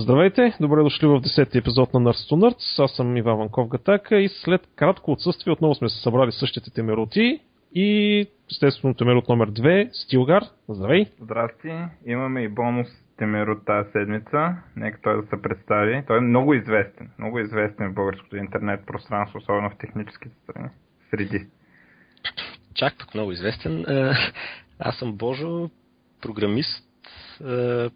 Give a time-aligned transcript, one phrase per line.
[0.00, 2.84] Здравейте, добре дошли в 10-ти епизод на Nerds to Nerds.
[2.84, 7.40] Аз съм Иван Ванков Гатака и след кратко отсъствие отново сме се събрали същите темероти
[7.74, 10.44] и естествено темерот номер 2, Стилгар.
[10.68, 11.06] Здравей!
[11.20, 11.72] Здрасти,
[12.06, 14.56] имаме и бонус темерот тази седмица.
[14.76, 16.02] Нека той да се представи.
[16.06, 20.68] Той е много известен, много известен в българското интернет пространство, особено в техническите страни.
[21.10, 21.46] Среди.
[22.74, 23.84] Чак пък много известен.
[23.88, 24.12] Е,
[24.78, 25.70] аз съм Божо,
[26.22, 26.84] програмист,
[27.48, 27.88] е,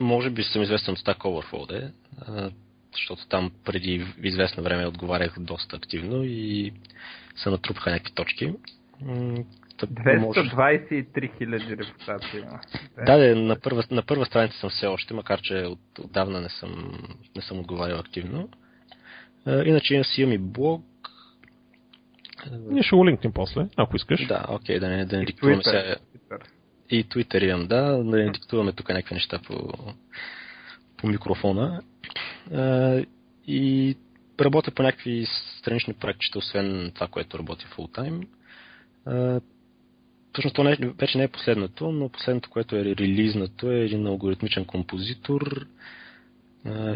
[0.00, 1.92] може би съм известен от Stack Overflow, де,
[2.92, 6.72] защото там преди известно време отговарях доста активно и
[7.36, 8.54] се натрупаха някакви точки.
[9.86, 12.42] 223 хиляди репутации
[13.06, 16.48] Да, де, на, първа, на първа страница съм все още, макар че от, отдавна не
[16.48, 16.98] съм,
[17.36, 18.48] не съм отговарял активно.
[19.46, 20.84] Иначе си имам и блог.
[22.50, 24.26] Ние ще го линкнем после, ако искаш.
[24.26, 25.96] Да, окей, да не, да не диктуваме сега.
[26.90, 29.72] И Twitter имам, да, да не диктуваме тук някакви неща по,
[30.96, 31.82] по микрофона.
[32.54, 33.04] А,
[33.46, 33.96] и
[34.40, 35.26] работя по някакви
[35.58, 38.26] странични проекти, освен това, което full time.
[40.32, 44.64] Всъщност то не, вече не е последното, но последното, което е релизнато е един алгоритмичен
[44.64, 45.66] композитор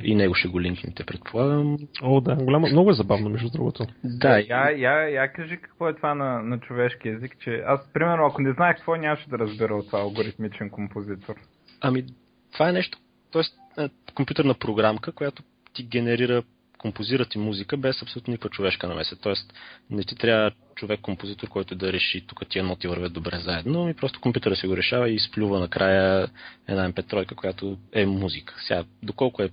[0.02, 1.78] и него ще го линкнете, предполагам.
[2.02, 3.86] О, да, голямо, много е забавно, между другото.
[4.04, 4.38] Да.
[4.38, 8.42] Я, я, я кажи какво е това на, на човешки език, че аз, примерно, ако
[8.42, 11.34] не знаех какво, нямаше да разбера от това алгоритмичен композитор.
[11.80, 12.04] Ами,
[12.52, 12.98] това е нещо,
[13.32, 13.88] т.е.
[14.14, 15.42] компютърна програмка, която
[15.74, 16.42] ти генерира
[16.82, 19.16] композира ти музика без абсолютно никаква човешка намеса.
[19.16, 19.52] Тоест,
[19.90, 24.20] не ти трябва човек-композитор, който да реши тук тия ноти вървят добре заедно, и просто
[24.20, 26.28] компютъра си го решава и изплюва накрая
[26.68, 28.54] една MP3, която е музика.
[28.66, 29.50] Сега, доколко е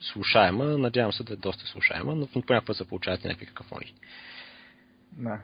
[0.00, 3.94] слушаема, надявам се да е доста слушаема, но понякога се получават и някакви какафони.
[5.12, 5.40] Да.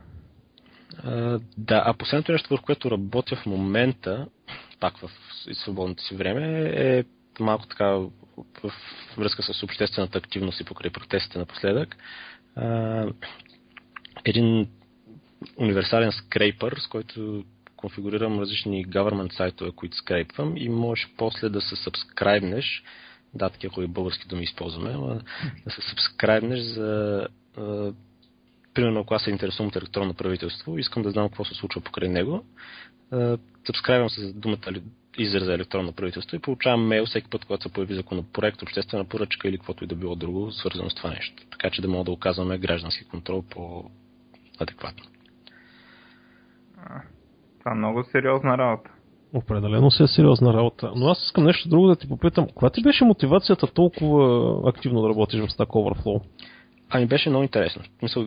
[1.04, 4.26] А, да, а последното нещо, в което работя в момента,
[4.80, 5.10] пак в
[5.52, 7.04] свободното си време, е
[7.40, 8.10] малко така в
[9.16, 11.96] връзка с обществената активност и покрай протестите напоследък.
[14.24, 14.68] Един
[15.56, 17.44] универсален скрейпър, с който
[17.76, 22.82] конфигурирам различни government сайтове, които скрейпвам и можеш после да се сабскрайбнеш
[23.34, 25.22] да, такива хубави български думи използваме,
[25.64, 27.26] да се сабскрайбнеш за
[28.74, 32.08] примерно ако аз се интересувам от електронно правителство, искам да знам какво се случва покрай
[32.08, 32.44] него.
[33.66, 34.72] Сабскрайбвам се за думата
[35.18, 39.58] израза електронно правителство и получавам мейл всеки път, когато се появи законопроект, обществена поръчка или
[39.58, 41.42] каквото и да било друго, свързано с това нещо.
[41.50, 45.04] Така че да мога да оказваме граждански контрол по-адекватно.
[47.58, 48.90] Това е много сериозна работа.
[49.34, 50.92] Определено се е сериозна работа.
[50.96, 52.46] Но аз искам нещо друго да ти попитам.
[52.46, 56.22] Каква ти беше мотивацията толкова активно да работиш в Stack Overflow?
[56.90, 57.82] Ами беше много интересно.
[58.02, 58.26] Мисъл,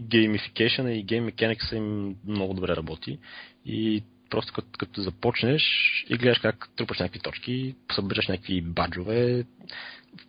[0.00, 3.18] геймификейшън и гейм механикса им много добре работи.
[3.64, 5.62] И просто като, като започнеш
[6.08, 9.44] и гледаш как трупаш някакви точки, събираш някакви баджове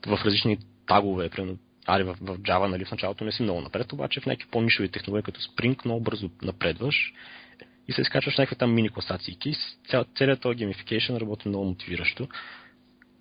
[0.05, 3.93] в различни тагове, примерно Али в, в Java, нали, в началото не си много напред,
[3.93, 7.13] обаче в някакви по-нишови технологии, като Spring, много бързо напредваш
[7.87, 9.37] и се изкачваш някакви там мини класации.
[9.89, 12.27] Цял, целият този gamification работи много мотивиращо.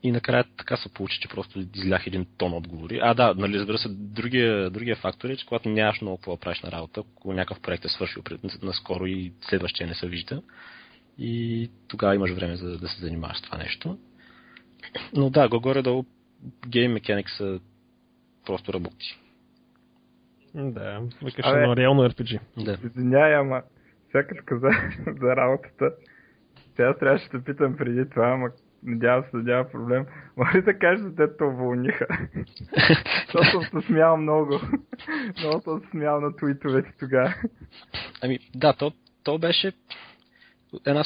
[0.06, 2.98] И накрая така се получи, че просто излях един тон отговори.
[3.02, 6.40] А, да, нали, разбира се, другия, другия фактор е, че когато нямаш много какво да
[6.40, 10.42] правиш на работа, ако някакъв проект е свършил пред, наскоро и следващия не се вижда,
[11.18, 13.98] и тогава имаш време за да се занимаваш с това нещо.
[15.14, 16.04] Но да, го горе-долу
[16.66, 17.60] Game Mechanics
[18.46, 19.18] просто работи.
[20.54, 22.40] Да, викаш едно реално RPG.
[22.64, 22.78] Да.
[22.84, 23.62] Извинявай, ама
[24.12, 24.70] сякаш каза
[25.20, 25.90] за работата.
[26.76, 28.50] Сега трябваше да питам преди това, ама
[28.86, 30.06] надявам се няма проблем.
[30.36, 32.06] Може да кажеш, те уволниха.
[33.34, 34.60] Защото съм се смял много.
[35.40, 37.34] много съм се смял на твитовете тогава.
[38.22, 38.92] Ами, да, то,
[39.24, 39.72] то беше
[40.86, 41.04] една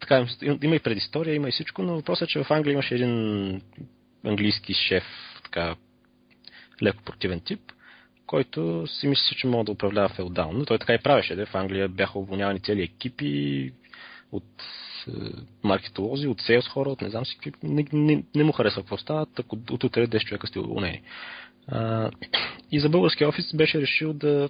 [0.00, 0.26] така,
[0.62, 3.62] има и предистория, има и всичко, но въпросът е, че в Англия имаше един
[4.24, 5.04] английски шеф,
[5.44, 5.76] така
[6.82, 7.60] леко противен тип,
[8.26, 10.64] който си мисли, че мога да управлява феодално.
[10.64, 11.36] Той така и правеше.
[11.36, 11.46] Да?
[11.46, 13.72] В Англия бяха уволнявани цели екипи
[14.32, 14.62] от
[15.08, 15.12] е,
[15.64, 17.52] маркетолози, от сейлс хора, от не знам си какви.
[17.62, 21.02] Не, не, не му харесва какво става, так от, утре 10 човека сте уволнени.
[22.72, 24.48] и за български офис беше решил да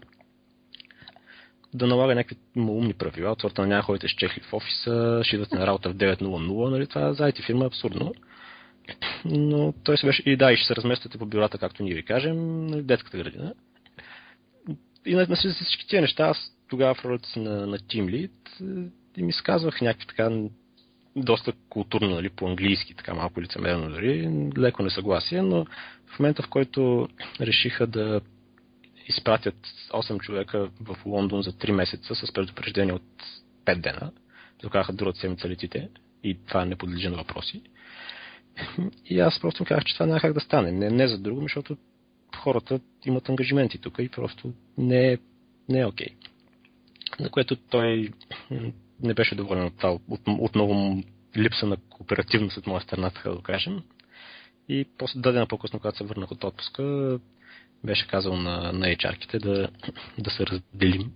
[1.75, 5.37] да налага някакви умни правила, от сорта на няма ходите с чехли в офиса, ще
[5.37, 6.87] идвате на работа в 9.00, нали?
[6.87, 8.15] Това за IT фирма е абсурдно.
[9.25, 10.23] Но той се беше...
[10.27, 13.55] И да, и ще се размествате по бюрата, както ние ви кажем, на детската градина.
[15.07, 18.91] И на, на всички тези неща, аз тогава в ролята си на, на Team Lead
[19.19, 20.31] и ми сказвах някакви така
[21.17, 25.67] доста културно, нали, по-английски, така малко лицемерно дори, леко несъгласие, но
[26.07, 27.09] в момента, в който
[27.41, 28.21] решиха да
[29.09, 29.55] изпратят
[29.91, 33.03] 8 човека в Лондон за 3 месеца с предупреждение от
[33.65, 34.11] 5 дена,
[34.63, 35.89] доказаха другата седмица летите
[36.25, 37.63] и това не подлежи на въпроси.
[39.05, 40.73] И аз просто казах, че това няма как да стане.
[40.73, 41.77] Не, не за друго, защото
[42.37, 45.19] хората имат ангажименти тук и просто не е,
[45.69, 46.07] не е окей.
[46.07, 46.29] Okay.
[47.21, 48.13] На което той
[49.03, 49.85] не беше доволен от.
[50.09, 51.03] От, отново
[51.37, 53.83] липса на кооперативност от моя страна, така да кажем.
[54.69, 57.19] И после дадена по-късно, когато се върнах от отпуска,
[57.85, 59.69] беше казал на, на HR-ките да,
[60.19, 61.13] да се разделим.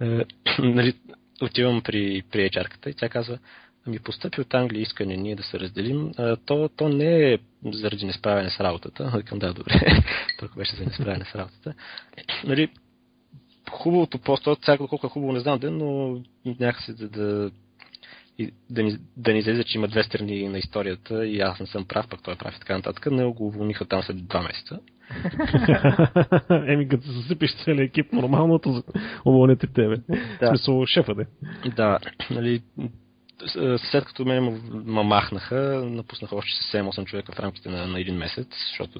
[0.00, 0.24] Е,
[0.58, 0.94] нали,
[1.42, 3.38] отивам при, при HR-ката и тя казва,
[3.86, 8.06] ами постъпи от Англия искане ние да се разделим, а, то, то не е заради
[8.06, 9.12] несправяне с работата.
[9.16, 10.02] Викам, да, добре,
[10.38, 11.74] тук беше за несправяне с работата.
[12.44, 12.68] Нали,
[13.70, 16.20] хубавото просто, сега колко е хубаво не знам ден, но
[16.60, 17.50] някакси да, да,
[18.70, 21.84] да, ни, да ни излезе, че има две страни на историята и аз не съм
[21.84, 23.06] прав, пък той е прав и така нататък.
[23.10, 24.78] Не го уволниха там след два месеца.
[26.68, 28.82] Еми, като се засипиш целият екип, нормалното
[29.24, 29.96] уволните тебе.
[30.40, 30.46] Да.
[30.46, 31.26] В смисъл, шефа де.
[31.76, 31.98] Да,
[32.30, 32.62] нали,
[33.90, 34.40] след като ме
[34.72, 38.98] ма махнаха, напуснаха още 7-8 човека в рамките на, на един месец, защото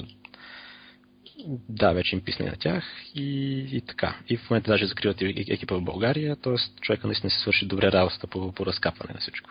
[1.69, 4.17] да, вече им писне на тях и, и така.
[4.29, 6.81] И в момента даже закриват екипа в България, т.е.
[6.81, 9.51] човека наистина се свърши добре работата по, по разкапване на всичко.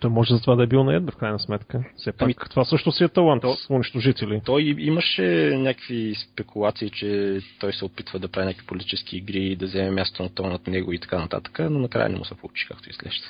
[0.00, 1.84] Той може за това да е бил наед, в крайна сметка.
[1.96, 4.42] Все пак, ами, това също си е талант то, с унищожители.
[4.44, 9.66] Той имаше някакви спекулации, че той се опитва да прави някакви политически игри и да
[9.66, 12.66] вземе място на това над него и така нататък, но накрая не му се получи,
[12.68, 13.26] както изглежда.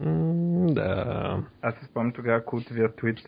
[0.00, 1.38] Mm, да.
[1.62, 3.18] Аз се спомням тогава култовия твит.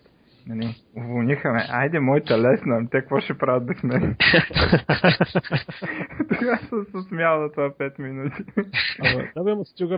[0.47, 1.65] Нали, уволниха ме.
[1.69, 4.01] Айде, моята лесна, те какво ще правят без мен?
[6.39, 8.43] Тогава съм се смял на това 5 минути.
[9.37, 9.51] да, бе,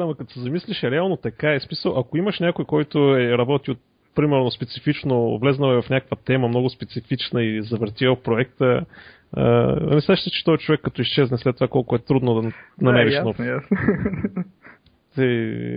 [0.02, 1.60] ама като се замислиш, е реално така е.
[1.60, 3.74] Смисъл, ако имаш някой, който е работил
[4.14, 8.86] примерно специфично, влезнал е в някаква тема, много специфична и завъртил проекта,
[9.90, 12.50] не се че този човек като изчезне след това колко е трудно да
[12.80, 13.36] намериш да, нов.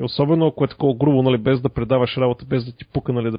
[0.03, 3.31] Особено ако е такова грубо, нали, без да предаваш работа, без да ти пука, нали,
[3.31, 3.37] да,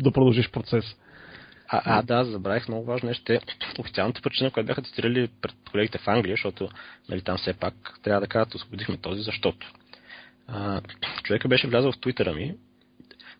[0.00, 0.84] да продължиш процес.
[1.68, 3.24] А, а, да, забравих много важно нещо.
[3.24, 3.40] Те,
[3.78, 6.68] официалната причина, която бяха цитирали пред колегите в Англия, защото
[7.08, 9.72] нали, там все пак трябва да кажат, освободихме този, защото.
[10.46, 10.80] А,
[11.22, 12.54] човека беше влязъл в твитъра ми,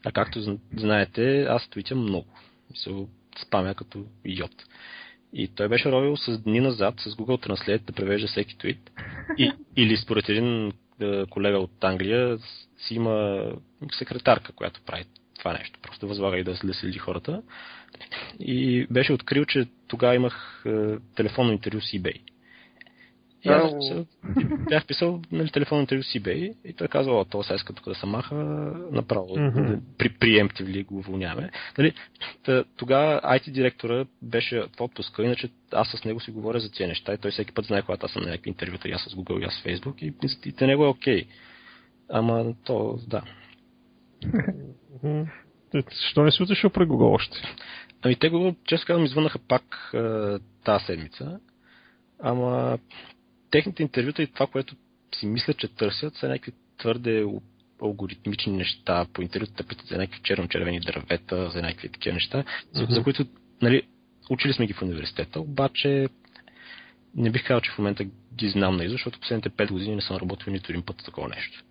[0.05, 2.27] а както знаете, аз твитям много.
[2.75, 2.91] Се
[3.47, 4.65] спамя като идиот.
[5.33, 8.91] И той беше робил с дни назад с Google Translate да превежда всеки твит.
[9.39, 10.73] И, или според един
[11.31, 12.39] колега от Англия
[12.79, 13.47] си има
[13.93, 15.05] секретарка, която прави
[15.45, 15.79] това нещо.
[15.83, 17.43] Просто възлага и да, да следи хората.
[18.41, 22.21] И беше открил, че тогава имах е, телефонно интервю с eBay.
[23.45, 23.73] И аз
[24.69, 27.89] бях писал нали, телефонно интервю с eBay и той казва, о, това сега иска тук
[27.89, 28.35] да се маха,
[28.93, 29.81] направо mm-hmm.
[29.99, 31.51] при, preemptively го уволняваме.
[31.79, 31.95] Нали,
[32.77, 37.15] тогава IT директора беше в отпуска, иначе аз с него си говоря за тези неща
[37.15, 39.41] и той всеки път знае, когато аз съм на някакви интервюта, и аз с Google,
[39.41, 41.25] и аз с Facebook и, и, и те него е окей.
[41.25, 41.27] Okay.
[42.09, 43.23] Ама то, да.
[46.11, 47.37] Що не си отишъл при Google още?
[48.03, 49.99] Ами те го, често казвам, извънаха пак е,
[50.65, 51.41] тази седмица.
[52.23, 52.79] Ама
[53.51, 54.77] техните интервюта и това, което
[55.15, 57.27] си мисля, че търсят, са някакви твърде
[57.83, 59.07] алгоритмични неща.
[59.13, 62.91] По интервюта питат за някакви черно-червени дървета, за някакви такива неща, mm-hmm.
[62.91, 63.25] за, които,
[63.63, 63.83] нали,
[64.31, 66.09] учили сме ги в университета, обаче
[67.17, 68.05] не бих казал, че в момента
[68.35, 71.65] ги знам наизуст, защото последните 5 години не съм работил нито един път такова нещо.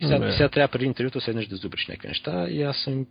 [0.00, 3.06] И сега, сега трябва преди интервюто седнеш да зубриш някакви неща и аз съм,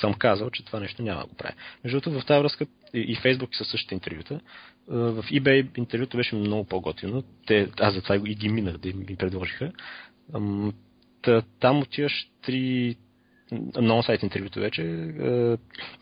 [0.00, 1.54] съм казал, че това нещо няма да го правя.
[1.84, 4.40] Между другото, в тази връзка и, Facebook са същите интервюта.
[4.88, 7.24] В eBay интервюто беше много по-готино.
[7.46, 9.72] Те, аз затова и ги минах да ми предложиха.
[11.22, 12.96] Та, там отиваш три
[13.76, 14.82] нон-сайт интервюто вече,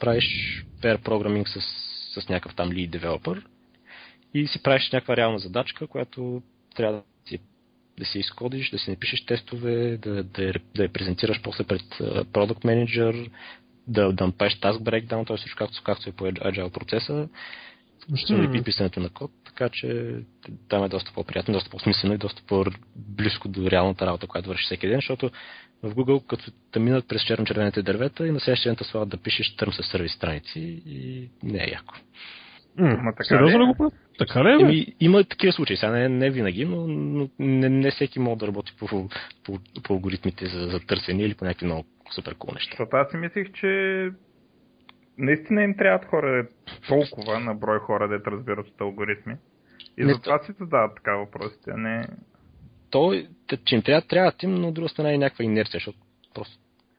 [0.01, 0.25] правиш
[0.83, 1.61] pair programming с,
[2.21, 3.43] с някакъв там lead developer
[4.35, 6.43] и си правиш някаква реална задачка, която
[6.75, 7.39] трябва да си
[7.99, 11.83] да си изкодиш, да си напишеш тестове, да, да, да я презентираш после пред
[12.33, 13.31] продукт менеджер,
[13.87, 15.37] да, да направиш task breakdown, т.е.
[15.37, 17.29] всичко както, както е по agile процеса,
[18.11, 18.61] mm-hmm.
[18.61, 20.15] и писането на код, така че
[20.69, 24.89] там е доста по-приятно, доста по-смислено и доста по-близко до реалната работа, която върши всеки
[24.89, 25.31] ден, защото
[25.83, 29.57] в Google, като да минат през черно-червените дървета и на следващия ден слагат да пишеш
[29.57, 31.95] търм с сервис страници и не е яко.
[32.79, 33.95] Ма така Сериозно ли го правят?
[34.19, 34.62] Така ли е?
[34.62, 35.76] Еми, има такива случаи.
[35.76, 39.09] Сега не, не винаги, но, но не, не всеки може да работи по,
[39.45, 42.71] по, по алгоритмите за, за търсене или по някакви много супер кул неща.
[42.71, 44.11] Защото аз си мислих, че
[45.19, 46.49] наистина им трябват хора,
[46.88, 49.35] толкова на брой хора, да разбират от алгоритми.
[49.99, 50.45] И не, затова то...
[50.45, 52.07] си задават така въпросите, а не...
[52.91, 53.23] То,
[53.64, 55.99] че им трябва, трябва им, но от друга страна е някаква инерция, защото
[56.35, 56.59] просто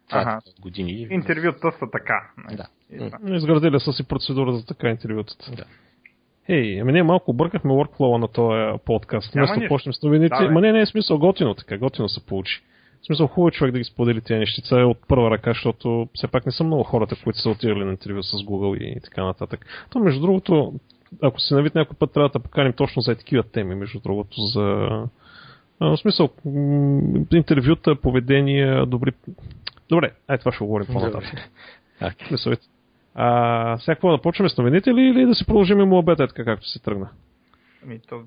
[0.10, 0.40] това ага.
[0.48, 1.08] е години.
[1.10, 2.32] Интервюта са така.
[2.50, 2.56] Не?
[2.56, 2.68] Да.
[3.36, 5.52] Изградили са си процедура за така интервютата.
[5.56, 5.66] Да.
[6.48, 9.34] Ей, ами ние малко объркахме workflow на този подкаст.
[9.34, 10.36] Вместо да почнем с новините.
[10.36, 12.62] Да, Ма не, не е смисъл, готино така, готино се получи.
[13.02, 16.28] В смисъл, хубаво е човек да ги сподели тези нещица от първа ръка, защото все
[16.28, 19.66] пак не са много хората, които са отирали на интервю с Google и така нататък.
[19.90, 20.74] То, между другото,
[21.22, 24.62] ако си навид някой път, трябва да поканим точно за такива теми, между другото, за
[25.80, 26.30] в смисъл,
[27.34, 29.12] интервюта, поведение, добри...
[29.90, 31.50] Добре, ай това ще говорим по-нататък.
[32.02, 32.60] Okay.
[33.16, 36.46] А, сега какво да почваме с новините ли или да се продължим му обед, така
[36.46, 37.10] както се тръгна?
[37.84, 38.22] Ами то,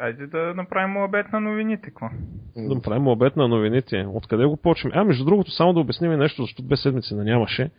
[0.00, 2.08] айде да направим обед на новините, какво?
[2.56, 4.06] Да направим обед на новините.
[4.08, 4.94] Откъде го почваме?
[4.96, 7.70] А, между другото, само да обясним нещо, защото две седмици не нямаше.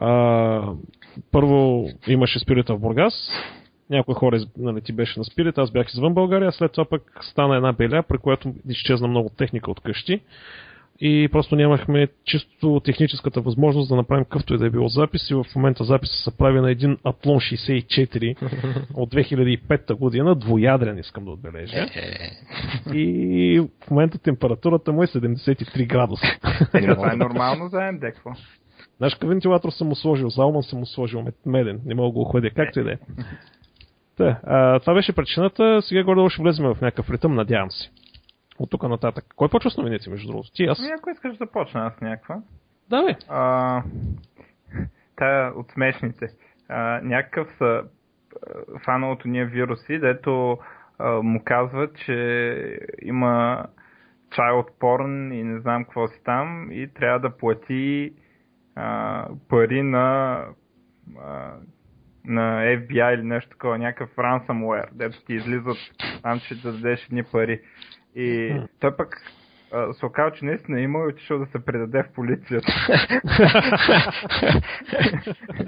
[0.00, 0.72] А,
[1.32, 3.28] първо имаше спирита в Бургас,
[3.90, 7.56] някои хора нали, ти беше на спирит, аз бях извън България, след това пък стана
[7.56, 10.20] една беля, при която изчезна много техника от къщи
[11.00, 15.34] и просто нямахме чисто техническата възможност да направим какъвто и да е било запис и
[15.34, 18.36] в момента записа се прави на един Атлон 64
[18.94, 21.76] от 2005 година, двоядрен искам да отбележа.
[21.76, 22.96] Е, е.
[22.96, 26.26] и в момента температурата му е 73 градуса.
[26.94, 28.30] Това е нормално за МД, какво?
[28.98, 32.50] Знаеш вентилатор съм му сложил, Залман съм му сложил меден, не мога да го охладя,
[32.50, 32.96] както и да е.
[34.16, 35.82] Та, а, това беше причината.
[35.82, 37.90] Сега горе ще влезем в някакъв ритъм, надявам се.
[38.58, 39.24] От тук нататък.
[39.36, 40.52] Кой почва с новините, между другото?
[40.54, 40.78] Ти, аз?
[40.80, 42.42] Ами, ако искаш да почна аз някаква.
[42.90, 43.16] Да, бе.
[43.28, 43.82] А,
[45.16, 46.26] тая от смешните.
[46.68, 47.82] А, някакъв са
[48.84, 50.58] фанал от ние вируси, дето
[50.98, 53.64] а, му казва, че има
[54.30, 58.12] child porn и не знам какво си там и трябва да плати
[58.74, 60.38] а, пари на
[61.24, 61.52] а,
[62.24, 65.76] на FBI или нещо такова, някакъв ransomware, дето ти излизат
[66.22, 67.60] там, че да дадеш едни пари.
[68.16, 69.16] И той пък
[69.92, 72.72] се оказа, че наистина има и отишъл да се предаде в полицията.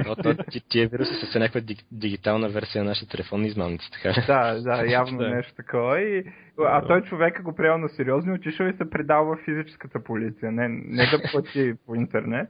[0.07, 0.37] Но то,
[0.69, 1.61] тия вируси са някаква
[1.93, 6.01] дигитална версия на нашите телефонни измамници, така Да, да, явно нещо такова.
[6.01, 6.25] И,
[6.59, 10.53] а той човека го приел на сериозно и отишъл и се предал в физическата полиция.
[10.53, 12.49] Не, не да плати по интернет.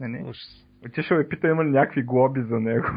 [0.00, 0.32] Не, не.
[0.86, 2.86] Отишъл и пита има ли някакви глоби за него.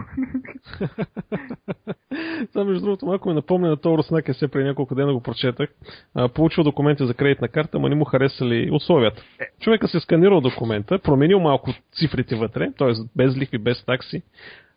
[2.51, 5.69] Това, между другото, малко ми напомня на този Руснак, се преди няколко дена го прочетах.
[6.15, 9.21] А, получил документи за кредитна карта, но не му харесали условията.
[9.39, 9.45] Е.
[9.61, 12.91] Човека се сканирал документа, променил малко цифрите вътре, т.е.
[13.15, 14.23] без лихви, без такси,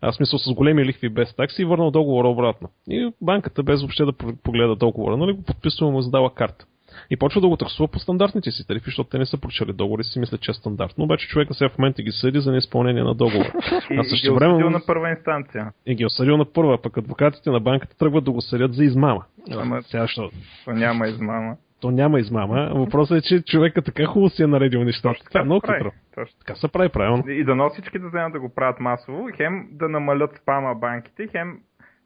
[0.01, 2.69] а, смисъл с големи лихви без такси и върнал договора обратно.
[2.89, 4.13] И банката без въобще да
[4.43, 6.67] погледа договора, нали го подписва му задава карта
[7.11, 10.05] и почва да го таксува по стандартните си тарифи, защото те не са прочели договори,
[10.05, 11.05] си мисля, че е стандартно.
[11.05, 13.53] Обаче човека сега в момента ги съди за неизпълнение на договора.
[13.99, 14.71] А също време...
[14.71, 15.73] на първа инстанция.
[15.87, 18.85] И ги е осъдил на първа, пък адвокатите на банката тръгват да го съдят за
[18.85, 19.25] измама.
[19.51, 20.31] Ама, сега, що...
[20.65, 21.57] То няма измама.
[21.81, 22.71] То няма измама.
[22.75, 25.25] Въпросът е, че човека така хубаво си е наредил нещата.
[25.25, 25.93] Това е много хитро.
[26.39, 27.25] Така се прави правилно.
[27.29, 31.59] И да всички да вземат да го правят масово, хем да намалят спама банките, хем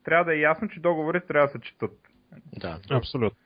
[0.05, 1.91] трябва да е ясно, че договорите трябва да се четат.
[2.61, 2.79] Да.
[2.91, 3.39] Абсолютно.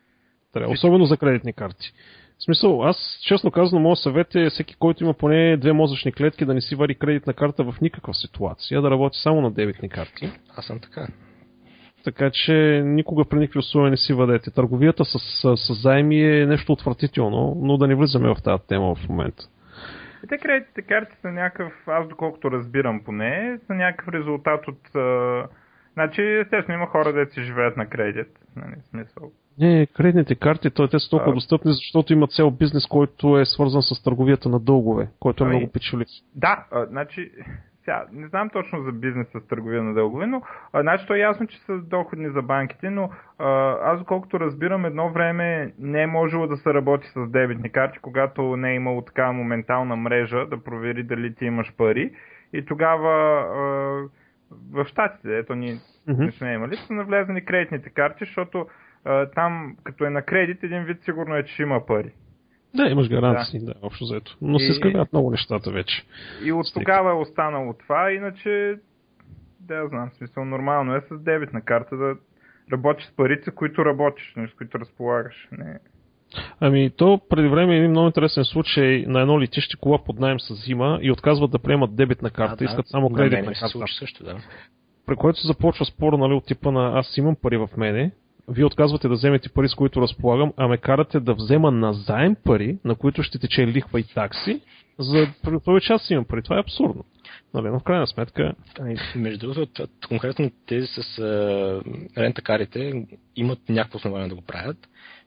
[0.56, 1.92] Трябва, особено за кредитни карти.
[2.38, 6.44] В смисъл, аз честно казвам, моят съвет е всеки, който има поне две мозъчни клетки,
[6.44, 10.30] да не си вари кредитна карта в никаква ситуация, да работи само на дебитни карти.
[10.56, 11.06] Аз съм така.
[12.04, 14.50] Така че никога при никакви условия не си въдете.
[14.50, 18.94] Търговията с, с, с заеми е нещо отвратително, но да не влизаме в тази тема
[18.94, 19.42] в момента.
[20.24, 24.96] И те кредитните карти са някакъв, аз доколкото разбирам поне, са някакъв резултат от...
[24.96, 25.46] А...
[25.92, 28.28] Значи, естествено, има хора, да си живеят на кредит.
[28.56, 31.34] Нали, смисъл не, кредитните карти, то, те са толкова а...
[31.34, 35.56] достъпни, защото има цял бизнес, който е свързан с търговията на дългове, който е ами,
[35.56, 36.08] много печелив.
[36.34, 37.30] Да, а, значи,
[37.84, 41.18] сега, не знам точно за бизнес с търговия на дългове, но а, значи то е
[41.18, 43.48] ясно, че са доходни за банките, но а,
[43.82, 48.56] аз колкото разбирам, едно време не е можело да се работи с дебитни карти, когато
[48.56, 52.12] не е имало така моментална мрежа да провери дали ти имаш пари.
[52.52, 54.08] И тогава а,
[54.50, 55.80] в Штатите, ето mm-hmm.
[56.08, 58.66] не сме имали, са навлезани кредитните карти, защото
[59.34, 62.12] там, като е на кредит, един вид сигурно е, че има пари.
[62.74, 64.36] Да, имаш гаранции, да, да общо заето.
[64.42, 64.60] Но и...
[64.60, 66.02] се скъвят много нещата вече.
[66.44, 66.82] И от Стрик.
[66.82, 68.78] тогава е останало това, иначе,
[69.60, 72.16] да, знам, смисъл, нормално е с дебитна карта да
[72.72, 75.48] работиш с парите, които работиш, с които разполагаш.
[75.52, 75.78] Не.
[76.60, 80.40] Ами, то преди време е един много интересен случай на едно летище кола под найем
[80.40, 83.86] с зима и отказват да приемат дебитна карта, да, искат само кредитна карта.
[83.98, 84.36] Също, да.
[85.06, 88.10] При което се започва спор нали, от типа на аз имам пари в мене,
[88.48, 92.36] вие отказвате да вземете пари, с които разполагам, а ме карате да взема на заем
[92.44, 94.60] пари, на които ще тече лихва и такси,
[94.98, 96.42] за да че аз имам пари.
[96.42, 97.04] Това е абсурдно.
[97.54, 98.52] Нали, но в крайна сметка...
[98.80, 101.18] Ами, между другото, конкретно тези с
[102.16, 104.76] рентакарите имат някакво основание да го правят.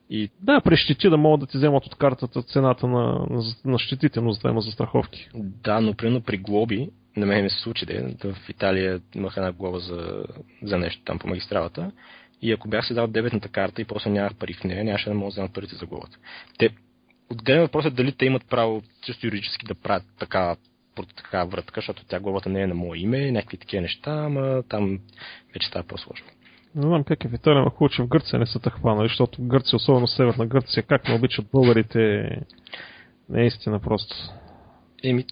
[0.10, 0.30] И...
[0.42, 4.22] Да, при щети да могат да ти вземат от картата цената на, на, на щетите,
[4.22, 5.30] но за да има застраховки.
[5.36, 9.52] Да, но примерно при глоби, на мен ми се случи, да, в Италия имах една
[9.52, 10.24] глоба за,
[10.64, 11.92] за нещо там по магистралата
[12.42, 15.16] и ако бях си дал дебетната карта и после нямах пари в нея, нямаше да
[15.16, 16.18] мога да взема парите за главата.
[16.58, 16.70] Те
[17.30, 20.56] отгледаме въпросът дали те имат право чисто юридически да правят така
[21.16, 25.00] така вратка, защото тя главата не е на мое име, някакви такива неща, ама там
[25.54, 26.26] вече става по-сложно.
[26.76, 29.08] Не знам как е в Италия, но хубаво, че в Гърция не са те хванали,
[29.08, 32.30] защото Гърция, особено северна Гърция, как не обичат българите,
[33.30, 34.16] наистина просто.
[35.04, 35.26] Еми...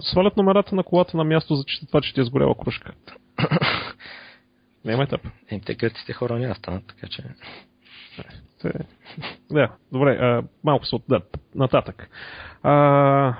[0.00, 2.92] Свалят номерата на колата на място за това, че ти е сгоряла кружка.
[4.84, 5.20] Няма етап.
[5.50, 7.24] Еми, те гърците хора няма станат, така че...
[8.62, 8.72] Те...
[9.52, 11.02] Да, добре, а, малко се от...
[11.08, 11.20] Да,
[11.54, 12.10] нататък.
[12.62, 13.34] А,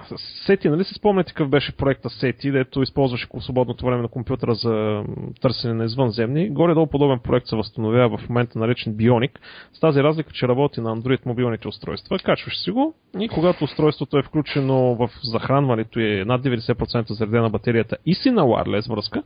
[0.47, 5.05] Сети, нали си спомняте какъв беше проекта Сети, дето използваше свободното време на компютъра за
[5.41, 6.51] търсене на извънземни.
[6.51, 9.31] Горе-долу подобен проект се възстановява в момента наречен Bionic,
[9.73, 12.19] с тази разлика, че работи на Android мобилните устройства.
[12.19, 17.51] Качваш си го и когато устройството е включено в захранването и е над 90% заредена
[17.51, 19.23] батерията и си на wireless връзка,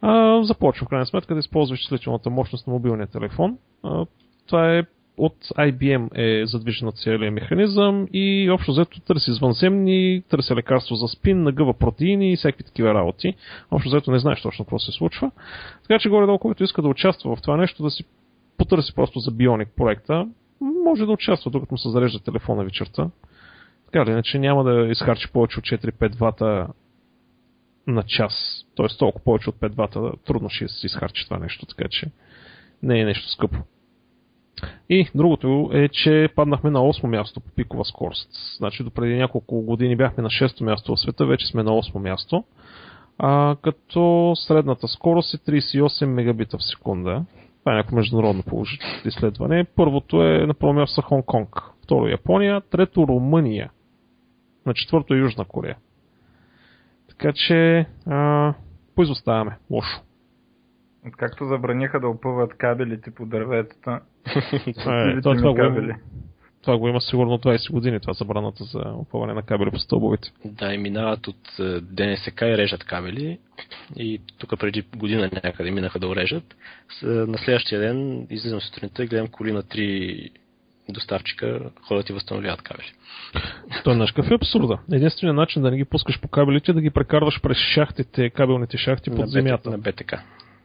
[0.00, 3.58] а, започва в крайна сметка да използваш числителната мощност на мобилния телефон.
[3.82, 4.06] А,
[4.46, 4.82] това е
[5.16, 11.42] от IBM е задвижен целият механизъм и общо взето търси извънземни, търси лекарство за спин,
[11.42, 13.34] нагъва протеини и всякакви такива работи.
[13.70, 15.30] Общо взето не знаеш точно какво се случва.
[15.82, 18.04] Така че горе-долу, който иска да участва в това нещо, да си
[18.58, 20.28] потърси просто за Bionic проекта,
[20.84, 23.10] може да участва, докато му се зарежда телефона вечерта.
[23.84, 26.68] Така ли, иначе няма да изхарчи повече от 4-5 вата
[27.86, 28.64] на час.
[28.76, 28.86] Т.е.
[28.98, 32.10] толкова повече от 5 вата трудно ще се изхарчи това нещо, така че
[32.82, 33.58] не е нещо скъпо.
[34.88, 38.28] И другото е, че паднахме на 8 място по пикова скорост.
[38.58, 42.44] Значи до няколко години бяхме на 6 място в света, вече сме на 8 място.
[43.18, 47.24] А, като средната скорост е 38 мегабита в секунда.
[47.60, 49.64] Това е някакво международно положително изследване.
[49.76, 53.70] Първото е на първо място Хонг Конг, второ Япония, трето Румъния,
[54.66, 55.76] на четвърто Южна Корея.
[57.08, 58.54] Така че а,
[58.94, 59.56] поизоставяме.
[59.70, 60.00] Лошо.
[61.10, 64.00] Както забраниха да опъват кабелите по дърветата.
[64.66, 65.94] е, това, това, го,
[66.62, 70.32] това го има сигурно 20 години, това забраната за опъване на кабели по стълбовете.
[70.44, 73.38] Да, и минават от е, ДНСК и режат кабели.
[73.96, 76.54] И тук преди година някъде минаха да урежат.
[77.02, 80.30] На следващия ден излизам сутринта и гледам коли на три
[80.88, 82.92] доставчика ходят и възстановяват кабели.
[83.84, 84.78] Той знаеш какъв е абсурда?
[84.92, 88.76] Единственият начин да не ги пускаш по кабелите е да ги прекарваш през шахтите, кабелните
[88.78, 89.70] шахти под на земята.
[89.70, 90.22] На БТК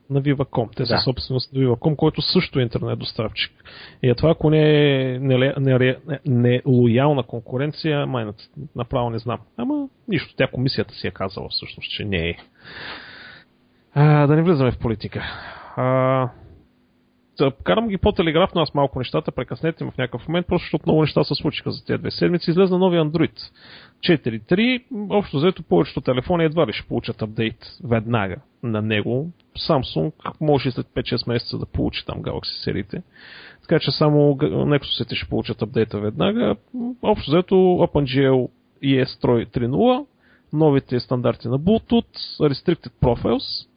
[0.09, 0.75] на Viva.com.
[0.75, 0.87] Те Да.
[0.87, 3.51] са собственост на Viva.com, който също е интернет доставчик.
[4.03, 4.61] И е това, ако не
[5.13, 5.19] е
[6.25, 8.25] нелоялна не, конкуренция, май
[8.75, 9.39] направо не знам.
[9.57, 12.37] Ама нищо, тя комисията си е казала всъщност, че не е.
[13.93, 15.23] А, да не влизаме в политика.
[15.75, 16.29] А,
[17.63, 21.23] карам ги по-телеграфно аз малко нещата, прекъснете ме в някакъв момент, просто защото много неща
[21.23, 22.49] се случиха за тези две седмици.
[22.49, 23.51] Излезна нови Android
[23.99, 24.83] 4.3.
[25.09, 29.29] Общо взето повечето телефони едва ли ще получат апдейт веднага на него.
[29.69, 33.03] Samsung може след 5-6 месеца да получи там Galaxy сериите.
[33.61, 36.55] Така че само Nexus ще получат апдейта веднага.
[37.01, 38.49] Общо взето OpenGL
[38.83, 40.05] ES Stroy 3.0,
[40.53, 43.67] новите стандарти на Bluetooth, Restricted Profiles,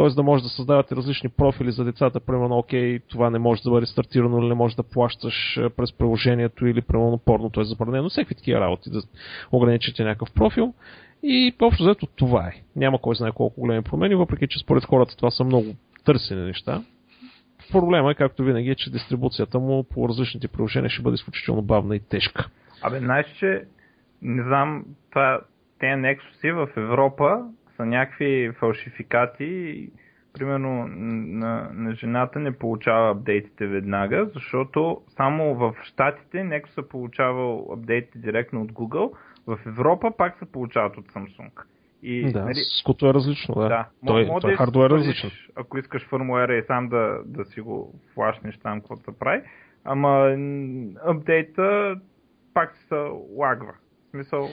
[0.00, 0.14] т.е.
[0.14, 3.86] да може да създавате различни профили за децата, примерно, окей, това не може да бъде
[3.86, 8.34] стартирано или не може да плащаш е, през приложението или примерно порното е забранено, всеки
[8.34, 9.00] такива работи, да
[9.52, 10.74] ограничите някакъв профил.
[11.22, 12.62] И общо взето това е.
[12.76, 15.66] Няма кой знае колко големи промени, въпреки че според хората това са много
[16.04, 16.82] търсени неща.
[17.72, 21.96] Проблема е, както винаги, е, че дистрибуцията му по различните приложения ще бъде изключително бавна
[21.96, 22.48] и тежка.
[22.82, 23.62] Абе, знаеш, че
[24.22, 25.40] не знам, това,
[25.78, 27.44] те Nexus в Европа
[27.80, 29.88] са някакви фалшификати.
[30.32, 37.72] Примерно на, на жената не получава апдейтите веднага, защото само в Штатите Nexus са получавал
[37.72, 39.12] апдейтите директно от Google,
[39.46, 41.50] в Европа пак се получават от Samsung.
[42.02, 43.68] И, да, нали, ското е различно, да.
[43.68, 43.86] да.
[44.06, 45.30] Той, Мо- той да хардуер е различен.
[45.56, 49.42] Ако искаш фърмуера и сам да, да си го флашнеш там, каквото се прави.
[49.84, 50.36] Ама
[51.06, 51.96] апдейта
[52.54, 53.72] пак се лагва.
[54.06, 54.48] В смисъл,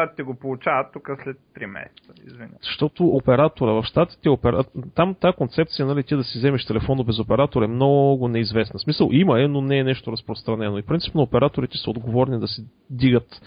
[0.00, 2.12] щатите го получават тук след 3 месеца.
[2.26, 2.50] Извиня.
[2.62, 4.64] Защото оператора в щатите, опера...
[4.94, 8.78] там тази концепция, нали, ти да си вземеш телефона без оператор е много неизвестна.
[8.78, 10.78] В смисъл има е, но не е нещо разпространено.
[10.78, 13.42] И принципно операторите са отговорни да си дигат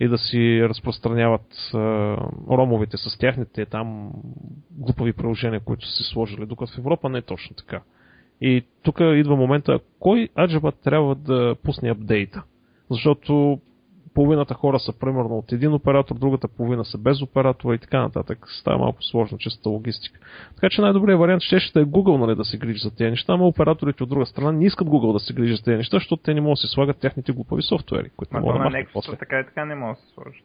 [0.00, 1.78] и да си разпространяват а,
[2.50, 4.12] ромовете с тяхните там
[4.70, 7.80] глупави приложения, които са си сложили, докато в Европа не е точно така.
[8.40, 12.42] И тук идва момента, кой аджаба трябва да пусне апдейта?
[12.90, 13.60] Защото
[14.14, 18.46] половината хора са примерно от един оператор, другата половина са без оператора и така нататък.
[18.60, 20.20] Става малко сложно, чиста логистика.
[20.54, 23.36] Така че най-добрият вариант ще, ще е Google нали, да се грижи за тези неща,
[23.36, 26.22] но операторите от друга страна не искат Google да се грижи за тези неща, защото
[26.22, 29.16] те не могат да си слагат тяхните глупави софтуери, които могат да на махнат после.
[29.16, 30.42] Така и така не може да се сложи.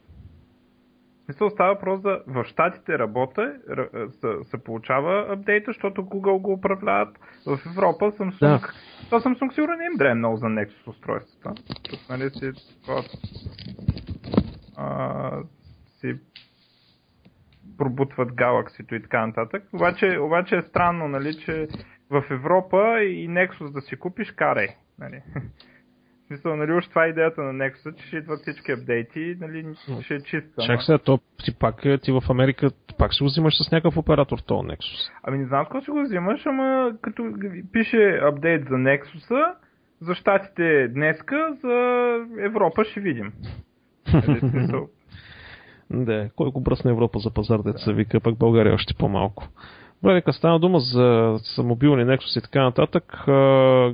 [1.27, 3.53] Мисля, става въпрос за в щатите работа,
[4.21, 7.19] се, се получава апдейта, защото Google го управляват.
[7.45, 8.39] В Европа Samsung...
[8.39, 8.73] Да.
[9.05, 11.61] Това Samsung сигурно не им дрее много за Nexus устройствата.
[12.09, 12.51] Нали си,
[12.83, 13.03] това,
[14.77, 15.31] а,
[15.99, 16.15] си
[17.77, 19.63] пробутват Galaxy и така нататък.
[19.73, 21.67] Обаче, обаче е странно, нали, че
[22.09, 24.67] в Европа и Nexus да си купиш, карай.
[24.99, 25.21] Нали.
[26.25, 29.65] В смисъл, нали, уж това е идеята на Nexus, че ще идват всички апдейти, нали,
[30.01, 30.61] ще е чиста.
[30.65, 34.39] Чак сега, то ти пак, ти в Америка пак ще го взимаш с някакъв оператор,
[34.39, 35.11] то Nexus.
[35.23, 37.33] Ами не знам какво ще го взимаш, ама като
[37.71, 39.53] пише апдейт за Nexus,
[40.01, 43.33] за щатите днеска, за Европа ще видим.
[44.13, 44.77] Нали,
[46.05, 47.93] да, колко бръсна Европа за пазар, деца да.
[47.93, 49.47] вика, пък България още по-малко.
[50.03, 53.03] Добре, нека стана дума за, за мобилни Nexus и така нататък.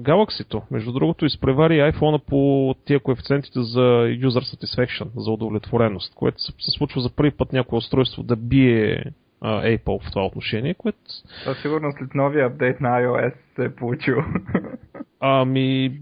[0.02, 6.52] Galaxy-то, между другото, изпревари iPhone по тия коефициентите за user satisfaction, за удовлетвореност, което се,
[6.60, 9.04] се случва за първи път някое устройство да бие
[9.44, 11.00] Apple в това отношение, което...
[11.44, 14.16] Това сигурно след новия апдейт на iOS се е получил.
[15.20, 16.00] Ами,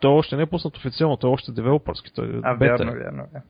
[0.00, 2.14] то още не е пуснат официално, то е още девелопърски.
[2.14, 2.84] Той е а, бета.
[2.84, 3.16] вярно, вярно.
[3.32, 3.42] вярно.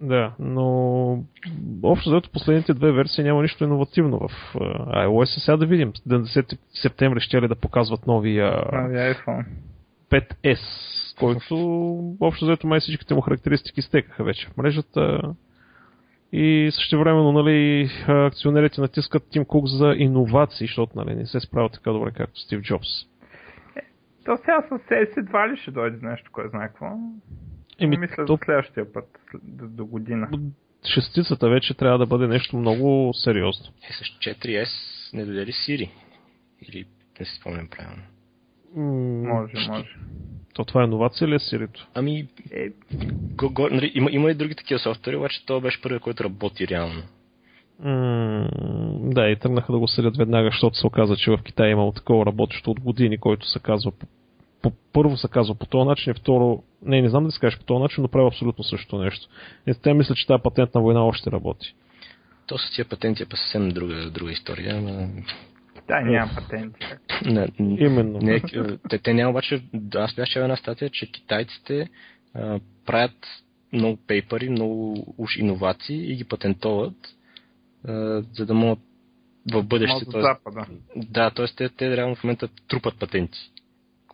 [0.00, 1.24] Да, но
[1.82, 4.54] общо заето последните две версии няма нищо иновативно в
[4.94, 5.44] iOS.
[5.44, 9.44] Сега да видим, 10 септември ще ли да показват новия Нови iPhone
[10.10, 10.58] 5S,
[11.18, 11.54] който
[12.20, 15.34] общо заето май всичките му характеристики стекаха вече в мрежата.
[16.32, 21.72] И също времено, нали, акционерите натискат Тим Кук за иновации, защото нали, не се справят
[21.72, 22.88] така добре, както Стив Джобс.
[23.76, 23.80] Е,
[24.24, 26.86] то сега с CS едва ли ще дойде нещо, кой знае какво.
[27.80, 28.32] Еми, Мисля то...
[28.32, 29.04] за следващия път,
[29.42, 30.28] до, до година.
[30.94, 33.66] Шестицата вече трябва да бъде нещо много сериозно.
[33.90, 34.68] Е, с 4S
[35.12, 35.90] не даде ли Siri?
[36.62, 36.84] Или
[37.20, 38.02] не си спомням правилно?
[38.74, 39.96] може, може.
[40.54, 41.88] То това е иновация ли е Сирито?
[41.94, 42.68] Ами, е...
[43.34, 46.68] го, го, нали, има, има и други такива софтуери, обаче това беше първият, който работи
[46.68, 47.02] реално.
[47.84, 51.72] Mm, да, и тръгнаха да го селят веднага, защото се оказа, че в Китай е
[51.72, 53.92] имало такова работещо от години, който се казва
[54.62, 57.58] по, първо се казва по този начин и второ, не, не знам да се кажеш
[57.58, 59.28] по този начин, но прави абсолютно същото нещо.
[59.66, 61.74] И те мисля, че тази патентна война още работи.
[62.46, 65.08] То с тия патенти е по съвсем друга, друга история, ама...
[65.88, 66.86] Да, няма патенти.
[67.24, 68.18] Не, Именно.
[68.18, 68.40] Не,
[68.88, 69.62] те, те няма обаче,
[69.94, 71.88] аз бях една статия, че китайците
[72.34, 73.26] а, правят
[73.72, 76.96] много пейпери, много уж иновации и ги патентоват,
[77.88, 78.78] а, за да могат
[79.52, 80.04] в бъдеще.
[80.04, 80.66] Тоест, запада.
[80.96, 81.46] Да, т.е.
[81.56, 83.50] те, те реално в момента трупат патенти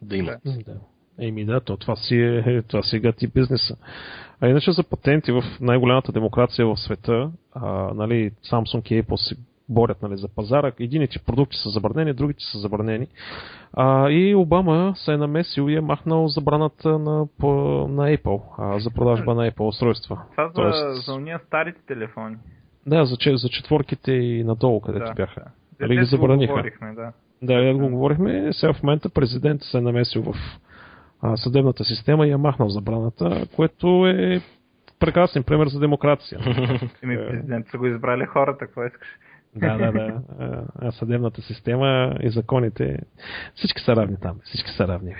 [0.02, 0.40] да имат.
[0.44, 0.76] Да.
[1.18, 3.76] Еми да, то, това си е, това си е гати бизнеса.
[4.40, 9.36] А иначе за патенти в най-голямата демокрация в света, а, нали, Samsung и Apple се
[9.68, 10.72] борят нали, за пазара.
[10.80, 13.06] Едините продукти са забранени, другите са забранени.
[13.72, 17.48] А, и Обама се е намесил и е махнал забраната на, по,
[17.88, 20.22] на Apple, а, за продажба на Apple устройства.
[20.30, 20.78] Това Тоест...
[20.78, 22.36] за, за уния старите телефони.
[22.86, 25.44] Да, за, за четворките и надолу, където да, бяха.
[25.80, 26.62] Нали ги забраниха.
[26.94, 27.12] Да.
[27.42, 28.52] Да, го говорихме.
[28.52, 30.34] Сега в момента президент се е намесил в
[31.20, 34.40] а, съдебната система и е махнал забраната, което е
[34.98, 36.40] прекрасен пример за демокрация.
[37.02, 39.08] Еми, президент са го избрали хората, какво искаш?
[39.56, 40.22] Да, да, да.
[40.78, 42.98] А, съдебната система и законите,
[43.54, 45.14] всички са равни там, всички са равни.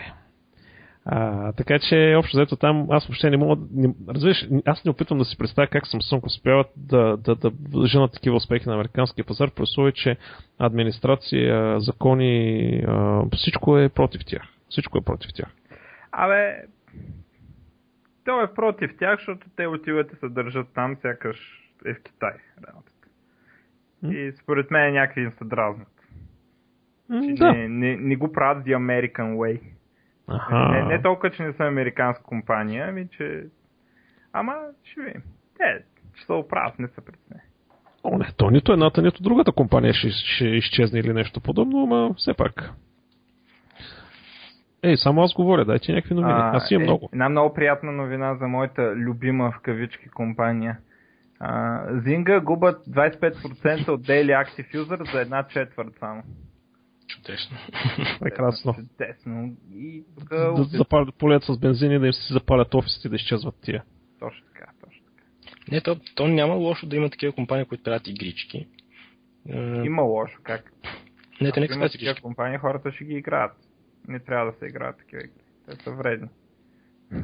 [1.08, 3.62] А, така че, общо взето там, аз въобще не мога.
[3.74, 7.52] Не, разбираш, аз не опитвам да си представя как Samsung успяват да, да, да
[7.86, 10.16] женат такива успехи на американския пазар, при условие, че
[10.58, 12.84] администрация, закони,
[13.32, 14.42] всичко е против тях.
[14.68, 15.48] Всичко е против тях.
[16.12, 16.62] Абе,
[18.24, 22.34] то е против тях, защото те отиват и се държат там, сякаш е в Китай.
[22.68, 23.08] Работата.
[24.10, 25.88] И според мен някакви им се дразнат.
[27.08, 27.52] да.
[27.52, 29.60] не, не, не го правят the American way.
[30.28, 30.68] Аха.
[30.68, 33.44] Не, не толкова, че не са американска компания, ами че...
[34.32, 35.22] Ама, ще видим.
[35.60, 35.78] Е,
[36.18, 37.18] че се оправят, не са пред
[38.04, 42.14] О, не, то нито едната, нито другата компания ще, ще изчезне или нещо подобно, ама
[42.14, 42.72] все пак.
[44.82, 46.38] Ей, само аз говоря, дайте някакви новини.
[46.38, 47.08] А, аз имам е, много.
[47.12, 50.78] Една много приятна новина за моята любима в кавички компания.
[51.40, 56.22] А, Zynga губят 25% от Daily Active User за една четвърт само.
[57.26, 57.56] Чудесно.
[58.20, 58.74] Прекрасно.
[58.74, 59.56] Чудесно.
[59.74, 60.28] И тук...
[60.28, 63.84] Да запалят полет с бензин и да им си запалят офисите да изчезват тия.
[64.20, 65.24] Точно така, точно така.
[65.72, 68.66] Не, то, то няма лошо да има такива компании, които правят игрички.
[69.84, 70.72] Има лошо, как?
[71.40, 73.52] Не, те не са такива компании, хората ще ги играят.
[74.08, 75.42] Не трябва да се играят такива игри.
[75.68, 76.28] Те са вредни.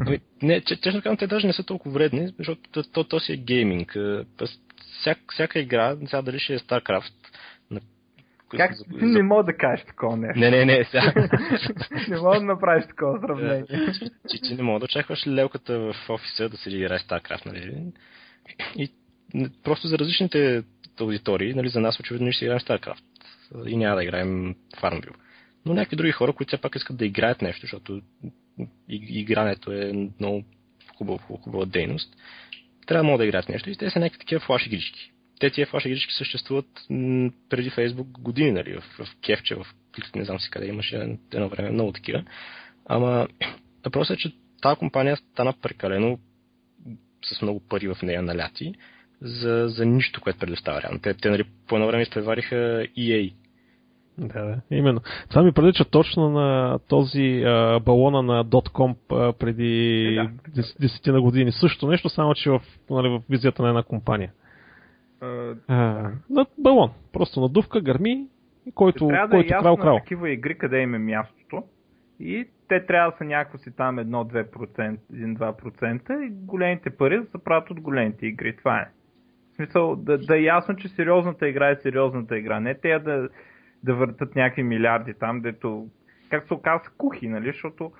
[0.00, 3.32] Ами, не, честно казвам, те даже не са толкова вредни, защото то, то, то си
[3.32, 3.96] е гейминг.
[5.00, 7.14] Всяк, всяка игра, сега дали ще е StarCraft,
[8.56, 8.84] как за...
[8.90, 10.40] не мога да кажеш такова нещо?
[10.40, 11.12] Не, не, не, сега.
[12.08, 13.64] не мога да направиш такова сравнение.
[14.28, 17.84] Ти, ти не мога да очакваш лелката в офиса да се играе StarCraft, нали?
[18.76, 18.92] И
[19.64, 20.62] просто за различните
[21.00, 23.02] аудитории, нали, за нас очевидно ще играем StarCraft
[23.66, 25.14] и няма да играем Farmville.
[25.66, 28.02] Но някакви други хора, които все пак искат да играят нещо, защото
[28.88, 30.44] игрането е много
[30.96, 32.16] хубава, хубава дейност,
[32.86, 35.12] трябва да могат да играят нещо и те са някакви такива флаш игрички.
[35.42, 39.66] Те тия флаш игрички съществуват м- преди Facebook години, нали, в, в Кевче, в
[40.14, 42.24] не знам си къде имаше едно време много такива.
[42.86, 43.28] Ама
[43.84, 46.18] въпросът е, че тази компания стана прекалено
[47.24, 48.74] с много пари в нея наляти
[49.20, 51.00] за, за нищо, което предоставя реално.
[51.00, 53.34] Те, те нали, по едно време изпревариха EA.
[54.18, 55.00] Да, да, именно.
[55.30, 60.62] Това ми прилича точно на този а, балона на .com а, преди е, да.
[60.80, 61.52] десетина години.
[61.52, 64.32] Също нещо, само че в, нали, в визията на една компания.
[65.22, 66.90] А, на балон.
[67.12, 68.28] Просто надувка, гърми,
[68.74, 69.94] който, трябва който да е крал, крал.
[69.94, 71.62] на такива игри, къде им е мястото.
[72.20, 77.44] И те трябва да са някакво си там 1-2%, 1-2% и големите пари да се
[77.44, 78.56] правят от големите игри.
[78.56, 78.88] Това е.
[79.52, 82.60] В смисъл, да, да е ясно, че сериозната игра е сериозната игра.
[82.60, 83.28] Не те да,
[83.82, 85.88] да въртат някакви милиарди там, дето,
[86.30, 87.46] как се оказа, кухи, нали?
[87.46, 87.92] Защото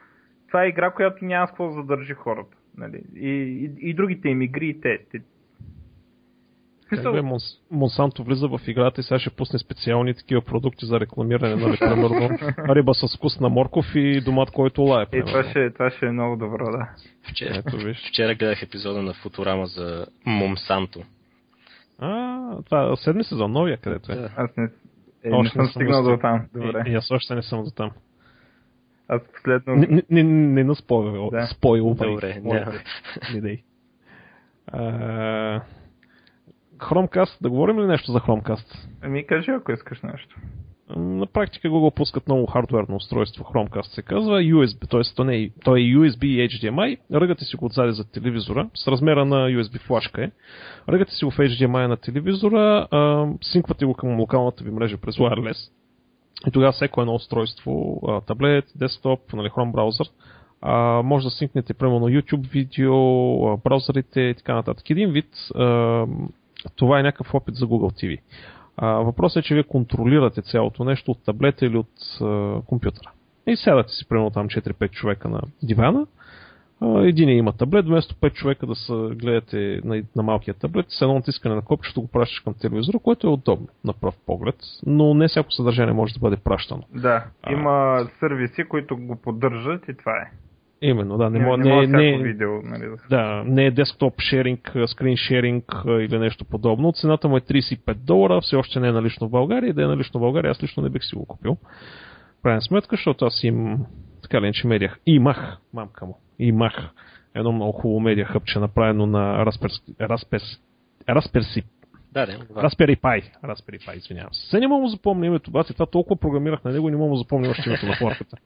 [0.48, 2.56] това е игра, която няма с какво да задържи хората.
[2.76, 3.02] Нали?
[3.14, 5.20] И, и, и другите им игри, и те, те,
[6.96, 11.56] как Монс, Монсанто влиза в играта и сега ще пусне специални такива продукти за рекламиране,
[11.56, 12.38] нали, примерно
[12.74, 15.06] риба с вкус на морков и домат, който лае.
[15.12, 16.88] И това ще, това ще е много добро, да.
[17.30, 18.08] Вчера, Ето, виж.
[18.08, 21.02] вчера гледах епизода на Футурама за Монсанто.
[21.98, 24.14] А, това е седми сезон, новия където е.
[24.14, 24.30] Да.
[24.36, 24.68] Аз не,
[25.24, 26.46] е, не съм стигнал до там.
[26.54, 26.84] Добре.
[26.86, 27.90] И, и аз още не съм до там.
[29.08, 29.74] Аз последно...
[29.74, 31.46] Не, не, не, не на спойл, да.
[31.46, 31.94] спойл.
[31.94, 32.66] Добре, не.
[33.34, 33.62] Не дай.
[36.82, 38.88] Chromecast, да говорим ли нещо за Chromecast?
[39.02, 40.36] Ами кажи, ако искаш нещо.
[40.96, 45.14] На практика Google пускат много хардуерно устройство, Chromecast се казва, USB, т.е.
[45.16, 48.88] То, не, е, то е USB и HDMI, ръгате си го отзади за телевизора, с
[48.88, 50.30] размера на USB флашка е,
[50.88, 55.16] ръгате си го в HDMI на телевизора, а, синквате го към локалната ви мрежа през
[55.16, 55.70] wireless
[56.46, 60.06] и тогава всеко едно устройство, а, таблет, десктоп, нали, Chrome браузър,
[60.60, 64.90] а, може да синкнете примерно YouTube видео, браузърите и така нататък.
[64.90, 66.06] Един вид а,
[66.76, 68.20] това е някакъв опит за Google TV.
[68.76, 73.10] А, въпросът е, че вие контролирате цялото нещо от таблета или от а, компютъра.
[73.46, 76.06] И сядате си, примерно там 4-5 човека на дивана.
[76.84, 81.14] Един има таблет, вместо 5 човека да се гледате на, на малкия таблет, с едно
[81.14, 85.28] натискане на копчето го пращаш към телевизора, което е удобно на пръв поглед, но не
[85.28, 86.82] всяко съдържание може да бъде пращано.
[86.94, 90.30] Да, има а, сервиси, които го поддържат и това е.
[90.82, 91.30] Именно, да.
[91.30, 96.18] Не, не, не, не, не, видео, нали, да, не е десктоп шеринг, скрин шеринг или
[96.18, 96.92] нещо подобно.
[96.92, 99.70] Цената му е 35 долара, все още не е налично в България.
[99.70, 101.56] И да е налично в България, аз лично не бих си го купил.
[102.42, 103.78] Правен сметка, защото аз им
[104.22, 104.98] така ли, че медиях.
[105.06, 106.90] Имах, мамка му, имах
[107.34, 109.96] едно много хубаво медиа хъпче, направено на Raspberry,
[111.08, 111.64] Raspberry
[112.12, 112.38] да, да.
[112.38, 113.22] Raspberry Pi.
[113.44, 114.50] Raspberry Pi, извинявам се.
[114.50, 116.96] Се не мога да запомня името, аз и това толкова програмирах на него и не
[116.96, 118.36] мога да запомня още името на флашката.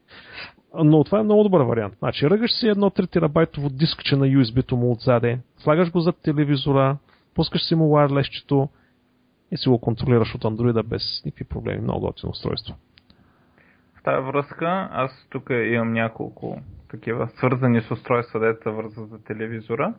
[0.75, 1.95] Но това е много добър вариант.
[1.99, 6.97] Значи, ръгаш си едно 3 терабайтово дискче на USB-то му отзаде, слагаш го зад телевизора,
[7.35, 8.69] пускаш си му wireless
[9.51, 11.81] и си го контролираш от Android без никакви проблеми.
[11.81, 12.75] Много готино устройство.
[13.95, 16.59] В тази връзка аз тук имам няколко
[16.91, 19.95] такива свързани с устройства, деца върза за телевизора.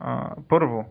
[0.00, 0.86] А, първо,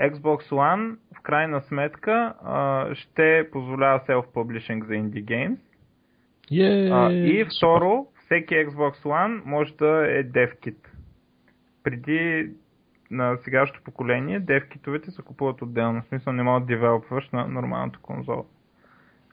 [0.00, 5.58] Xbox One в крайна сметка а, ще позволява self-publishing за indie games.
[6.50, 10.88] Yeah, а, и второ, всеки Xbox One може да е DevKit.
[11.82, 12.50] Преди
[13.10, 16.02] на сегашното поколение, DevKit-овете се купуват отделно.
[16.02, 18.44] В смисъл не могат да девелопваш на нормалната конзола.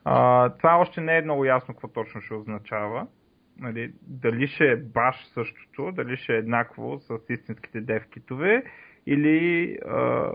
[0.05, 3.07] А, това още не е много ясно какво точно ще означава.
[3.59, 8.63] Нали, дали ще е баш същото, дали ще е еднакво с истинските девкитове
[9.07, 10.31] или а, а,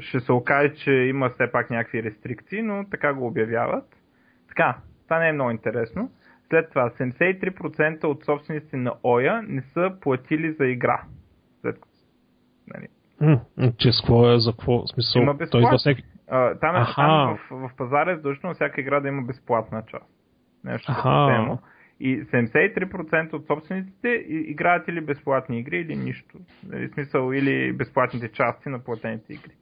[0.00, 3.84] ще се окаже, че има все пак някакви рестрикции, но така го обявяват.
[4.48, 6.10] Така, това не е много интересно.
[6.48, 11.02] След това, 73% от собствениците на Оя не са платили за игра.
[11.60, 11.76] След...
[12.74, 12.88] Нали.
[13.78, 14.86] че с какво е, за какво?
[14.86, 15.68] Смисъл, има безплатно.
[15.68, 16.02] Той всеки...
[16.30, 20.10] а, там, е, там в, в пазара е задължително всяка игра да има безплатна част.
[20.64, 21.58] Нещо такова.
[22.00, 26.38] И 73% от собствениците играят или безплатни игри, или нищо.
[26.68, 29.52] Нали, смисъл, или безплатните части на платените игри.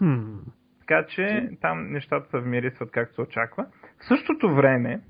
[0.00, 0.38] Hmm.
[0.80, 3.66] Така че там нещата се вмирисват както се очаква.
[4.00, 5.00] В същото време,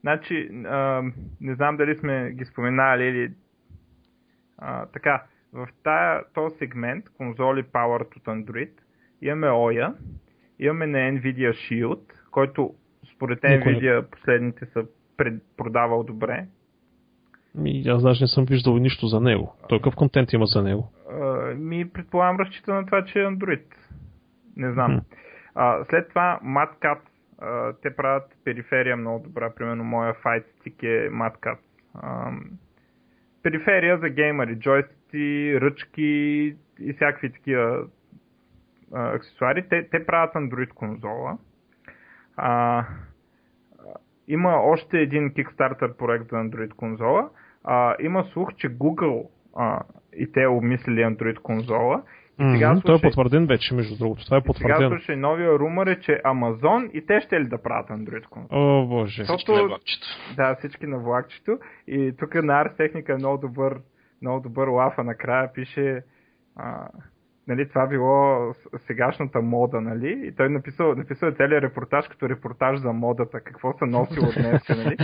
[0.00, 1.02] значи, а,
[1.40, 3.32] не знам дали сме ги споменали или
[4.58, 8.70] а, така, в тая, този сегмент, конзоли Powered от Android,
[9.22, 9.94] имаме OYA,
[10.58, 12.74] имаме на Nvidia Shield, който
[13.14, 16.46] според Nvidia последните са пред, продавал добре.
[17.54, 19.54] Ми, аз даже не съм виждал нищо за него.
[19.68, 20.92] Той какъв контент има за него?
[21.10, 21.24] А,
[21.54, 23.64] ми предполагам разчита на това, че е Android.
[24.56, 25.00] Не знам.
[25.54, 26.98] А, след това MatCat.
[27.82, 29.54] Те правят периферия много добра.
[29.54, 31.58] Примерно моя Fight Stick е MatCat.
[31.94, 32.32] А,
[33.42, 34.58] периферия за геймери.
[34.58, 37.86] Джойстици, ръчки и всякакви такива
[38.94, 39.68] а, аксесуари.
[39.68, 41.38] Те, те правят Android конзола.
[42.36, 42.84] А,
[44.28, 47.28] има още един Kickstarter проект за Android конзола.
[47.64, 49.80] А, има слух, че Google а,
[50.16, 52.02] и те обмислили Android конзола.
[52.40, 54.24] И сега mm-hmm, слушай, той е потвърден вече, между другото.
[54.24, 54.76] Това е потвърдено.
[54.76, 58.82] Сега слушай, новия румър е, че Amazon и те ще ли да правят Android конзола.
[58.82, 59.24] О, боже.
[59.24, 60.06] Защото, всички на влакчето.
[60.36, 61.58] Да, всички на влакчето.
[61.86, 63.80] И тук на Ars Technica е много добър,
[64.22, 66.02] много добър лафа накрая пише
[66.56, 66.88] а,
[67.48, 68.52] нали, това било
[68.86, 70.22] сегашната мода, нали?
[70.26, 74.96] И той написал, написал целият репортаж като репортаж за модата, какво се носило днес, нали?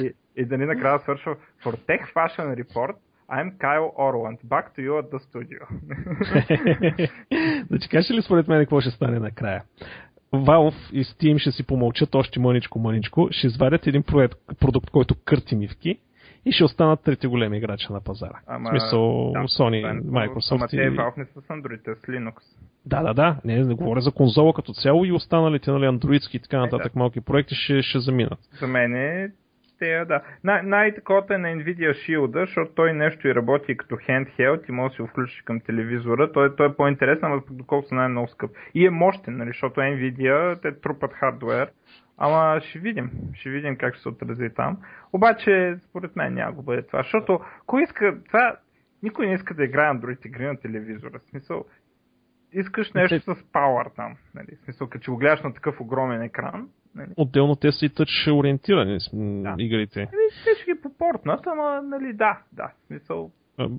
[0.00, 2.94] И, и дали накрая свършва For Tech Fashion Report,
[3.30, 4.38] I'm Kyle Orland.
[4.44, 5.60] Back to you at the studio.
[7.68, 9.62] значи, кажеш ли според мен какво ще стане накрая?
[10.34, 15.56] Valve и Steam ще си помълчат още мъничко-мъничко, ще извадят един проект, продукт, който кърти
[15.56, 15.98] мивки
[16.46, 18.40] и ще останат трите големи играча на пазара.
[18.46, 22.06] Ама, в смисъл да, Sony, да, Microsoft ама те Valve не са с Android, с
[22.06, 22.34] Linux.
[22.86, 23.36] Да, да, да.
[23.44, 26.94] Не, не говоря за конзола като цяло и останалите, нали, андроидски и така нататък е,
[26.94, 26.98] да.
[26.98, 28.38] малки проекти ще, ще заминат.
[28.60, 29.30] За мен е
[29.78, 30.22] те, да.
[30.44, 34.90] Най- най-такова е на Nvidia Shield, защото той нещо и работи като handheld и може
[34.90, 36.32] да си го включиш към телевизора.
[36.32, 38.50] Той, той е по-интересен, но доколко са най-много скъп.
[38.74, 41.70] И е мощен, нали, защото Nvidia те трупат хардвер.
[42.18, 43.10] Ама ще видим.
[43.34, 44.78] Ще видим как ще се отрази там.
[45.12, 47.02] Обаче, според мен няма го бъде това.
[47.02, 48.56] Защото, кой иска това,
[49.02, 51.18] никой не иска да играе Android игри на телевизора.
[51.18, 51.64] В смисъл,
[52.52, 54.16] искаш нещо с power там.
[54.34, 54.56] Нали?
[54.56, 56.68] В смисъл, като го гледаш на такъв огромен екран.
[56.94, 57.10] Нали?
[57.16, 59.54] Отделно те са и тъч ориентирани да.
[59.58, 59.98] игрите.
[59.98, 62.72] Нали, те ще ги попортнат, ама нали, да, да.
[62.82, 63.30] В смисъл,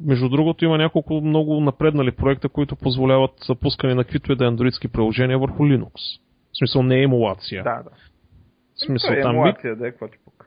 [0.05, 4.47] между другото има няколко много напреднали проекта, които позволяват запускане на каквито и да е
[4.47, 6.19] андроидски приложения върху Linux.
[6.51, 7.63] В смисъл не е емулация.
[7.63, 7.89] Да, да.
[8.77, 10.45] В смисъл е там емулация, да е, какво ти пука.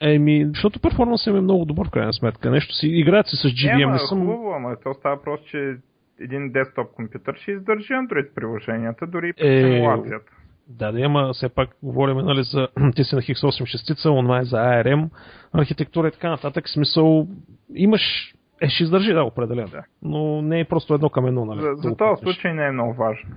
[0.00, 2.50] Еми, защото перформансът е много добър в крайна сметка.
[2.50, 3.86] Нещо си, играят си с GVM.
[3.86, 4.18] Не, не съм...
[4.18, 5.76] хубаво, ама то става просто, че
[6.20, 9.76] един десктоп компютър ще издържи Android приложенията, дори и е...
[9.76, 10.32] емулацията.
[10.68, 14.44] Да, да, ама все пак говорим нали, за ти си на X8 шестица, онова е
[14.44, 15.08] за ARM,
[15.52, 16.68] архитектура и така нататък.
[16.68, 17.28] Смисъл,
[17.74, 19.68] имаш е, ще издържи, да, определено.
[19.68, 19.84] Да.
[20.02, 21.60] Но не е просто едно към едно, нали?
[21.60, 23.30] За, за този случай не е много важно.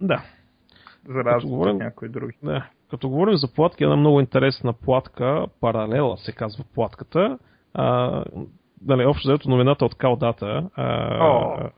[0.00, 0.22] Да.
[1.08, 2.34] За разлика от някои други.
[2.42, 2.66] Да.
[2.90, 7.38] Като говорим за платки, една много интересна платка, паралела се казва платката.
[7.74, 8.24] А,
[8.80, 10.68] дали, общо заето новината от Калдата.
[10.78, 11.70] Oh.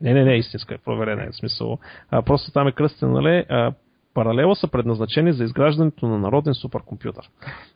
[0.00, 1.78] Не, не, не, истинска е проверена, е смисъл.
[2.10, 3.44] А, просто там е кръстен, нали?
[3.48, 3.72] А,
[4.14, 7.30] паралела са предназначени за изграждането на народен суперкомпютър.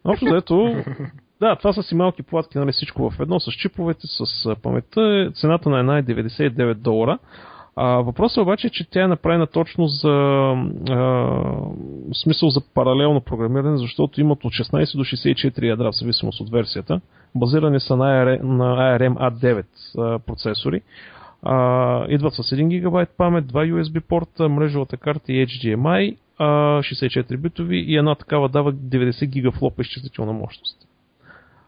[0.05, 0.85] Общо заето,
[1.41, 5.31] да, това са си малки платки, нали, всичко в едно, с чиповете, с паметта.
[5.35, 7.19] Цената на една е 99 долара.
[7.79, 10.09] А, въпросът е обаче, че тя е направена точно за
[10.91, 11.29] а,
[12.13, 17.01] смисъл за паралелно програмиране, защото имат от 16 до 64 ядра, в зависимост от версията.
[17.35, 18.05] Базирани са на
[18.99, 19.65] ARM A9
[20.27, 20.83] процесори.
[21.43, 26.45] А, идват с 1 ГБ памет, 2 USB порта, мрежовата карта и HDMI, а,
[26.83, 30.86] 64 битови и една такава дава 90 гигафлопа изчислителна мощност.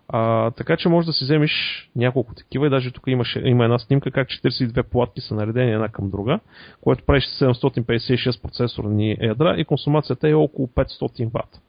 [0.09, 1.53] А, така че може да си вземеш
[1.97, 5.89] няколко такива и даже тук имаш, има една снимка как 42 платки са наредени една
[5.89, 6.41] към друга,
[6.81, 11.61] което прави 756 процесорни ядра и консумацията е около 500 Вт.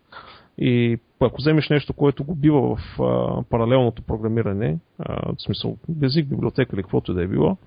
[0.57, 6.27] И ако вземеш нещо, което го бива в а, паралелното програмиране, а, в смисъл безик,
[6.29, 7.57] библиотека или каквото и да е било,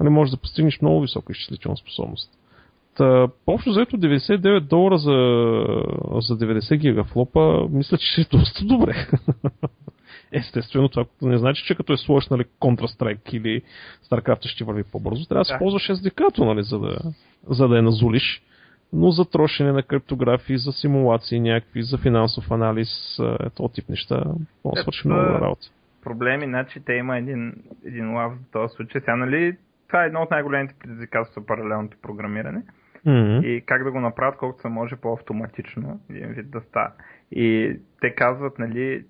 [0.00, 2.30] нали, може да постигнеш много висока изчислителна способност.
[2.96, 5.10] Та, общо заето 99 долара за,
[6.20, 9.06] за 90 гигафлопа, мисля, че е доста добре.
[10.32, 13.62] Естествено, това не значи, че като е сложиш нали, Counter-Strike или
[14.10, 15.26] StarCraft ще върви по-бързо.
[15.26, 16.98] Трябва да се ползваш SDK-то, нали, за, да,
[17.50, 18.42] за да я назулиш.
[18.92, 24.24] Но за трошене на криптографии, за симулации някакви, за финансов анализ, е, този тип неща,
[24.64, 25.66] може да свърши много работа.
[26.04, 27.52] Проблеми, значи те има един,
[27.84, 29.00] един лав за този случай.
[29.00, 29.56] Сега, нали,
[29.88, 32.62] това е едно от най-големите предизвикателства паралелното програмиране.
[33.06, 33.44] Mm-hmm.
[33.44, 36.92] И как да го направят колкото се може по-автоматично, един вид да става.
[37.32, 39.04] И те казват, нали,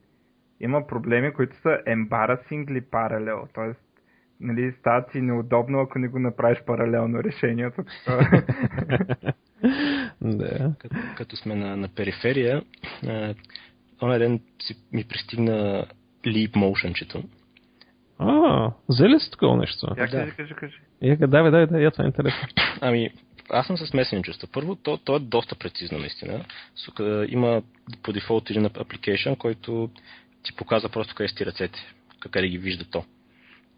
[0.60, 3.48] има проблеми, които са embarrassingly паралел.
[3.54, 3.72] т.е.
[4.40, 7.84] нали, става ти неудобно, ако не го направиш паралелно решението.
[10.20, 10.74] да.
[10.78, 12.62] Като, като сме на, на периферия,
[14.02, 15.86] онен ден си, ми пристигна
[16.26, 17.24] Leap Motion-чето.
[18.18, 19.86] А, взели си такова нещо?
[19.96, 20.10] Я да.
[20.10, 20.78] кажи, кажи, кажи.
[21.02, 22.48] Я, давай, давай, давай, това е интересно.
[22.80, 23.10] Ами,
[23.50, 24.48] аз съм с смесени чувства.
[24.52, 26.44] Първо, то, то е доста прецизно, наистина.
[26.76, 27.62] Сука, има
[28.02, 29.90] по дефолт един application, който
[30.42, 31.78] ти показва просто къде сти ръцете,
[32.30, 33.04] къде ги вижда то.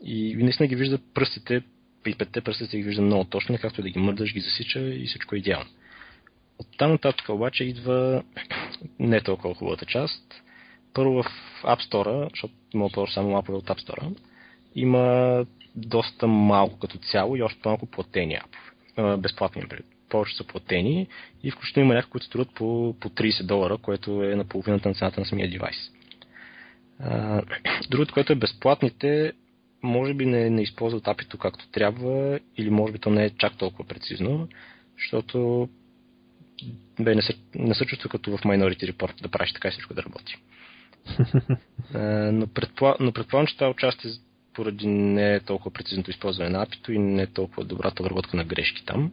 [0.04, 1.62] И наистина ги вижда пръстите
[2.02, 5.06] при петте пръста си ги вижда много точно, както да ги мърдаш, ги засича и
[5.06, 5.70] всичко е идеално.
[6.58, 8.22] От там нататък обаче идва
[8.98, 10.42] не толкова хубавата част.
[10.94, 11.26] Първо в
[11.64, 14.16] App Store, защото има по само апове от App Store,
[14.74, 15.46] има
[15.76, 19.16] доста малко като цяло и още малко платени апове.
[19.16, 19.62] Безплатни,
[20.08, 21.08] повече са платени
[21.42, 24.94] и включително има някои, които струват по, по 30 долара, което е на половината на
[24.94, 25.76] цената на самия девайс.
[27.90, 29.32] Другото, което е безплатните,
[29.82, 33.57] може би не, не използват апито както трябва или може би то не е чак
[33.57, 34.48] толкова прецизно,
[34.98, 35.68] защото
[37.01, 39.94] бе, не, се, не се чувства като в Minority Report да правиш така и всичко
[39.94, 40.36] да работи.
[42.32, 44.11] но, предполагам, но предполагам, че това участие
[44.55, 48.44] поради не е толкова прецизното използване на апито и не е толкова добрата обработка на
[48.44, 49.12] грешки там.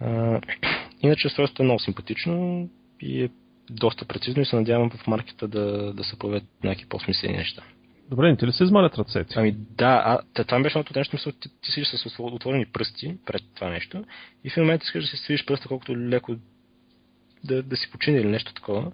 [0.00, 0.40] А,
[1.02, 2.68] иначе устройството е много симпатично
[3.00, 3.28] и е
[3.70, 7.62] доста прецизно и се надявам в маркета да, да се появят някакви по-смислени неща.
[8.10, 9.34] Добре, не ти ли се измалят ръцете?
[9.36, 13.16] Ами да, а, това ми беше едното нещо, мисля, ти, ти седиш с отворени пръсти
[13.26, 14.04] пред това нещо
[14.44, 16.36] и в момента искаш да си свиеш пръста колкото леко
[17.44, 18.92] да, да си почине или нещо такова.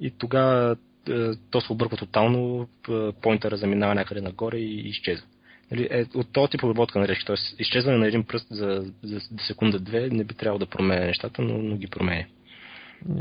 [0.00, 0.76] И тогава
[1.08, 5.26] е, то се обърква тотално, е, поинтера заминава някъде нагоре и изчезва.
[5.70, 7.62] Нали, е, от този тип обработка на речи, т.е.
[7.62, 11.58] изчезване на един пръст за, за, за секунда-две не би трябвало да променя нещата, но,
[11.58, 12.24] но ги променя.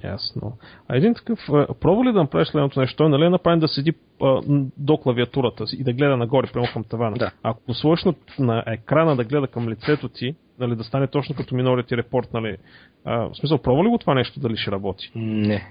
[0.04, 0.58] Ясно.
[0.88, 1.40] А един такъв,
[1.80, 2.96] пробва ли да направиш следното нещо?
[2.96, 4.42] Той нали е направен да седи а,
[4.78, 7.18] до клавиатурата си и да гледа нагоре, прямо към тавана.
[7.18, 7.32] Да.
[7.44, 11.36] Ако го сложиш на, на екрана да гледа към лицето ти, нали, да стане точно
[11.36, 12.58] като Minority Report, нали,
[13.06, 15.12] а, в смисъл, пробва ли го това нещо дали ще работи?
[15.16, 15.68] Не.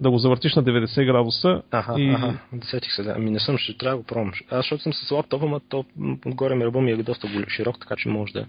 [0.00, 2.10] Да го завъртиш на 90 градуса Аха, и...
[2.10, 3.14] аха, десетих се, да.
[3.16, 4.32] Ами не съм, ще трябва да го пробвам.
[4.50, 5.84] Аз защото съм с лаптопа, но то
[6.26, 8.46] отгоре ми ръба ми е доста широк, така че може да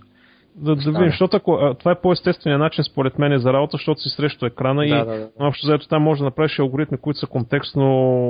[0.56, 4.02] да, да видим, защото ако, а, това е по-естественият начин според мен за работа, защото
[4.02, 5.30] си срещу екрана да, и да, да.
[5.40, 7.86] общо заето там може да направиш алгоритми, които са контекстно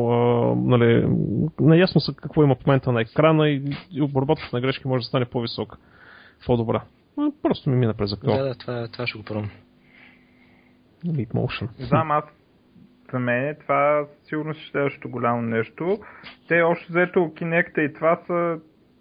[0.09, 1.07] а, нали,
[1.59, 3.61] наясно са какво има в момента на екрана и,
[3.91, 5.77] и обработката на грешки може да стане по-висока,
[6.45, 6.81] по-добра.
[7.17, 9.49] А, просто ми мина през Да, да, това, това ще го пробвам.
[11.05, 11.69] Leap Motion.
[11.79, 12.23] Знам, аз
[13.11, 15.97] за мен това сигурно ще е следващото голямо нещо.
[16.47, 18.59] Те още взето Kinect и това са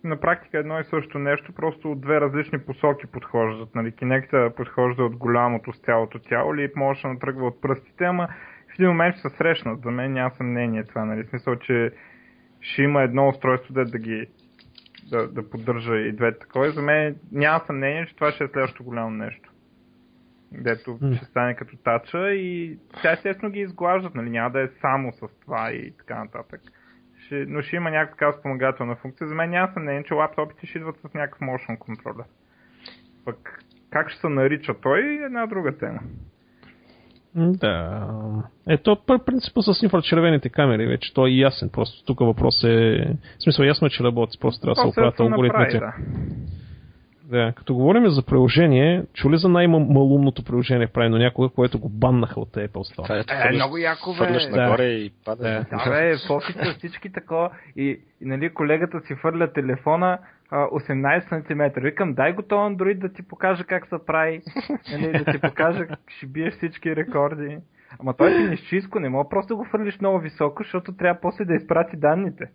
[0.09, 3.75] на практика едно и също нещо, просто от две различни посоки подхождат.
[3.75, 8.29] Нали, Kinect подхожда от голямото с цялото тяло, Leap Motion тръгва от пръстите, ама
[8.71, 9.83] в един момент ще се срещнат.
[9.83, 11.05] За мен няма съмнение това.
[11.05, 11.91] Нали, смисъл, че
[12.61, 14.27] ще има едно устройство, да, да ги
[15.11, 16.71] да, да поддържа и двете такова.
[16.71, 19.51] За мен няма съмнение, че това ще е следващото голямо нещо.
[20.53, 21.17] Дето mm.
[21.17, 24.31] ще стане като тача и тя естествено ги изглаждат, нали?
[24.31, 26.61] Няма да е само с това и така нататък.
[27.27, 29.29] Ще, но ще има някаква такава спомагателна функция.
[29.29, 32.25] За мен няма съмнение, че лаптопите ще идват с някакъв motion контролер.
[33.25, 36.01] Пък как ще се нарича той е една друга тема.
[37.37, 38.09] Да.
[38.69, 38.97] Ето,
[39.27, 41.71] принципа с инфрачервените камери вече, той е ясен.
[41.73, 42.69] Просто тук въпрос е...
[43.39, 45.79] В смисъл, ясно е, че работи, просто трябва да се оправят алгоритмите.
[45.79, 45.95] Да.
[47.31, 52.53] Да, като говорим за приложение, чули за най-малумното приложение правено някога, което го баннаха от
[52.53, 53.03] Apple Store?
[53.03, 54.17] Това е, е, е много яко, бе.
[54.17, 54.57] Фърляш да.
[54.57, 55.43] нагоре и пада.
[55.43, 56.15] Да, да бе,
[56.79, 57.51] всички такова.
[57.77, 60.19] И, и, нали, колегата си фърля телефона,
[60.53, 61.81] 18 см.
[61.81, 64.41] Викам, дай го то Android да ти покажа как се прави.
[64.93, 67.59] Нали, да ти покажа, ще бие всички рекорди.
[68.01, 71.55] Ама той е нищиско, не мога просто го фърлиш много високо, защото трябва после да
[71.55, 72.51] изпрати данните.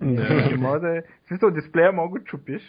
[0.00, 1.00] Не, не може да е...
[1.00, 2.62] В смисъл, дисплея мога да чупиш,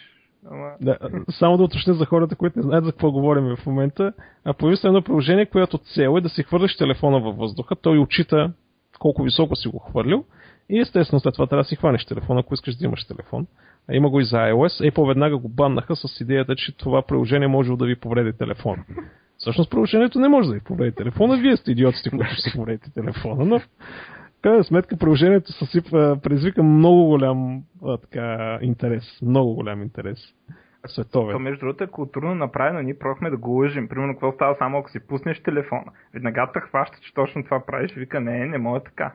[0.46, 0.70] Ама...
[0.80, 0.98] Да,
[1.30, 4.12] само да уточня за хората, които не знаят за какво говорим в момента.
[4.44, 7.76] А появи се едно приложение, което цел е да си хвърляш телефона във въздуха.
[7.76, 8.52] Той очита
[8.98, 10.24] колко високо си го хвърлил.
[10.70, 13.46] И естествено след това трябва да си хванеш телефона, ако искаш да имаш телефон.
[13.90, 14.90] А има го и за iOS.
[14.90, 18.84] Apple веднага го баннаха с идеята, че това приложение може да ви повреди телефона.
[19.38, 21.36] Всъщност приложението не може да ви повреди телефона.
[21.36, 23.44] Вие сте идиотите, които ще си повредите телефона.
[23.44, 23.60] Но
[24.42, 29.04] крайна сметка приложението съсипва, предизвика много голям а, така, интерес.
[29.22, 30.18] Много голям интерес.
[30.86, 31.34] Световен.
[31.34, 32.82] То, между другото, е културно направено.
[32.82, 33.88] Ние прохме да го лъжим.
[33.88, 35.84] Примерно, какво става само ако си пуснеш телефона.
[36.14, 37.94] Веднага те хваща, че точно това правиш.
[37.94, 39.12] Вика, не, не мога така.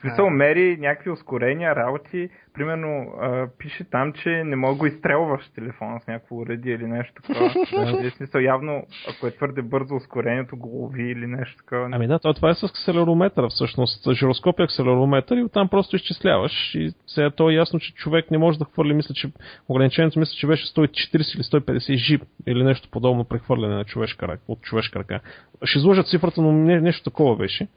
[0.00, 2.28] Смисъл, мери някакви ускорения, работи.
[2.54, 7.22] Примерно, а, пише там, че не мога го изстрелваш телефона с някакво уреди или нещо
[7.22, 7.48] такова.
[8.10, 11.88] в смисъл, явно, ако е твърде бързо ускорението, го лови или нещо такова.
[11.92, 14.12] Ами да, това е с акселерометъра всъщност.
[14.12, 16.74] Жироскоп е акселерометър и оттам просто изчисляваш.
[16.74, 19.32] И сега то е ясно, че човек не може да хвърли, мисля, че
[19.68, 24.42] ограничението мисля, че беше 140 или 150 жип или нещо подобно прехвърляне на човешка ръка,
[24.48, 25.20] от човешка ръка.
[25.64, 27.68] Ще изложат цифрата, но не, нещо такова беше.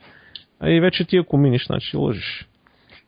[0.66, 2.50] И вече ти ако миниш, значи лъжиш.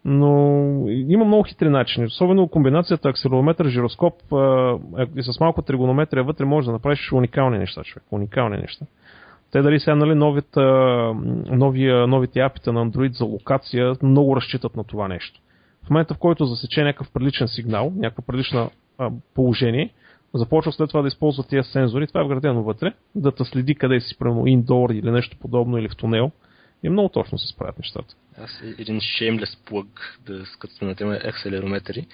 [0.06, 2.06] Но има много хитри начини.
[2.06, 4.14] Особено комбинацията акселерометър, жироскоп
[5.16, 8.04] и с малко тригонометрия вътре може да направиш уникални неща, човек.
[8.12, 8.86] Уникални неща.
[9.52, 10.60] Те дали сега нали, новите,
[11.50, 15.40] новия, новите апита на Android за локация много разчитат на това нещо.
[15.86, 18.72] В момента, в който засече някакъв приличен сигнал, някакво прилично
[19.36, 19.94] положение,
[20.34, 24.00] започва след това да използва тия сензори, това е вградено вътре, да те следи къде
[24.00, 26.32] си, примерно индор или нещо подобно или в тунел.
[26.84, 28.16] И много точно се справят нещата.
[28.38, 32.08] Аз един shameless плъг, да скътствам на тема акселерометри.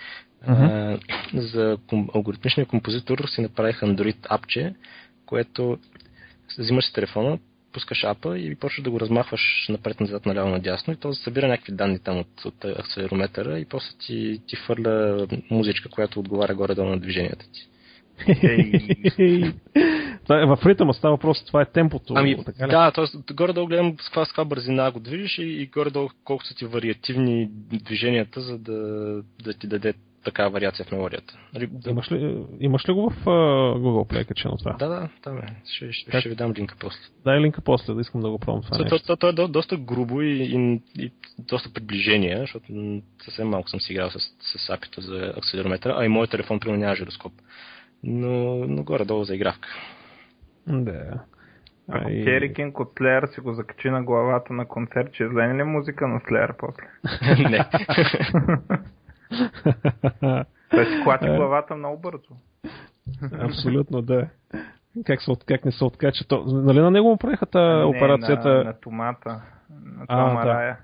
[0.47, 0.99] Uh-huh.
[1.33, 4.75] А, за ком, алгоритмичния композитор си направих Android апче,
[5.25, 5.77] което
[6.59, 7.39] взимаш си телефона,
[7.73, 11.99] пускаш апа и почваш да го размахваш напред-назад, наляво, надясно и то събира някакви данни
[11.99, 17.45] там от, от акселерометъра и после ти, ти фърля музичка, която отговаря горе-долу на движенията
[17.51, 17.67] ти.
[20.29, 22.13] Е, в ритъма става въпрос, това е темпото.
[22.17, 22.71] Ами, така ли?
[22.71, 23.33] да, т.е.
[23.33, 26.65] горе-долу гледам с каква, с каква бързина го движиш и, и горе-долу колко са ти
[26.65, 28.73] вариативни движенията, за да,
[29.43, 29.93] да ти даде
[30.27, 31.37] такава вариация в мелодията.
[31.53, 31.69] Нали.
[31.87, 34.73] Имаш, ли, имаш ли го в uh, Google Play качено това?
[34.73, 35.55] Да, да, там е.
[35.65, 36.99] Ще, ще, ще ви дам линка после.
[37.23, 38.89] Дай линка после, да искам да го пробвам това.
[38.89, 43.69] То, то, то, е до, доста грубо и, и, и доста приближение, защото съвсем малко
[43.69, 44.19] съм си играл с,
[44.57, 47.33] с апито за акселерометъра, а и моят телефон примерно няма жироскоп.
[48.03, 49.67] Но, но горе-долу за игравка.
[50.67, 51.23] Да.
[51.89, 56.07] Ако Кинг от Slayer си го закачи на главата на концерт, ще излезе ли музика
[56.07, 56.83] на Slayer после?
[57.49, 57.65] Не.
[60.69, 62.35] Той си клати главата много бързо.
[63.39, 64.27] Абсолютно, да.
[65.05, 66.27] Как, се, как не се откача?
[66.27, 68.49] То, нали на него му правиха та операцията?
[68.49, 69.41] На, на томата.
[69.69, 70.77] На Тома а, Рая.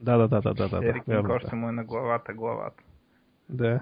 [0.00, 0.68] Да, да, да, да, да.
[0.68, 1.56] да, да, още да.
[1.56, 2.82] му е на главата, главата.
[3.48, 3.80] Да.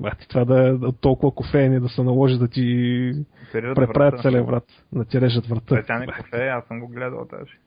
[0.00, 3.12] Бати, това да е толкова кофеини да се наложи да ти
[3.52, 5.82] преправят целия врат, да ти режат врата.
[5.86, 7.58] Тя не кофе, аз съм го гледал даже.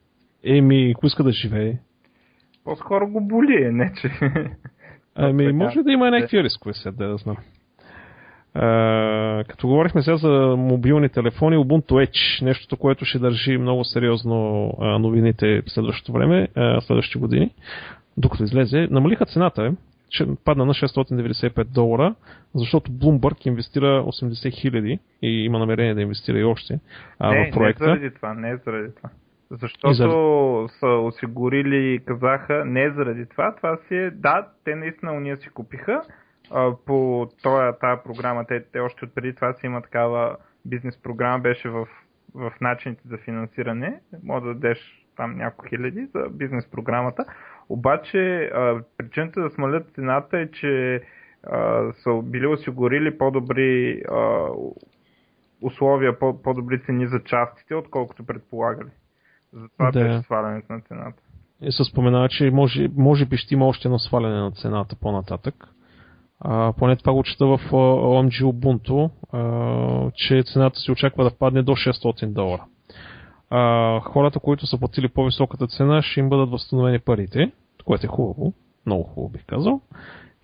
[0.43, 1.77] Еми, ако иска да живее?
[2.63, 4.11] По-скоро го боли, не че...
[5.15, 7.37] Ами, може да има и някакви рискове сега, да знам.
[8.53, 14.71] А, като говорихме сега за мобилни телефони, Ubuntu Edge, нещото, което ще държи много сериозно
[14.79, 16.47] новините в следващото време,
[16.81, 17.53] следващите години,
[18.17, 19.75] докато излезе, намалиха цената,
[20.45, 22.15] падна на 695 долара,
[22.55, 26.79] защото Bloomberg инвестира 80 хиляди и има намерение да инвестира и още
[27.19, 27.83] а, не, в проекта.
[27.83, 29.09] Не заради това, не заради това.
[29.51, 30.79] Защото за...
[30.79, 36.01] са осигурили, казаха, не заради това, това си е, да, те наистина уния си купиха,
[36.51, 40.35] а, по тоя, тая програма, те, те още от преди това си има такава
[40.65, 41.87] бизнес програма, беше в,
[42.35, 47.25] в начините за финансиране, може да дадеш там няколко хиляди за бизнес програмата,
[47.73, 51.01] обаче а, причината да смалят цената е, че
[51.43, 54.47] а, са били осигурили по-добри а,
[55.61, 58.89] условия, по- по-добри цени за частите, отколкото предполагали.
[59.53, 59.99] Затова да.
[59.99, 61.21] беше свалянето на цената.
[61.61, 65.55] И се споменава, че може, може би ще има още едно сваляне на цената по-нататък.
[66.39, 71.63] А, поне това го чета в OMG Ubuntu, а, че цената се очаква да падне
[71.63, 72.65] до 600 долара.
[73.51, 77.51] А, хората, които са платили по-високата цена, ще им бъдат възстановени парите,
[77.85, 78.53] което е хубаво,
[78.85, 79.81] много хубаво бих казал.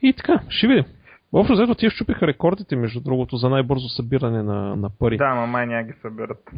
[0.01, 0.85] И така, ще видим.
[1.33, 5.17] Общо взето тия щупиха рекордите, между другото, за най-бързо събиране на, на пари.
[5.17, 6.51] Да, ма май няма ги събират.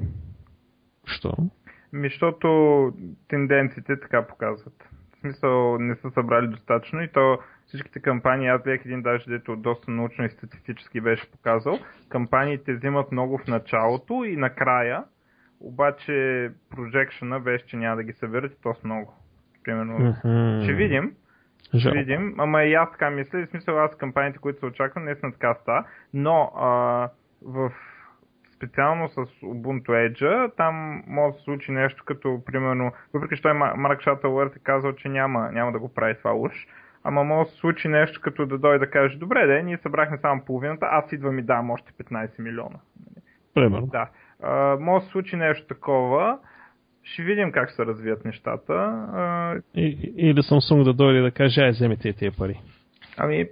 [1.06, 1.34] Що?
[1.94, 2.48] Ми, защото
[3.28, 4.74] тенденциите така показват.
[5.16, 7.38] В смисъл не са събрали достатъчно и то
[7.68, 11.80] всичките кампании, аз бях един даже, дето доста научно и статистически беше показал,
[12.10, 15.04] кампаниите взимат много в началото и накрая,
[15.60, 19.14] обаче projectiona беше, че няма да ги съберат и то с много.
[19.64, 20.64] Примерно, mm-hmm.
[20.64, 21.16] ще видим.
[21.78, 25.16] Ще видим, ама и аз така мисля, в смисъл аз кампаниите, които се очакват, не
[25.16, 25.84] са така ста,
[26.14, 27.10] но а,
[27.42, 27.72] в
[28.56, 33.54] специално с Ubuntu Edge, там може да се случи нещо като, примерно, въпреки че той
[33.54, 36.52] Марк Шатълърт е казал, че няма, няма да го прави това уж,
[37.04, 40.18] ама може да се случи нещо като да дойде да каже, добре, де, ние събрахме
[40.18, 42.80] само половината, аз идвам и дам още 15 милиона.
[43.54, 43.88] Примерно.
[43.88, 44.10] Да.
[44.44, 46.40] А, може да се случи нещо такова,
[47.04, 48.74] ще видим как се развият нещата.
[49.14, 49.56] А...
[49.76, 52.62] И, или Samsung да дойде да каже, ай, вземете тия пари.
[53.18, 53.50] Ами,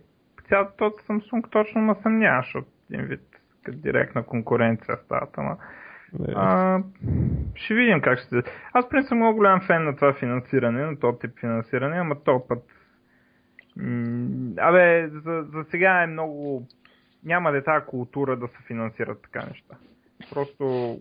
[0.50, 3.22] цялото Samsung точно ма съмнява, защото един вид
[3.70, 5.28] директна конкуренция става.
[5.38, 5.58] Ама,
[6.36, 6.80] а,
[7.56, 11.20] ще видим как ще Аз принцип съм много голям фен на това финансиране, на този
[11.20, 12.64] тип финансиране, ама то път
[13.78, 16.68] м- Абе, за, за сега е много...
[17.24, 19.76] Няма да е тази култура да се финансират така неща.
[20.30, 20.98] Просто,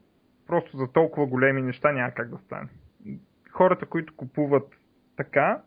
[0.46, 2.68] просто за толкова големи неща няма как да стане.
[3.50, 4.74] Хората, които купуват
[5.16, 5.62] така,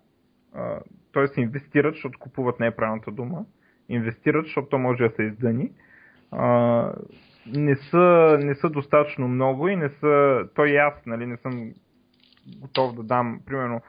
[1.14, 1.41] т.е.
[1.41, 3.45] инвестират, защото купуват не е правилната дума,
[3.89, 5.72] инвестират, защото то може да се издъни,
[7.47, 11.72] не, са, не са достатъчно много и не са, то и аз, нали, не съм
[12.58, 13.82] готов да дам, примерно,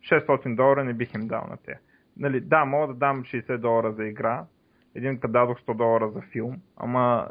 [0.00, 1.78] 600 долара не бих им дал на те.
[2.16, 4.44] Нали, да, мога да дам 60 долара за игра,
[4.94, 7.28] един път дадох 100 долара за филм, ама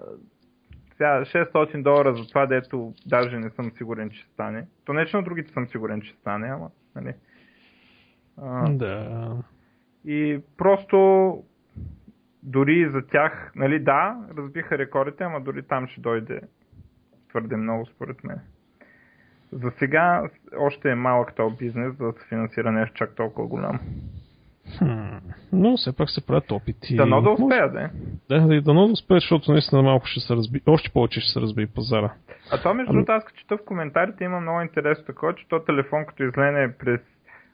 [0.98, 4.68] сега 600 долара за това, дето даже не съм сигурен, че стане.
[4.86, 7.14] То не, че на другите съм сигурен, че стане, ама, нали.
[8.42, 9.38] А, да.
[10.06, 11.44] И просто
[12.44, 16.42] дори за тях, нали да, разбиха рекордите, ама дори там ще дойде
[17.30, 18.40] твърде много според мен.
[19.52, 23.80] За сега още е малък този бизнес, за да се финансира нещо чак толкова голям.
[24.78, 25.18] Хм,
[25.54, 26.96] но все пак се правят опити.
[26.96, 27.90] Дано да успеят, да.
[28.30, 31.42] Да, и дано да успеят, защото наистина малко ще се разби, още повече ще се
[31.42, 32.14] разби пазара.
[32.52, 35.60] А това между другото, аз като чета в коментарите има много интересно такова, че то
[35.60, 37.02] телефон като излене през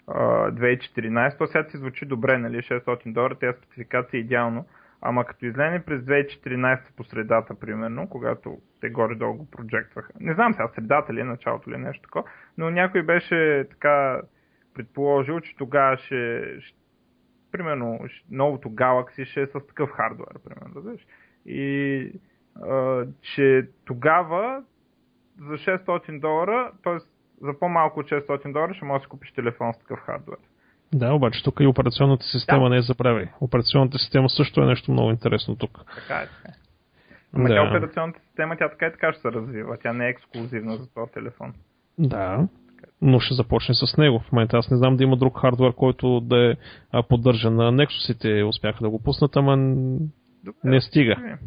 [0.08, 4.66] а, 2014, то сега си звучи добре, нали, 600 долара, тези спецификации е идеално.
[5.02, 10.14] Ама като излене през 2014 по средата, примерно, когато те горе-долу го проджектваха.
[10.20, 12.24] Не знам сега средата ли е, началото ли е нещо такова,
[12.58, 14.22] но някой беше така
[14.74, 16.81] предположил, че тогава ще, ще
[17.52, 18.00] примерно,
[18.32, 20.96] новото Galaxy ще е с такъв хардвер, примерно, да
[21.46, 22.14] И
[22.62, 24.64] а, че тогава
[25.40, 26.98] за 600 долара, т.е.
[27.42, 30.38] за по-малко от 600 долара ще можеш да купиш телефон с такъв хардвер.
[30.94, 32.70] Да, обаче тук и операционната система да.
[32.70, 33.30] не е забрави.
[33.42, 35.72] Операционната система също е нещо много интересно тук.
[35.96, 36.54] Така е, така е.
[37.34, 37.56] Ама да.
[37.56, 39.78] тя операционната система, тя така и така ще се развива.
[39.78, 41.54] Тя не е ексклюзивна за този телефон.
[42.00, 42.48] Да,
[43.02, 44.20] но ще започне с него.
[44.20, 46.56] В момента аз не знам да има друг хардвер, който да е
[47.10, 48.44] поддържан на Nexus-ите.
[48.50, 49.58] Успяха да го пуснат, ама
[50.44, 51.38] Добре, не стига.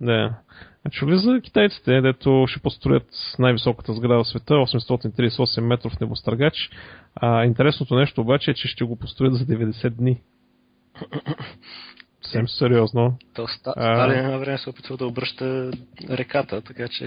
[0.00, 0.34] Да.
[0.82, 3.08] Значи ли за китайците, дето ще построят
[3.38, 6.70] най-високата сграда в света, 838 метров небостъргач.
[7.14, 10.20] А, интересното нещо обаче е, че ще го построят за 90 дни.
[12.26, 13.18] Съвсем сериозно.
[13.34, 15.70] То Сталин на време се опитва да обръща
[16.10, 17.04] реката, така че...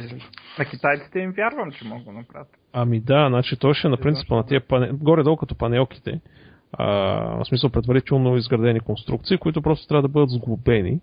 [0.59, 2.47] На китайците им вярвам, че могат да направят.
[2.73, 4.89] Ами да, значи той ще е на принципа на тия пане...
[4.93, 6.21] горе-долу като панелките,
[6.73, 6.85] а,
[7.37, 10.99] в смисъл предварително изградени конструкции, които просто трябва да бъдат сглобени.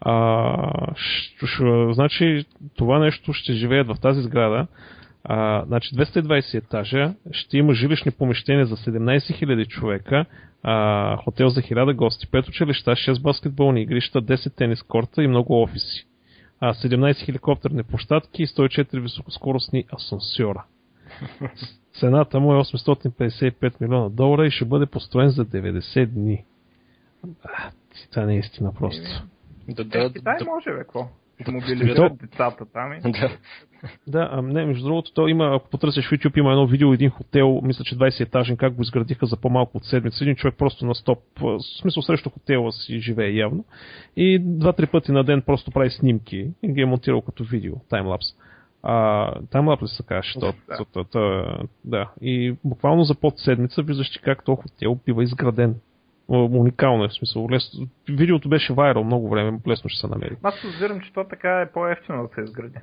[0.00, 2.44] А, ш, ш, значи
[2.76, 4.66] това нещо ще живеят в тази сграда.
[5.30, 10.24] А, значи 220 етажа, ще има жилищни помещения за 17 000 човека,
[10.62, 15.62] а, хотел за 1000 гости, 5 училища, 6 баскетболни игрища, 10 тенис корта и много
[15.62, 16.06] офиси.
[16.60, 20.64] А, 17 хеликоптерни площадки и 104 високоскоростни асансьора.
[22.00, 26.44] Цената му е 855 милиона долара и ще бъде построен за 90 дни.
[27.44, 27.70] А,
[28.10, 29.26] това не е истина просто.
[29.68, 31.08] Да, да, е, Китай да, може, бе, какво?
[31.40, 33.00] Ще мобилизират децата там и...
[33.00, 33.30] Да.
[34.06, 37.10] да, а не, между другото, то има, ако потърсиш в YouTube, има едно видео, един
[37.10, 40.24] хотел, мисля, че 20 етажен, как го изградиха за по-малко от седмица.
[40.24, 43.64] Един човек просто на стоп, в смисъл срещу хотела си живее явно.
[44.16, 48.26] И два-три пъти на ден просто прави снимки и ги е монтирал като видео, таймлапс.
[48.82, 50.84] А, таймлапс ли се каже, то, да.
[50.92, 51.44] То, то,
[51.84, 52.10] да.
[52.20, 55.74] И буквално за под седмица виждаш, че как този хотел бива изграден
[56.28, 57.48] уникално е в смисъл.
[57.50, 57.62] Лес...
[58.08, 60.36] Видеото беше вайрал много време, лесно ще се намери.
[60.42, 62.78] Аз разбирам, че то така е по-ефтино да се изгради.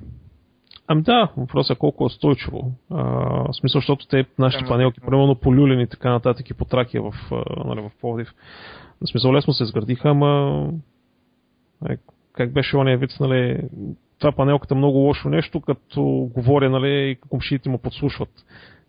[0.88, 2.72] Ами да, въпросът е колко е устойчиво.
[2.90, 3.02] А,
[3.48, 7.02] в смисъл, защото те, нашите Ама, панелки, примерно полюлени и така нататък и по Тракия
[7.02, 7.12] в,
[7.64, 8.28] нали, в Пловдив.
[9.00, 10.62] В смисъл, лесно се изградиха, ама
[11.88, 11.96] е,
[12.32, 13.62] как беше ония вид, нали,
[14.18, 18.30] това панелката е много лошо нещо, като говоря, нали, и комшиите му подслушват.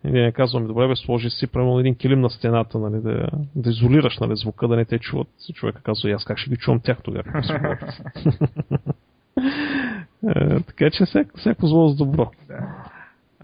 [0.04, 3.70] И ние казваме, добре, бе, сложи си примерно един килим на стената, нали, да, да
[3.70, 5.28] изолираш нали, звука, да не те чуват.
[5.54, 7.24] Човека казва, аз как ще ги чувам тях тогава.
[10.28, 12.30] Е, така че всяко, всяко зло с добро.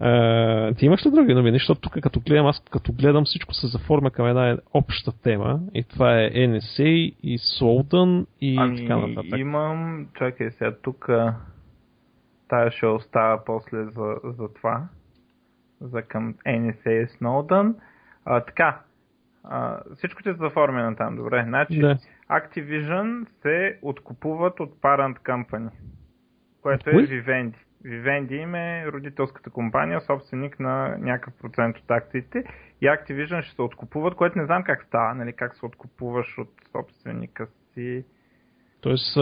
[0.00, 1.56] Е, ти имаш ли други новини?
[1.56, 5.84] Защото тук като гледам, аз като гледам всичко се заформя към една обща тема и
[5.84, 9.38] това е NSA и Solden и ами, така нататък.
[9.38, 11.08] имам, чакай сега тук
[12.48, 14.88] тая ще остава после за, за това
[15.84, 17.74] за към NSA Snowden.
[18.24, 18.80] А, така,
[19.44, 21.44] а, всичко ще се заформено там, добре.
[21.46, 21.98] Значи, да.
[22.30, 25.70] Activision се откупуват от Parent Company,
[26.62, 27.56] което е Vivendi.
[27.84, 32.44] Vivendi им е родителската компания, собственик на някакъв процент от акциите
[32.80, 36.50] и Activision ще се откупуват, което не знам как става, нали, как се откупуваш от
[36.72, 38.04] собственика си.
[38.80, 39.16] Тоест,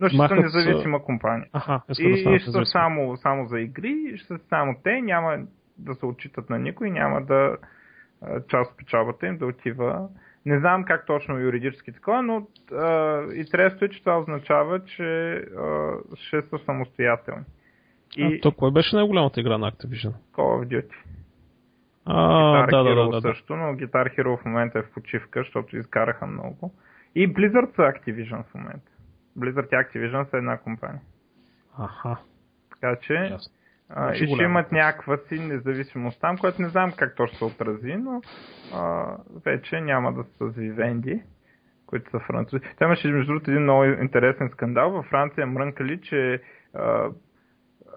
[0.00, 1.48] Но ще са независима компания.
[1.52, 5.38] Аха, и, да ще са само, само за игри, ще са само те, няма
[5.80, 7.56] да се отчитат на никой, няма да
[8.48, 10.08] част от печалбата им да отива.
[10.46, 15.92] Не знам как точно юридически такова, но а, интересното е, че това означава, че а,
[16.14, 17.44] ще са самостоятелни.
[18.16, 18.24] И...
[18.24, 20.12] А, то кой беше най-голямата игра на Activision?
[20.32, 20.94] Call of Duty.
[22.04, 25.40] А, Guitar да, Hero да, да, също, но Guitar Hero в момента е в почивка,
[25.40, 26.74] защото изкараха много.
[27.14, 28.92] И Blizzard са Activision в момента.
[29.38, 31.00] Blizzard и Activision са една компания.
[31.78, 32.16] Аха.
[32.70, 33.52] Така че, Ясно.
[33.94, 37.94] А, и ще имат някаква си независимост там, което не знам как точно се отрази,
[37.94, 38.20] но
[38.74, 41.22] а, вече няма да са Vivendi,
[41.86, 42.62] които са французи.
[42.78, 44.90] Там имаше между другото един много интересен скандал.
[44.90, 46.42] Във Франция мрънкали, че
[46.74, 47.08] а,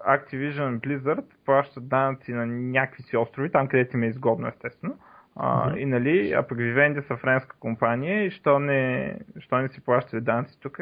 [0.08, 4.98] Activision Blizzard плащат данъци на някакви си острови, там където им е изгодно естествено,
[5.36, 5.78] А, Мгм.
[5.78, 10.20] И нали, а пък Vivendi са френска компания и що не, що не си плащали
[10.20, 10.78] данци тук,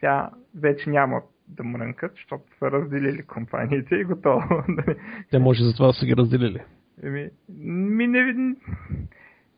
[0.00, 0.30] тя
[0.60, 4.64] вече няма да мрънкат, защото са разделили компаниите и готово.
[4.68, 4.96] нали.
[5.30, 6.60] Те може за това да са ги разделили.
[7.02, 8.54] Еми, ми не.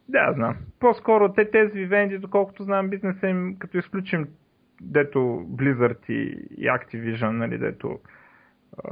[0.09, 0.57] Да, знам.
[0.81, 4.29] По-скоро те тези Vivendi, доколкото знам бизнеса им, като изключим
[4.81, 5.19] дето
[5.51, 7.99] Blizzard и, и Activision, нали, дето
[8.85, 8.91] а,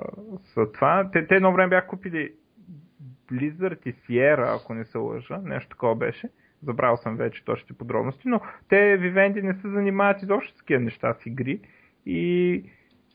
[0.55, 1.11] са това.
[1.12, 2.32] Те, те едно време бяха купили
[3.32, 5.38] Blizzard и Sierra, ако не се лъжа.
[5.44, 6.28] Нещо такова беше.
[6.62, 11.14] Забрал съм вече точните подробности, но те Vivendi не се занимават изобщо с такива неща
[11.14, 11.61] с игри
[12.07, 12.62] и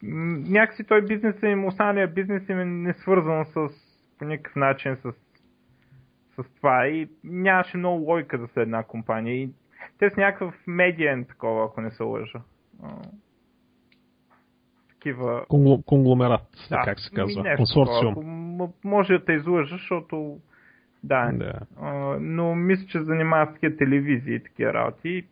[0.04, 3.68] някакси той бизнес им, останалия бизнес им е не свързан с
[4.20, 5.12] по никакъв начин с,
[6.36, 9.50] с това и нямаше много логика да са една компания и
[10.00, 12.42] те с някакъв медиен такова, ако не се лъжа.
[14.90, 17.44] Такива Конгло- Конгломерат, да, как се казва.
[17.44, 18.16] нещо Консорциум.
[18.16, 18.70] такова.
[18.84, 20.38] Може да те излъжа, защото
[21.04, 21.54] да, Да.
[21.82, 25.28] а, но мисля, че занимава с такива телевизии и такива работи.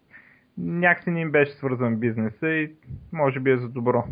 [0.57, 2.71] Някакси не им беше свързан бизнеса и
[3.13, 4.03] може би е за добро.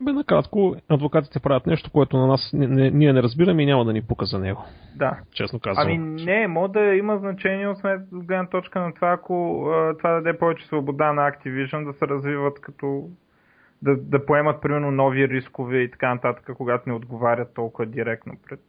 [0.00, 3.84] Бе, накратко, адвокатите правят нещо, което на нас не, не, ние не разбираме и няма
[3.84, 4.64] да ни пука за него.
[4.96, 5.18] Да.
[5.32, 5.86] Честно казвам.
[5.86, 7.78] Ами не, може да има значение от
[8.12, 9.66] гледна точка на това, ако
[9.98, 13.08] това даде повече свобода на Activision да се развиват като
[13.82, 18.60] да, да поемат примерно нови рискове и така нататък, когато не отговарят толкова директно пред,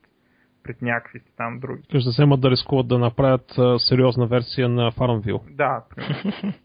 [0.64, 1.84] пред някакви си там други.
[1.84, 5.56] Ще да вземат да рискуват да направят а, сериозна версия на Farmville.
[5.56, 6.54] Да, примерно.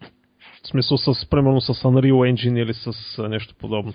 [0.65, 3.93] В смисъл с, примерно с Unreal Engine или с а, нещо подобно.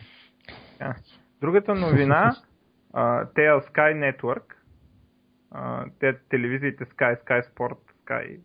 [1.41, 2.35] Другата новина,
[3.35, 4.53] те Sky Network,
[5.99, 8.39] те телевизиите Sky, Sky Sport, Sky,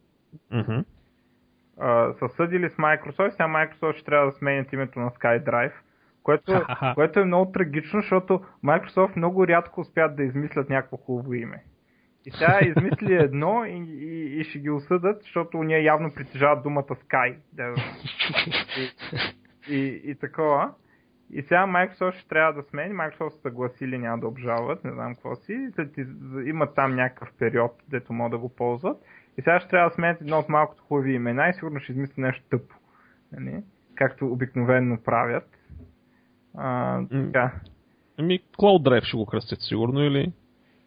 [2.19, 5.73] са съдили с Microsoft, сега Microsoft ще трябва да сменят името на SkyDrive,
[6.23, 11.65] което, което е много трагично, защото Microsoft много рядко успят да измислят някакво хубаво име.
[12.27, 16.83] И сега измисли едно и, и, и ще ги осъдат, защото ние явно притежават думата
[16.83, 17.37] Sky.
[17.53, 17.75] Да.
[19.69, 20.75] И, и, и такова.
[21.33, 22.95] И сега Microsoft ще трябва да смени.
[22.95, 25.69] Microsoft са съгласили, няма да обжалват, не знам какво си.
[26.45, 29.03] Имат там някакъв период, дето могат да го ползват.
[29.39, 32.19] И сега ще трябва да сменят едно от малкото хубави имена и сигурно ще измислят
[32.19, 32.75] нещо тъпо.
[33.33, 33.63] Нали?
[33.95, 35.49] Както обикновенно правят.
[36.57, 37.53] А, така.
[38.19, 40.33] Ами, Cloud Drive ще го кръстят сигурно или...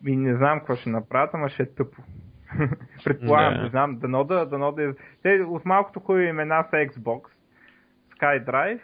[0.08, 2.02] И не знам какво ще направят, ама ще е тъпо.
[3.04, 3.64] Предполагам, Да.
[3.64, 4.96] не знам, дано да, дано да.
[5.24, 7.22] Те от малкото хубави имена са Xbox,
[8.20, 8.82] SkyDrive,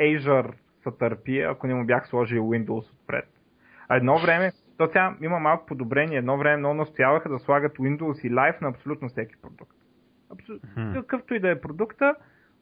[0.00, 3.28] Azure са търпи, ако не му бях сложил Windows отпред.
[3.88, 8.26] А едно време, то сега има малко подобрение, едно време много настояваха да слагат Windows
[8.26, 9.76] и Live на абсолютно всеки продукт.
[10.32, 10.68] Абсолютно.
[10.76, 10.92] Мгм.
[10.92, 12.14] Какъвто и да е продукта,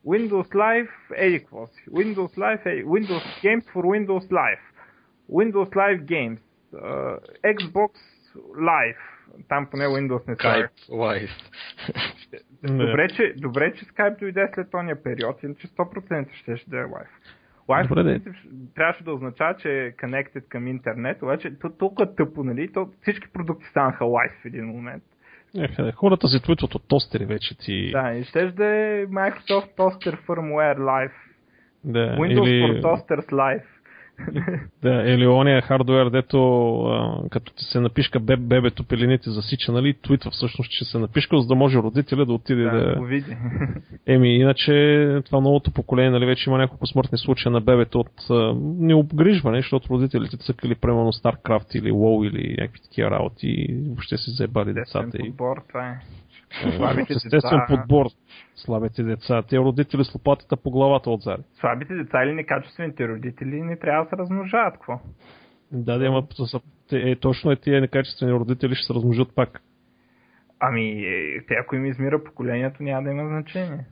[0.06, 1.84] Windows Live еди какво си.
[1.90, 4.60] Windows Live е Windows Games for Windows Live.
[5.30, 6.38] Windows Live Games.
[6.74, 7.90] Uh, Xbox
[8.56, 9.17] Live.
[9.48, 10.36] Там поне Windows не.
[10.36, 11.30] Skype Live.
[12.62, 16.84] Добре, че, добре, че Skype дойде след този период, иначе 100% ще, ще да е
[16.84, 17.08] Live.
[17.68, 18.20] Live Добре,
[18.74, 22.72] трябваше да означава, че е connected към интернет, обаче то, толкова тъпо, нали?
[22.72, 25.02] То, всички продукти станаха Live в един момент.
[25.56, 27.90] Ех, хората се твитват от тостери вече ти.
[27.90, 31.12] Да, и ще да е Microsoft Toaster Firmware Live.
[31.84, 32.62] да Windows или...
[32.62, 33.64] for Toasters Live.
[34.82, 36.38] Да, или ония хардуер, дето
[36.82, 41.40] а, като ти се напишка беб, бебето пелените засича, нали, твитва всъщност, че се напишка,
[41.40, 42.70] за да може родителя да отиде да...
[42.70, 43.36] да, го види.
[44.06, 44.72] Еми, иначе
[45.24, 49.88] това новото поколение, нали, вече има няколко смъртни случаи на бебето от а, необгрижване, защото
[49.88, 55.18] родителите цъкали примерно StarCraft или WoW или някакви такива работи и въобще си заебали децата.
[55.18, 56.00] И, подбор, това е.
[56.66, 57.66] Е, слабите деца.
[57.68, 58.06] подбор.
[58.56, 59.42] Слабите деца.
[59.42, 61.42] Те родители с лопатата по главата отзади.
[61.60, 65.00] Слабите деца или некачествените родители не трябва да се размножават, какво?
[65.72, 66.26] Да, да, има,
[66.92, 69.62] е, точно е тия некачествени родители ще се размножат пак.
[70.60, 73.86] Ами, е, те ако им измира поколението, няма да има значение.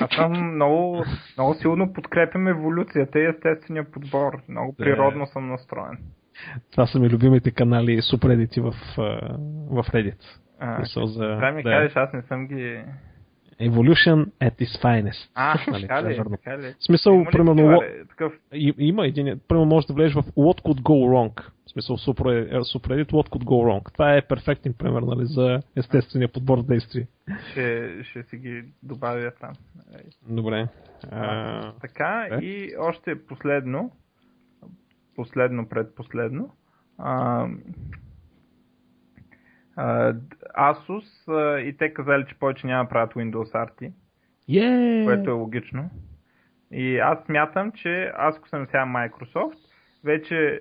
[0.00, 1.04] Аз съм много,
[1.36, 4.42] много силно подкрепям еволюцията и естествения подбор.
[4.48, 5.98] Много природно съм настроен.
[6.70, 9.02] Това са ми любимите канали супредити в, а,
[9.70, 10.38] в Reddit.
[10.60, 11.70] А, за, да ми да.
[11.70, 12.82] кажеш, аз не съм ги...
[13.60, 15.30] Evolution at its finest.
[15.34, 16.74] А, Нали, така това е ли, така ли?
[16.78, 20.22] В смисъл, Има примерно, такива, ло- такъв И, има един, примерно може да влезеш в
[20.22, 21.42] What could go wrong.
[21.66, 23.92] В смисъл супре- супредит What could go wrong.
[23.92, 27.06] Това е перфектен пример нали, за естествения подбор действия.
[27.50, 29.52] ще, ще си ги добавя там.
[30.28, 30.68] Добре.
[31.10, 32.44] А, Така, Е.
[32.44, 33.90] и още последно,
[35.16, 36.50] последно предпоследно,
[36.98, 37.46] а,
[40.58, 41.28] Asus
[41.60, 43.92] и те казали, че повече няма да правят Windows RT,
[44.50, 45.04] yeah!
[45.04, 45.90] което е логично.
[46.72, 49.58] И аз смятам, че аз ако съм сега Microsoft,
[50.04, 50.60] вече,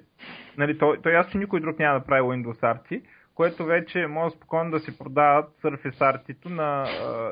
[0.58, 3.02] нали, той, той ясно, че никой друг няма да прави Windows RT,
[3.36, 6.86] което вече може спокойно да си продават Surface Art на,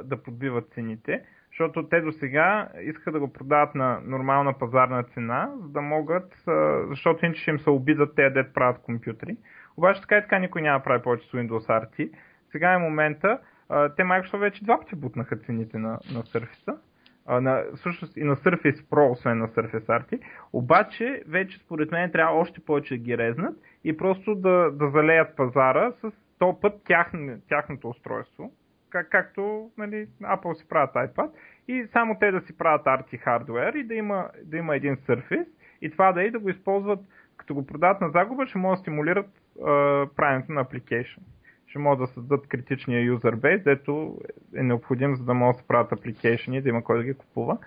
[0.03, 1.21] да подбиват цените,
[1.51, 6.43] защото те до сега искаха да го продават на нормална пазарна цена, за да могат,
[6.89, 9.37] защото иначе ще им се обидат те дет правят компютри.
[9.77, 12.11] Обаче така и така никой няма прави повече с Windows RT.
[12.51, 16.77] Сега е момента, те Microsoft вече два пъти бутнаха цените на, на Surface
[17.29, 20.21] на, всъщност и на Surface Pro, освен на Surface RT,
[20.53, 25.35] обаче вече според мен трябва още повече да ги резнат и просто да, да залеят
[25.35, 28.51] пазара с то път тяхн, тяхното устройство,
[28.89, 31.29] как, както нали, Apple си правят iPad
[31.67, 35.47] и само те да си правят RT хардвер и да има, да има един Surface
[35.81, 36.99] и това да и да го използват
[37.37, 39.27] като го продават на загуба, ще могат да стимулират
[40.15, 41.19] правенето на application
[41.75, 44.17] ще могат да създадат критичния user base, дето
[44.55, 47.57] е необходим, за да могат да се правят апликейшени, да има кой да ги купува.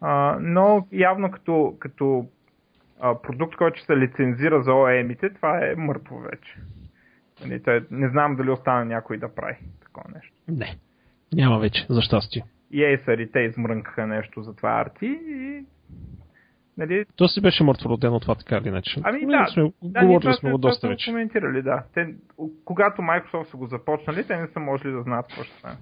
[0.00, 2.26] А, но явно като, като
[3.00, 6.56] а, продукт, който се лицензира за OEM-ите, това е мъртво вече.
[7.40, 10.32] Нали, не знам дали остана някой да прави такова нещо.
[10.48, 10.76] Не,
[11.32, 12.44] няма вече, за щастие.
[12.70, 15.64] И Acer и те измрънкаха нещо за това арти и
[16.78, 17.04] Нали...
[17.16, 19.00] То си беше мъртво родено това така или иначе.
[19.04, 21.10] Ами да, сме, да, говорили сме го доста вече.
[21.10, 21.82] коментирали, да.
[21.94, 22.14] Те,
[22.64, 25.76] когато Microsoft са го започнали, те не са можели да знаят какво ще стане.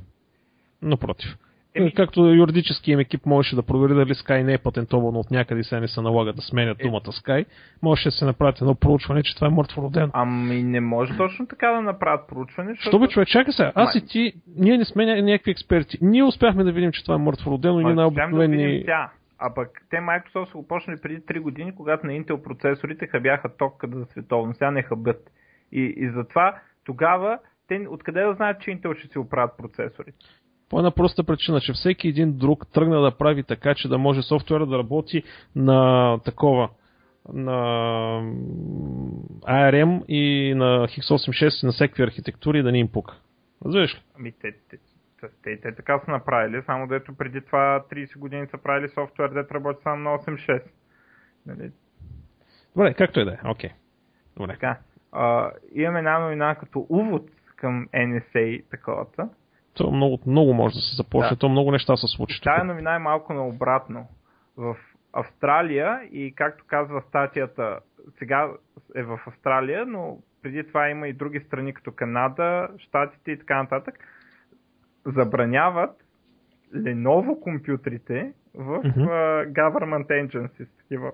[0.83, 1.37] Напротив.
[1.75, 1.93] Еми...
[1.93, 5.65] Както юридически им екип можеше да провери дали Sky не е патентовано от някъде и
[5.65, 6.83] се не се налага да сменят е...
[6.83, 7.45] думата Sky,
[7.83, 10.11] можеше да се направи едно проучване, че това е мъртво родено.
[10.13, 12.71] Ами не може точно така да направят проучване.
[12.71, 12.89] Защото...
[12.89, 15.99] Що бе, човек, чакай се, аз и ти, ние не сме някакви експерти.
[16.03, 18.85] Ние успяхме да видим, че това е мъртво родено и ние най-обикновени...
[18.85, 23.07] Да а пък те Microsoft са го почнали преди 3 години, когато на Intel процесорите
[23.07, 24.55] хабяха ток за световно.
[24.55, 25.31] Сега не хъбят.
[25.73, 30.19] И, и затова тогава те откъде да знаят, че Intel ще си оправят процесорите?
[30.69, 34.23] По една проста причина, че всеки един друг тръгна да прави така, че да може
[34.23, 35.23] софтуера да работи
[35.57, 36.71] на такова,
[37.33, 37.53] на
[39.43, 43.17] ARM и на x86 и на всеки архитектури да ни им пука.
[43.65, 43.99] Разбираш ли?
[44.19, 44.77] Ами те, те,
[45.43, 49.55] те, те така са направили, само дето преди това 30 години са правили софтуер, дето
[49.55, 50.63] работи само на 8.6.
[51.47, 51.73] Нали?
[52.77, 53.71] Добре, както и да е, окей.
[54.37, 54.53] Добре.
[54.53, 54.79] Така,
[55.13, 59.29] а, имаме една новина като увод към NSA таковата.
[59.75, 61.37] То много, много може да се започне, да.
[61.37, 62.43] то много неща се случат.
[62.43, 64.09] Тая новина е малко наобратно.
[64.57, 64.77] В
[65.13, 67.79] Австралия и както казва статията,
[68.19, 68.51] сега
[68.95, 73.63] е в Австралия, но преди това има и други страни като Канада, Штатите и така
[73.63, 73.99] нататък
[75.07, 75.91] забраняват
[76.75, 79.53] Lenovo компютрите в mm-hmm.
[79.53, 81.13] government agencies, такива,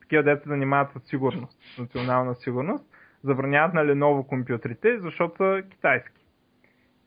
[0.00, 2.84] такива деца занимават с сигурност, национална сигурност,
[3.24, 6.22] забраняват на Lenovo компютрите, защото са китайски.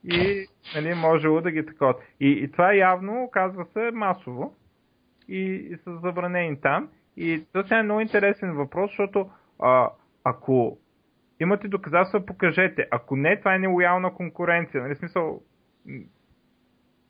[0.04, 1.96] И нали, можело да ги такова.
[2.20, 4.56] И, и това явно оказва се масово
[5.28, 6.90] и, и са забранени там.
[7.18, 9.30] И това е много интересен въпрос, защото
[9.60, 9.90] а,
[10.24, 10.78] ако
[11.40, 12.88] имате доказателства, покажете.
[12.92, 14.84] Ако не, това е нелоялна конкуренция.
[14.84, 15.42] Нали, смисъл,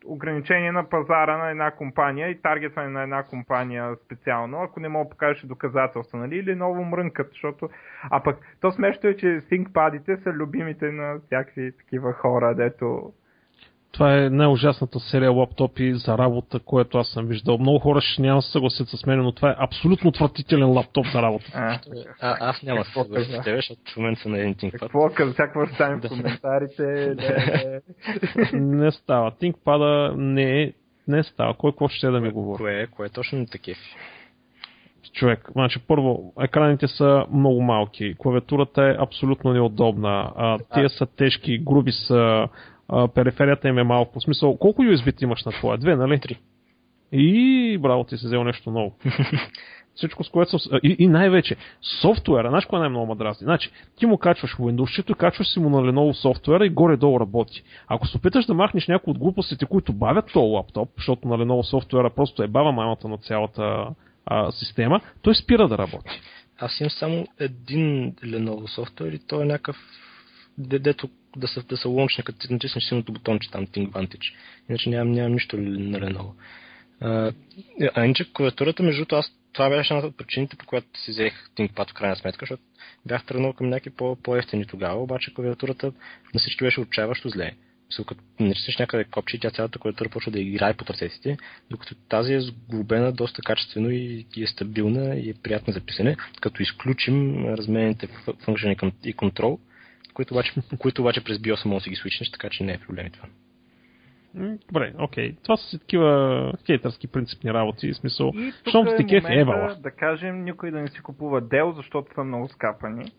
[0.06, 5.06] ограничение на пазара на една компания и таргетване на една компания специално, ако не мога
[5.06, 6.38] да покажеш доказателства, нали?
[6.38, 7.70] Или ново мрънкат, защото...
[8.04, 13.14] А пък, то смешно е, че ThinkPad-ите са любимите на всякакви такива хора, дето
[13.96, 17.58] това е най-ужасната серия лаптопи за работа, което аз съм виждал.
[17.58, 21.22] Много хора ще няма се съгласят с мен, но това е абсолютно отвратителен лаптоп за
[21.22, 21.46] работа.
[21.54, 21.80] А,
[22.22, 24.80] а, аз няма да се съглася с тебе, защото в момента съм на един ThinkPad.
[24.80, 25.34] Какво каза?
[25.34, 27.16] Всяко ще стане в коментарите.
[28.54, 29.32] не става.
[29.32, 30.74] ThinkPad не е
[31.08, 31.54] не става.
[31.54, 32.58] Кой какво ще да ми говори?
[32.58, 32.88] Кое е?
[32.88, 33.78] Кое е точно не такив?
[35.14, 35.50] човек.
[35.52, 41.92] Значи, първо, екраните са много малки, клавиатурата е абсолютно неудобна, а, тия са тежки, груби
[41.92, 42.48] са,
[42.90, 44.20] а, периферията им е малко.
[44.20, 45.78] В смисъл, колко USB имаш на твоя?
[45.78, 46.20] Две, нали?
[46.20, 46.40] Три.
[47.12, 48.96] И браво, ти си взел нещо ново.
[49.96, 50.80] Всичко с което съм...
[50.84, 51.56] И, и най-вече,
[52.02, 53.46] софтуера, знаеш кое най-много ма дразни?
[53.46, 57.64] Значи, ти му качваш Windows, и качваш си му на Lenovo софтуера и горе-долу работи.
[57.88, 61.62] Ако се опиташ да махнеш някои от глупостите, които бавят този лаптоп, защото на Lenovo
[61.62, 63.88] софтуера просто е бава мамата на цялата
[64.26, 66.22] а, система, той спира да работи.
[66.60, 69.78] Аз имам само един Lenovo софтуер и той е някакъв
[70.58, 74.34] дето да са, да са лончни, като ти натиснеш силното бутонче там, Think Vantage.
[74.70, 76.32] Иначе нямам, нямам нищо на Lenovo.
[77.02, 77.34] А,
[77.96, 81.50] а иначе клавиатурата, между другото, аз това беше една от причините, по която си взех
[81.58, 82.64] ThinkPad в крайна сметка, защото
[83.06, 85.92] бях тръгнал към някакви по- по-ефтини тогава, обаче клавиатурата
[86.34, 87.52] на всички беше отчаяващо зле.
[88.08, 91.38] Като натиснеш някъде копче, тя цялата клавиатура почва да играе по ръцете
[91.70, 96.18] докато тази е сглобена доста качествено и, и е стабилна и е приятна за писане.
[96.42, 98.08] Като изключим разменените
[98.46, 99.60] функции и контрол,
[100.16, 102.78] които обаче, които обаче през BIOS може да си ги свичнеш, така че не е
[102.78, 103.28] проблем това.
[104.68, 105.32] Добре, окей.
[105.32, 105.44] Okay.
[105.44, 107.94] Това са си такива хейтърски принципни работи.
[107.94, 108.32] В смисъл,
[108.70, 109.76] щом е кеф, Евала.
[109.76, 113.06] Да кажем, никой да не си купува Dell, защото са много скапани.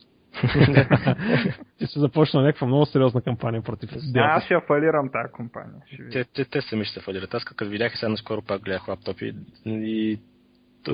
[1.78, 5.82] Ти се започна някаква много сериозна кампания против Да, аз ще я фалирам тази компания.
[5.92, 7.34] Ще те, те, те сами ще се фалират.
[7.34, 9.34] Аз като видях и сега наскоро пак гледах лаптопи
[9.66, 10.18] и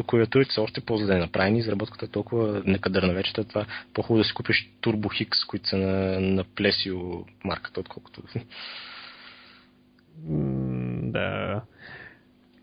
[0.07, 4.71] клавиатурите са още по-зле направени, изработката е толкова некадърна вече, това по-хубаво да си купиш
[4.83, 8.23] Turbo Hix, които са на, на Plesio марката, отколкото...
[11.13, 11.63] да.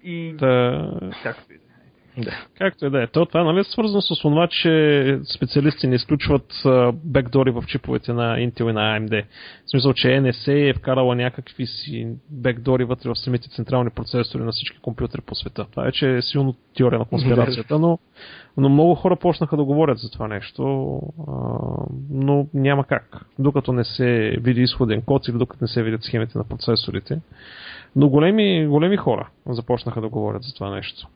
[0.04, 0.34] И...
[0.34, 0.92] Да.
[1.24, 1.69] Както и да
[2.24, 2.32] да.
[2.58, 3.08] Както и да е.
[3.08, 6.54] То, това нали е свързано с това, че специалисти не изключват
[6.94, 9.26] бекдори в чиповете на Intel и на AMD.
[9.66, 14.52] В смисъл, че NSA е вкарала някакви си бекдори вътре в самите централни процесори на
[14.52, 15.66] всички компютри по света.
[15.72, 18.00] Това вече е силно теория на конспирацията, но,
[18.58, 20.64] но много хора почнаха да говорят за това нещо,
[22.12, 23.26] но няма как.
[23.40, 27.20] Докато не се види изходен код или докато не се видят схемите на процесорите.
[27.96, 31.08] Но големи, големи хора започнаха да говорят за това нещо.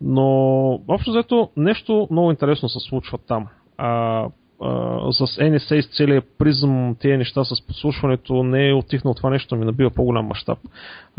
[0.00, 0.26] Но,
[0.88, 3.46] общо взето, нещо много интересно се случва там.
[3.78, 4.26] А,
[4.62, 9.56] а, с NSA с целият призъм, тези неща с подслушването не е отихнал това нещо,
[9.56, 10.58] ми набива по-голям мащаб.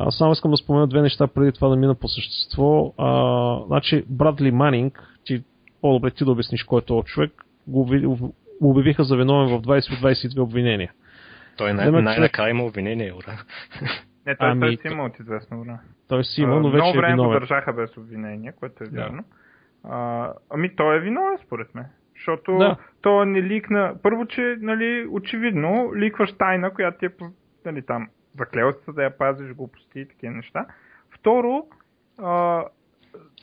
[0.10, 2.94] Само искам да спомена две неща преди това да мина по същество.
[2.98, 5.44] А, значи, Брадли Манинг, ти
[5.82, 10.00] по-добре ти да обясниш кой е този човек, го обявиха за виновен в 20 от
[10.00, 10.92] 22 обвинения.
[11.58, 13.44] Той най- най-накрая има обвинение, ура.
[14.32, 15.80] Не, той, ами, той си има от известно време.
[16.08, 17.34] Той си има, но вече Много е време виновен.
[17.34, 19.24] го държаха без обвинение, което е вярно.
[19.84, 21.86] А, ами той е виновен според мен.
[22.16, 22.78] Защото Да.
[23.02, 23.96] то не ликна...
[24.04, 27.10] Първо, че, нали, очевидно, ликваш тайна, която ти е,
[27.66, 28.10] нали, там,
[28.40, 30.66] заклел се да я пазиш, глупости и такива неща.
[31.10, 31.66] Второ,
[32.18, 32.64] а,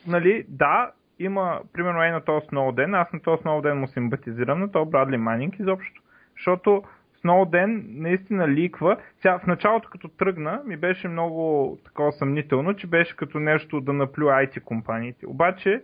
[0.07, 4.73] нали, да, има, примерно, е на този Сноуден, аз на този Сноуден му симпатизирам, на
[4.73, 6.03] този Брадли Манинг изобщо.
[6.37, 6.83] Защото
[7.29, 8.97] Сноуден наистина ликва.
[9.17, 13.93] Сега, в началото като тръгна, ми беше много такова съмнително, че беше като нещо да
[13.93, 15.27] наплю IT компаниите.
[15.27, 15.83] Обаче,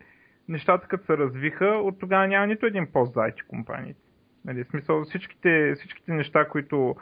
[0.48, 4.00] нещата като се развиха, от тогава няма нито един пост за IT компаниите.
[4.44, 6.94] Нали, в смисъл, всичките, всичките неща, които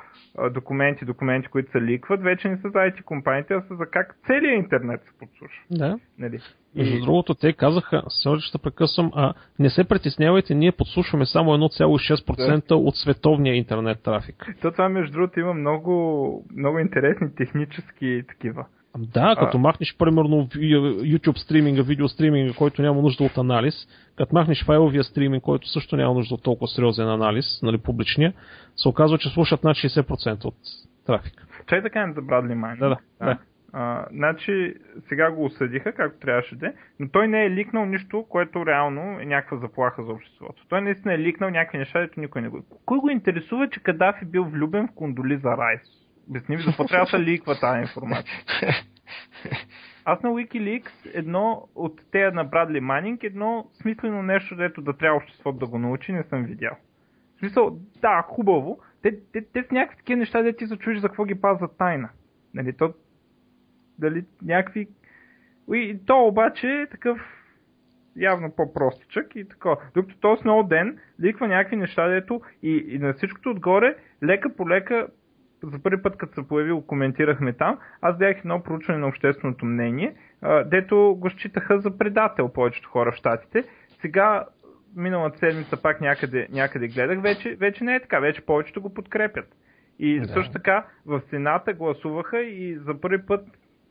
[0.51, 4.16] документи, документи, които се ликват, вече не са за IT компаниите, а са за как
[4.26, 5.62] целият интернет се подслуша.
[5.70, 5.99] Да.
[6.18, 6.38] Нали?
[6.76, 12.72] Между другото, те казаха, сега ще прекъсвам, а не се притеснявайте, ние подслушваме само 1,6%
[12.72, 14.47] от световния интернет трафик.
[14.62, 18.66] То това, между другото, има много, много интересни технически такива.
[18.99, 23.74] Да, като махнеш примерно YouTube стриминга, видео стриминга, който няма нужда от анализ,
[24.16, 28.32] като махнеш файловия стриминг, който също няма нужда от толкова сериозен анализ, нали, публичния,
[28.76, 30.55] се оказва, че слушат над 60% от
[31.07, 31.47] трафик.
[31.66, 32.78] Чай да кажем за Брадли Майн.
[32.78, 33.38] Да, да, да.
[33.72, 34.74] А, значи,
[35.09, 39.20] сега го осъдиха, както трябваше да е, но той не е ликнал нищо, което реално
[39.20, 40.66] е някаква заплаха за обществото.
[40.68, 42.64] Той наистина е ликнал някакви неща, дето никой не го...
[42.86, 45.80] Кой го интересува, че Кадафи бил влюбен в Кондолиза Райс?
[46.29, 48.35] Обясни ми, за какво трябва да се ликва тази информация?
[50.05, 55.16] Аз на Wikileaks едно от тея на Брадли Манинг, едно смислено нещо, дето да трябва
[55.16, 56.77] обществото да го научи, не съм видял.
[57.37, 58.79] В смисъл, да, хубаво.
[59.03, 61.79] Те, те, те с някакви такива неща, де ти се чуеш за какво ги пазят
[61.79, 62.09] тайна.
[62.55, 62.95] Нали, то,
[63.99, 64.89] дали някакви...
[65.73, 67.18] И то обаче е такъв
[68.16, 69.77] явно по-простичък и така.
[69.95, 75.09] Докато то Сноуден ликва някакви неща, дето и, и на всичкото отгоре, лека по лека,
[75.63, 80.15] за първи път, като се появил, коментирахме там, аз гледах едно проучване на общественото мнение,
[80.67, 83.65] дето го считаха за предател повечето хора в Штатите.
[84.01, 84.45] Сега,
[84.97, 89.47] миналата седмица пак някъде, някъде гледах, вече, вече не е така, вече повечето го подкрепят.
[89.99, 90.27] И Да.
[90.27, 93.47] също така в Сената гласуваха и за първи път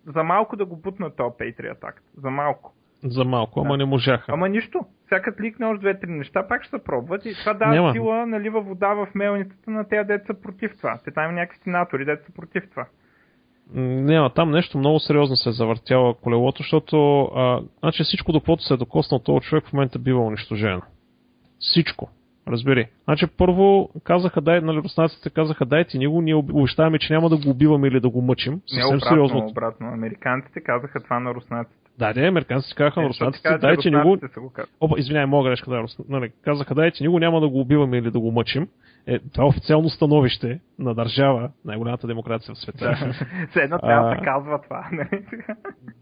[0.06, 2.00] за малко да го путнат този Patriot Act.
[2.18, 2.74] За малко.
[3.04, 4.32] За малко, ама не можаха.
[4.34, 4.80] Ама нищо.
[5.06, 7.92] Всякът ликне още две-три неща, пак ще се пробват и това дава Няма.
[7.94, 11.00] сила, налива вода в мелницата на тези деца против това.
[11.06, 12.86] Те там има някакви сенатори, деца против това.
[13.74, 18.64] Няма, там нещо много сериозно се е завъртяло колелото, защото а, значи всичко, до каквото
[18.64, 20.82] се е докоснал този човек в момента бива унищожено.
[21.60, 22.10] Всичко.
[22.48, 22.88] Разбери.
[23.04, 27.30] Значи първо казаха, дай, нали, руснаците казаха, дайте ни го, ние об- обещаваме, че няма
[27.30, 28.54] да го убиваме или да го мъчим.
[28.54, 29.46] Не Съвсем обратно, сериозно.
[29.48, 29.88] обратно.
[29.88, 31.78] Американците казаха това на руснаците.
[32.02, 34.18] Да, не, американците казаха на Е, руснаците, каза, че дайте ни го.
[34.80, 37.98] Опа, извинявай, мога грешка да рус- нали, казаха, дайте ни го, няма да го убиваме
[37.98, 38.68] или да го мъчим.
[39.08, 43.14] Е, това е официално становище на държава, най-голямата демокрация в света.
[43.50, 44.88] Все едно трябва да се казва това.
[44.92, 45.24] нали?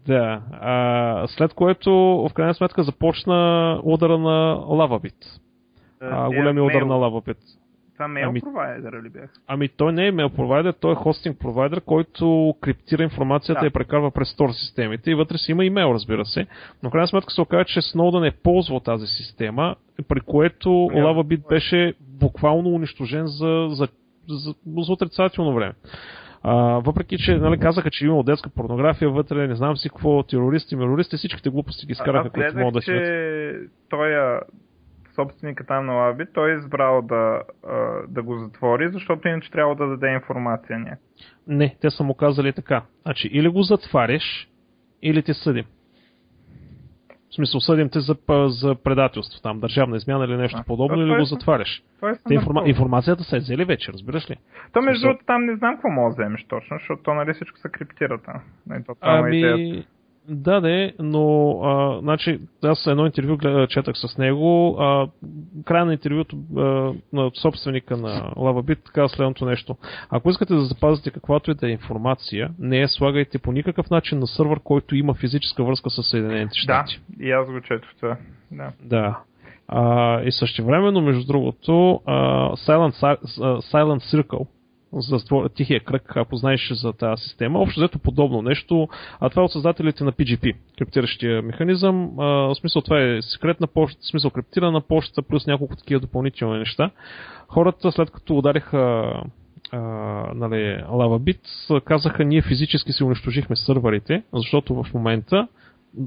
[0.06, 0.42] Да.
[0.52, 1.92] А, след което,
[2.30, 3.34] в крайна сметка, започна
[3.84, 5.40] удара на Lavabit.
[6.00, 7.36] А, Тия големия удар Е, на Lavabit.
[8.00, 9.30] Това мейл Ами- провайдера ли бях?
[9.46, 13.66] Ами той не е мейл провайдер, той е хостинг провайдер, който криптира информацията Да.
[13.66, 16.46] и прекарва през стор системите и вътре си има имейл, разбира се.
[16.82, 19.76] Но в крайна сметка се оказа, че Сноудън е ползвал тази система,
[20.08, 21.08] при което Няма.
[21.08, 23.88] LavaBit беше буквално унищожен за, за,
[24.28, 25.72] за, за отрицателно време.
[26.42, 30.76] А, въпреки, че нали, казаха, че имало детска порнография вътре, не знам си какво, терористи,
[30.76, 33.68] терористи, всичките глупости ги изкараха, които могат да че си.
[33.88, 34.14] той
[35.14, 37.42] собственика там на Лаби, той е избрал да,
[38.08, 40.96] да го затвори, защото иначе трябва да даде информация не.
[41.46, 42.82] Не, те са му казали така.
[43.02, 44.48] Значи, или го затваряш,
[45.02, 45.64] или те съдим.
[47.30, 51.18] В смисъл, съдим те за, за предателство, там, държавна измяна или нещо а, подобно, или
[51.18, 51.82] го затваряш.
[52.28, 52.62] Те информа...
[52.66, 54.36] Информацията се е взели вече, разбираш ли?
[54.72, 57.58] То между другото там не знам какво може да вземеш точно, защото то нали всичко
[57.58, 58.40] се криптира там.
[58.66, 58.82] Нали,
[59.42, 59.86] е ами,
[60.30, 64.76] да, да, но а, значи, аз едно интервю четах с него.
[64.78, 65.08] А,
[65.64, 66.60] края на интервюто а,
[67.12, 69.76] на собственика на LavaBit така следното нещо.
[70.10, 74.18] Ако искате да запазите каквато и да е информация, не я слагайте по никакъв начин
[74.18, 77.00] на сървър, който има физическа връзка с Съединените щати.
[77.08, 78.16] Да, и аз го четох това.
[78.50, 78.72] Да.
[78.84, 79.18] да.
[79.68, 82.14] А, и същевременно, между другото, а,
[82.56, 83.20] Silent,
[83.60, 84.46] Silent Circle,
[84.92, 85.18] за
[85.54, 87.58] тихия кръг, ако знаеш за тази система.
[87.60, 88.88] Общо взето подобно нещо,
[89.20, 92.10] а това е от създателите на PGP, криптиращия механизъм.
[92.18, 96.58] А, в смисъл това е секретна почта, в смисъл криптирана почта, плюс няколко такива допълнителни
[96.58, 96.90] неща.
[97.48, 99.12] Хората след като удариха
[100.34, 105.48] нали, LavaBit, казаха ние физически си унищожихме сървърите, защото в момента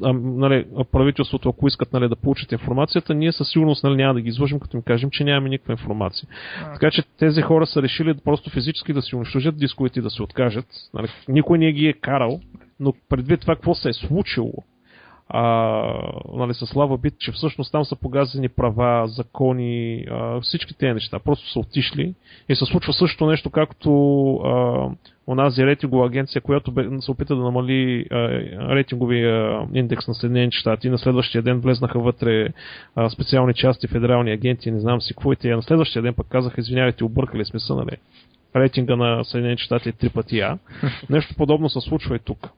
[0.04, 4.22] а, нали, правителството, ако искат нали, да получат информацията, ние със сигурност нали, няма да
[4.22, 6.30] ги изложим, като им кажем, че нямаме никаква информация.
[6.62, 6.74] А.
[6.74, 10.24] Така че тези хора са решили просто физически да си унищожат дисковете и да се
[10.24, 10.66] откажат.
[10.94, 12.40] Нали, никой не ги е карал,
[12.80, 14.54] но предвид това какво се е случило,
[15.30, 15.44] а,
[16.34, 21.20] нали, с слава бит, че всъщност там са погазени права, закони, а, всички тези неща.
[21.20, 22.14] Просто са отишли
[22.50, 23.90] и се случва също нещо, както
[24.36, 24.90] а,
[25.28, 28.16] онази рейтингова агенция, която бе, се опита да намали а,
[28.76, 30.90] рейтинговия индекс на Съединените щати.
[30.90, 32.50] На следващия ден влезнаха вътре
[32.96, 35.56] а, специални части, федерални агенти, не знам си какво и те.
[35.56, 37.98] На следващия ден пък казаха, извинявайте, объркали сме се, нали?
[38.56, 40.58] Рейтинга на Съединените щати е три пъти А.
[41.10, 42.50] Нещо подобно се случва и тук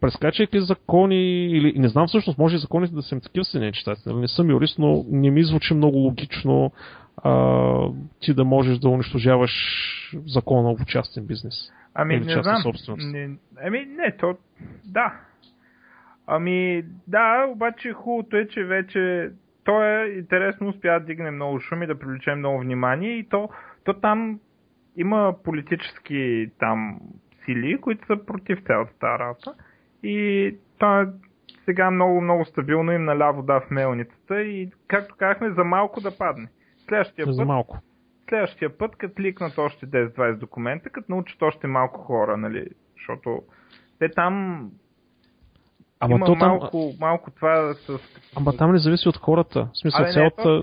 [0.00, 4.02] прескачайки закони, или не знам всъщност, може и законите да са такива Съединените щати.
[4.06, 4.18] Нали?
[4.18, 6.72] Не съм юрист, но не ми звучи много логично
[7.16, 7.88] а,
[8.20, 9.52] ти да можеш да унищожаваш
[10.26, 11.54] закона в частен бизнес.
[11.94, 12.62] Ами, или не знам.
[12.98, 13.30] Не,
[13.64, 14.36] ами, не, то,
[14.84, 15.14] да.
[16.26, 19.30] Ами, да, обаче хубавото е, че вече
[19.64, 23.48] то е интересно, успя да дигне много шум и да привлече много внимание и то,
[23.84, 24.40] то там
[24.96, 27.00] има политически там
[27.44, 29.54] сили, които са против цялата тази работа.
[30.02, 31.06] И то е
[31.64, 36.18] сега много, много стабилно им наляво да в мелницата и, както казахме, за малко да
[36.18, 36.48] падне.
[36.88, 37.78] Следващия за път, малко.
[38.28, 43.42] Следващия път, като ликнат още 10-20 документа, като научат още малко хора, нали, защото
[43.98, 44.64] те там
[46.00, 46.48] Ама има то там...
[46.48, 47.98] малко, малко това с...
[48.36, 49.68] Ама там не зависи от хората.
[49.74, 50.62] В смисъл, Абе, цялата...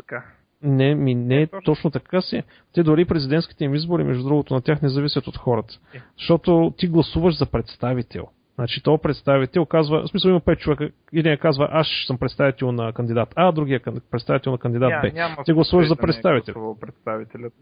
[0.63, 1.61] Не, е не, ми не, е точно.
[1.61, 2.43] точно така си.
[2.73, 5.73] Те дори президентските им избори, между другото, на тях не зависят от хората.
[5.95, 6.01] Е.
[6.17, 8.27] Защото ти гласуваш за представител.
[8.57, 12.93] Значи то представител казва, в смисъл има пет човека, един казва аз съм представител на
[12.93, 13.81] кандидат А, другия
[14.11, 15.43] представител на кандидат Б.
[15.45, 16.75] Ти гласуваш за е представител.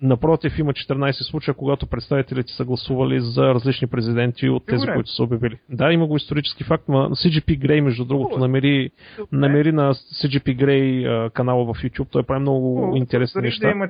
[0.01, 5.23] Напротив, има 14 случая, когато представителите са гласували за различни президенти от тези, които са
[5.23, 5.59] обявили.
[5.69, 8.91] Да, има го исторически факт, но CGP Grey, между другото, намери,
[9.31, 13.67] намери на CGP Grey канала в YouTube, той прави много О, интересни неща.
[13.67, 13.87] Да има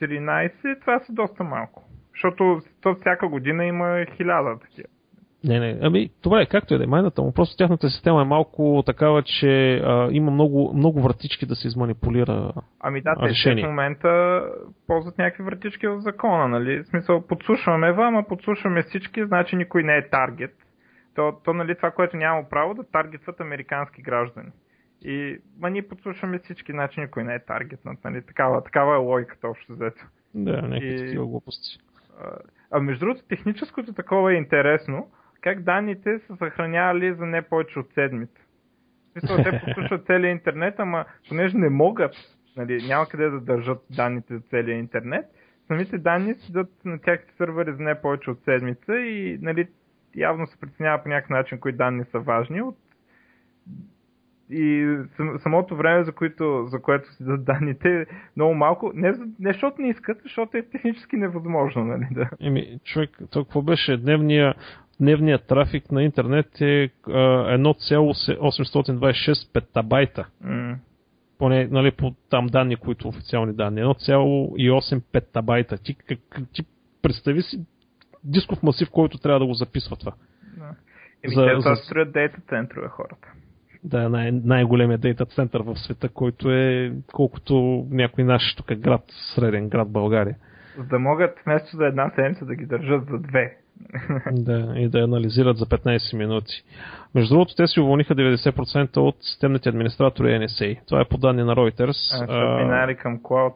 [0.00, 1.84] 14, това са доста малко.
[2.14, 4.88] Защото то всяка година има хиляда такива.
[5.44, 7.32] Не, не, ами, това е както е да е майната му.
[7.32, 12.52] Просто тяхната система е малко такава, че а, има много, много вратички да се изманипулира
[12.80, 13.14] Ами да,
[13.44, 14.42] те в момента
[14.86, 16.82] ползват някакви вратички в закона, нали?
[16.82, 20.54] В смисъл, подслушваме ва, ама подслушваме всички, значи никой не е таргет.
[21.14, 24.50] То, то нали, това, което няма право да таргетват американски граждани.
[25.02, 28.04] И ма ние подслушваме всички, значи никой не е таргетнат.
[28.04, 28.22] Нали?
[28.22, 30.04] Такава, такава е логиката общо взето.
[30.34, 30.98] Да, някакви и...
[30.98, 31.78] такива глупости.
[32.20, 32.30] А,
[32.70, 35.06] а между другото, техническото такова е интересно,
[35.40, 38.42] как данните са съхранявали за не повече от седмица.
[39.14, 42.12] Мисля, те послушат целия интернет, ама понеже не могат,
[42.56, 45.26] нали, няма къде да държат данните за целия интернет,
[45.66, 49.68] самите данни седат на тяхните сървъри за не повече от седмица и нали,
[50.16, 52.62] явно се преценява по някакъв начин кои данни са важни.
[52.62, 52.76] От...
[54.50, 54.96] И
[55.42, 58.06] самото време, за, което, за което си дадат данните, е
[58.36, 58.92] много малко.
[58.94, 59.10] Не,
[59.40, 61.84] не защото не искат, защото е технически невъзможно.
[61.84, 62.30] Нали, да.
[62.40, 63.96] Еми, човек, то какво беше?
[63.96, 64.54] Дневния
[65.00, 70.26] дневният трафик на интернет е 1,826 петабайта.
[70.44, 70.76] Mm.
[71.38, 73.80] Поне, нали, по там данни, които официални данни.
[73.80, 75.78] 1,8 петабайта.
[75.78, 76.18] Ти, как,
[76.52, 76.62] ти
[77.02, 77.60] представи си
[78.24, 80.12] дисков масив, който трябва да го записва това.
[80.56, 80.74] Да.
[81.24, 81.76] Еми, за, те за...
[81.76, 83.28] строят дейта центрове хората.
[83.84, 89.04] Да, най- най-големият дейта център в света, който е колкото някой наш тук град,
[89.34, 90.36] среден град България.
[90.76, 93.56] За да могат вместо за една седмица да ги държат за две
[94.32, 96.64] да, и да анализират за 15 минути.
[97.14, 100.78] Между другото, те си уволниха 90% от системните администратори NSA.
[100.88, 102.26] Това е по данни на Reuters.
[102.28, 103.54] А, минали към Cloud.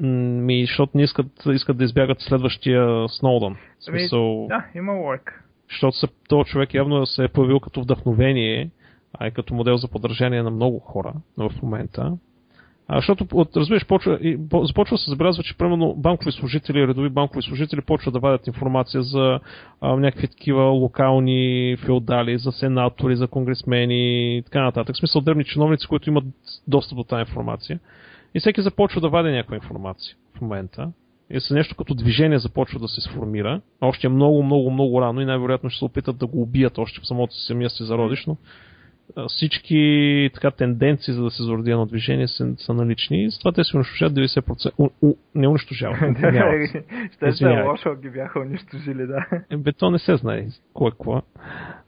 [0.00, 3.56] Ми, защото не искат, искат да избягат следващия Сноудън.
[3.78, 4.46] В смисъл...
[4.48, 5.42] Да, има лойка.
[5.70, 8.70] Защото този човек явно се е появил като вдъхновение,
[9.18, 12.12] а и като модел за подражание на много хора в момента.
[12.90, 17.08] А, защото, от, разбираш, почва, и, по, започва се забелязва, че примерно банкови служители, редови
[17.08, 19.40] банкови служители почват да вадят информация за
[19.80, 24.96] а, някакви такива локални феодали, за сенатори, за конгресмени и така нататък.
[24.96, 26.24] В смисъл древни чиновници, които имат
[26.68, 27.80] достъп до тази информация.
[28.34, 30.92] И всеки започва да вади някаква информация в момента.
[31.30, 33.60] И с нещо като движение започва да се сформира.
[33.80, 37.00] Още е много, много, много рано и най-вероятно ще се опитат да го убият още
[37.00, 38.36] в самото си самия си зародиш, но
[39.28, 43.64] всички така тенденции за да се зароди едно движение са, са налични и затова те
[43.64, 44.70] се унищожават 90%.
[44.78, 45.96] У, у, не унищожават.
[47.16, 49.26] Ще се е лошо, ги бяха унищожили, да.
[49.50, 51.22] Е, бе, то не се знае кое какво.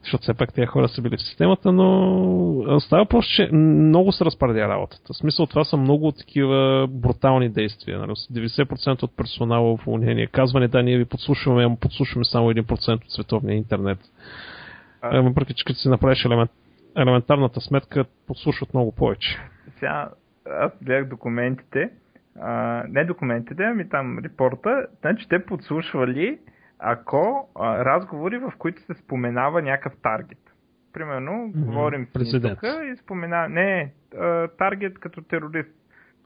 [0.03, 4.25] Защото все пак тези хора са били в системата, но става просто, че много се
[4.25, 5.13] разпредя работата.
[5.13, 7.99] В смисъл това са много такива брутални действия.
[7.99, 8.97] 90% нали?
[9.01, 10.27] от персонала в уволнение.
[10.27, 13.99] Казване, да, ние ви подслушваме, подслушваме само 1% от световния интернет.
[15.03, 16.51] Въпреки, че като си направиш елемент,
[16.97, 19.39] елементарната сметка подслушват много повече.
[19.79, 20.09] Сега,
[20.49, 21.89] аз гледах документите,
[22.39, 26.39] а, не документите, ами там репорта, значи те подслушвали
[26.79, 30.37] ако а, разговори, в които се споменава някакъв таргет.
[30.93, 31.65] Примерно, mm-hmm.
[31.65, 33.49] говорим с тук и споменава...
[33.49, 35.75] Не, а, таргет като терорист.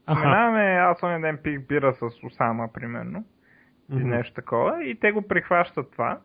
[0.02, 3.24] Споменаваме, аз оня ден пих бира с Осама, примерно.
[3.90, 4.00] Mm-hmm.
[4.00, 4.84] И нещо такова.
[4.84, 6.20] И те го прихващат това.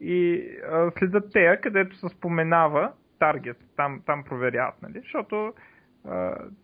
[0.00, 3.56] И а, следят тея, където се споменава таргет.
[3.76, 5.00] Там, там проверяват, нали?
[5.00, 5.52] Защото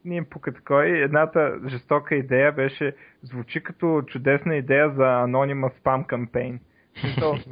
[0.04, 0.86] не им пука такой.
[0.86, 6.60] Едната жестока идея беше, звучи като чудесна идея за анонима спам кампейн.
[7.18, 7.50] Просто,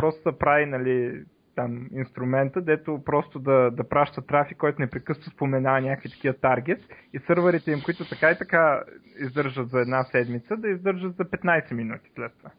[0.00, 1.24] просто се прави, нали,
[1.54, 6.80] там инструмента, дето просто да, да праща трафик, който непрекъснато споменава някакви такива таргет
[7.12, 8.82] и сървърите им, които така и така
[9.20, 12.50] издържат за една седмица, да издържат за 15 минути след това.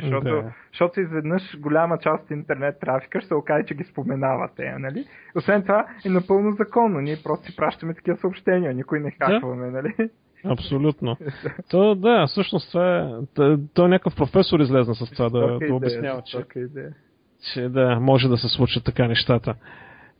[0.00, 0.54] Защото, да.
[0.72, 5.04] защото изведнъж голяма част от интернет трафика ще се окаже, че ги споменавате, нали?
[5.36, 7.00] Освен това е напълно законно.
[7.00, 9.72] Ние просто си пращаме такива съобщения, никой не хакваме, да.
[9.72, 10.10] нали?
[10.44, 11.16] Абсолютно.
[11.70, 13.08] то да, всъщност това е...
[13.34, 16.38] То, то е някакъв професор излезна с това да, да обяснява, че,
[17.52, 19.54] че да, може да се случат така нещата.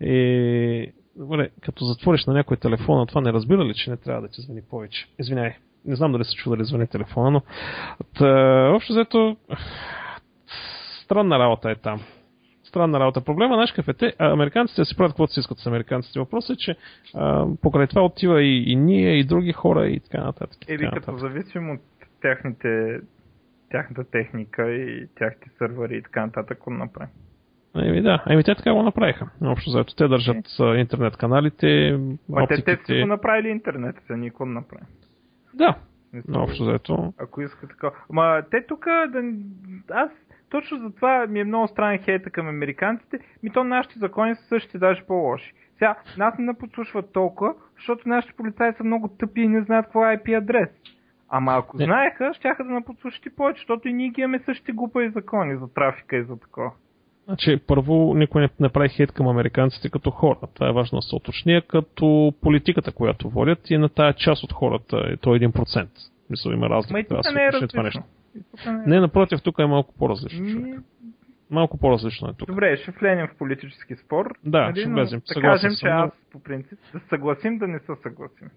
[0.00, 4.28] И добре, като затвориш на някой телефона, това не разбира ли, че не трябва да
[4.28, 5.06] ти звъни повече?
[5.18, 5.54] Извинявай
[5.86, 7.42] не знам дали са чували звъни телефона, но
[8.18, 9.36] та, общо взето
[11.04, 12.00] странна работа е там.
[12.64, 13.20] Странна работа.
[13.20, 13.94] Проблема, знаеш какъв е?
[13.94, 16.18] Те, американците си правят каквото си искат с американците.
[16.18, 16.76] Въпросът е, че
[17.14, 20.58] а, покрай това отива и, и ние, и други хора, и така нататък.
[20.68, 21.80] Или като зависим от
[22.22, 23.00] тяхните,
[23.70, 27.12] тяхната техника и тяхните сървъри и така нататък, го направим.
[27.76, 29.30] Еми да, еми те така го направиха.
[29.42, 30.76] Общо заето те държат okay.
[30.80, 31.98] интернет каналите.
[32.28, 34.84] Ма те, те са го направили интернет, са никой направи.
[35.56, 35.74] Да,
[36.28, 37.12] но общо заето.
[37.18, 37.90] Ако иска така.
[38.10, 39.22] Ма те тук, да,
[39.90, 40.10] аз
[40.50, 43.18] точно за това ми е много странен хейта към американците.
[43.42, 45.52] Ми то нашите закони са същите, даже по-лоши.
[45.78, 50.06] Сега, нас не наподслушват толкова, защото нашите полицаи са много тъпи и не знаят какво
[50.06, 50.68] е IP адрес.
[51.28, 51.84] Ама ако не.
[51.84, 55.74] знаеха, щяха да наподслушат и повече, защото и ние ги имаме същите глупави закони за
[55.74, 56.72] трафика и за такова.
[57.26, 60.38] Значи, първо, никой не, не прави хейт към американците като хора.
[60.54, 64.52] Това е важно да се уточни, като политиката, която водят и на тая част от
[64.52, 65.02] хората.
[65.12, 65.88] Е то е 1%.
[66.30, 66.92] Мисля, има разлика.
[66.92, 67.68] Ма и тук не е различно.
[67.68, 68.02] Това нещо.
[68.66, 70.44] Не, не, напротив, тук е малко по-различно.
[70.44, 70.74] Ми...
[71.50, 72.48] Малко по-различно е тук.
[72.48, 74.26] Добре, ще влезем в политически спор.
[74.44, 74.80] Да, нали?
[74.80, 75.22] ще влезем.
[75.34, 78.48] Да кажем, че аз по принцип да съгласим да не се съгласим.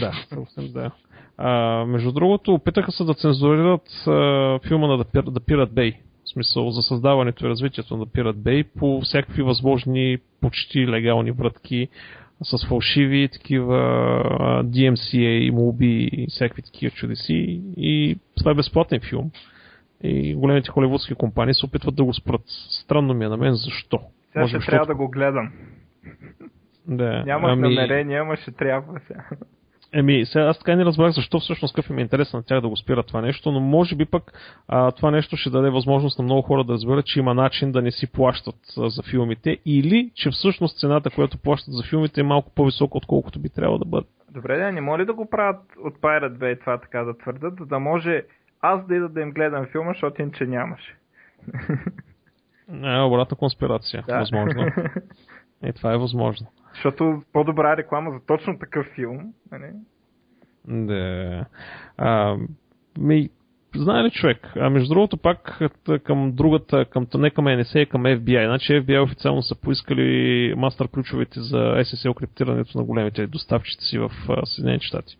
[0.00, 0.90] Да, съвсем да.
[1.38, 5.96] А, между другото, опитаха се да цензурират а, филма на The Pirate Bay
[6.30, 11.88] в смисъл за създаването и развитието на Pirate Bay по всякакви възможни почти легални вратки
[12.42, 13.74] с фалшиви такива
[14.64, 19.30] DMCA, моби и всякакви такива чудеси и това е безплатен филм.
[20.02, 22.42] И големите холивудски компании се опитват да го спрат.
[22.82, 24.00] Странно ми е на мен защо.
[24.32, 25.52] Сега Може, ще трябва да го гледам.
[26.88, 27.62] Да, Нямах ами...
[27.62, 29.24] намерение, ама ще трябва сега.
[29.92, 32.68] Еми, сега аз така не разбрах защо всъщност какъв им е интерес на тях да
[32.68, 34.32] го спират това нещо, но може би пък
[34.68, 37.82] а, това нещо ще даде възможност на много хора да разберат, че има начин да
[37.82, 42.24] не си плащат а, за филмите или че всъщност цената, която плащат за филмите е
[42.24, 44.06] малко по-висока, отколкото би трябвало да бъде.
[44.30, 47.78] Добре, да, не моли да го правят от Pirate Bay това така да твърдат, да
[47.78, 48.22] може
[48.60, 50.96] аз да ида да им гледам филма, защото иначе нямаше.
[52.84, 54.04] Е, обратна конспирация.
[54.08, 54.18] Да.
[54.18, 54.66] Възможно.
[55.64, 56.46] И това е възможно.
[56.74, 59.32] Защото по-добра реклама за точно такъв филм.
[59.52, 59.72] Нали?
[60.68, 61.44] Да.
[61.96, 62.36] А,
[62.98, 63.30] ми,
[63.76, 64.52] знае ли човек?
[64.56, 65.60] А между другото пак
[66.04, 68.46] към другата, към, не към NSA, към FBI.
[68.46, 74.10] Значи FBI официално са поискали мастер ключовете за SSL криптирането на големите доставчици в
[74.44, 75.16] Съединените щати.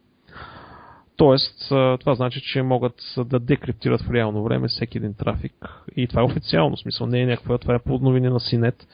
[1.17, 1.69] Тоест,
[2.01, 5.69] това значи, че могат да декриптират в реално време всеки един трафик.
[5.97, 8.87] И това е официално, в смисъл не е някаква, това е по новини на Синет.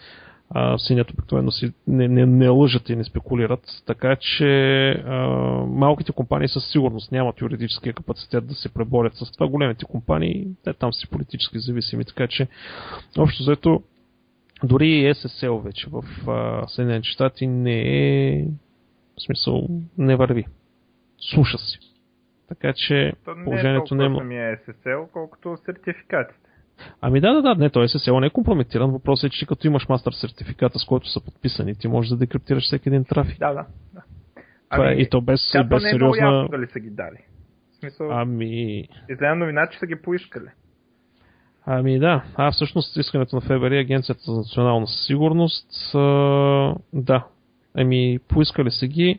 [0.50, 5.16] А, синят обикновено си не, не, не лъжат и не спекулират, така че а,
[5.66, 9.46] малките компании със сигурност нямат юридическия капацитет да се преборят с това.
[9.48, 12.48] Големите компании, те там си политически зависими, така че
[13.18, 13.82] общо заето
[14.64, 16.04] дори и SSL вече в
[16.68, 17.80] Съединените щати не
[18.28, 18.44] е
[19.18, 19.68] в смисъл
[19.98, 20.46] не върви.
[21.18, 21.78] Слуша си.
[22.48, 24.16] Така че То не положението е не е...
[24.18, 26.45] самия SSL, колкото сертификатите.
[27.00, 28.90] Ами да, да, да, не, той SSL не е компрометиран.
[28.90, 32.64] Въпросът е, че като имаш мастер сертификата, с който са подписани, ти можеш да декриптираш
[32.64, 33.38] всеки един трафик.
[33.38, 33.66] Да, да.
[33.94, 34.02] да.
[34.70, 36.26] Това е, и то без, тя без не е сериозна...
[36.26, 37.18] ясно дали са ги дали.
[37.72, 38.88] В смисъл, Ами...
[39.10, 40.48] изгледа новина, че са ги поискали.
[41.66, 47.26] Ами да, а всъщност искането на ФБР и Агенцията за национална сигурност, а, да,
[47.74, 49.18] ами поискали са ги,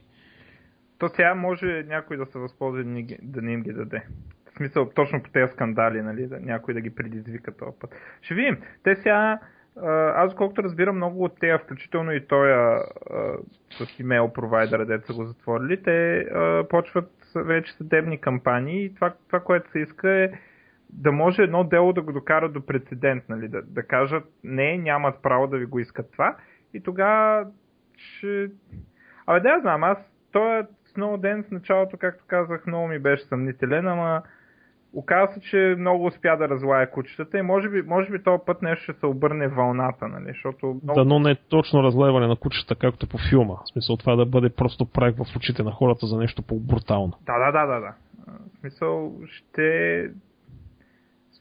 [0.99, 4.03] То сега може някой да се възползва да, ни ги- да не им ги даде.
[4.57, 7.95] Смисъл, точно по тези скандали, нали, да, някой да ги предизвика този път.
[8.21, 8.57] Ще видим.
[8.83, 9.39] Те сега,
[10.15, 12.49] аз колкото разбирам много от тея, включително и той
[13.69, 19.13] с имейл провайдера, дето са го затворили, те а, почват вече съдебни кампании и това,
[19.27, 20.29] това, което се иска е
[20.89, 25.21] да може едно дело да го докара до прецедент, нали, да, да кажат не, нямат
[25.23, 26.35] право да ви го искат това
[26.73, 27.47] и тогава
[27.97, 28.49] ще...
[29.27, 29.97] Абе да знам, аз
[30.31, 30.63] той
[30.97, 34.23] Сноуден в началото, както казах, много ми беше съмнителен, ама
[34.93, 38.61] оказа се, че много успя да разлая кучетата и може би, може би този път
[38.61, 40.99] нещо ще се обърне вълната, нали, защото много...
[40.99, 43.53] дано не е точно разлеване на кучета, както по филма.
[43.53, 47.13] В смисъл това да бъде просто прак в очите на хората за нещо по-брутално.
[47.25, 47.93] Да, да, да, да, да.
[48.27, 50.09] В смисъл, ще...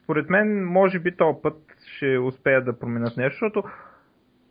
[0.03, 1.57] Според мен, може би този път
[1.95, 3.63] ще успеят да променят нещо, защото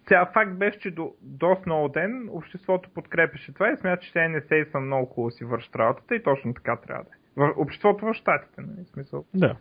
[0.09, 4.81] сега факт беше, че до, до Сноуден обществото подкрепеше това и смята, че NSA са
[4.81, 7.26] много хубаво си вършат работата и точно така трябва да е.
[7.37, 9.25] В, обществото в Штатите, нали, смисъл.
[9.35, 9.57] Да.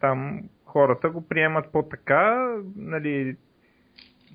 [0.00, 3.36] Там хората го приемат по-така, нали,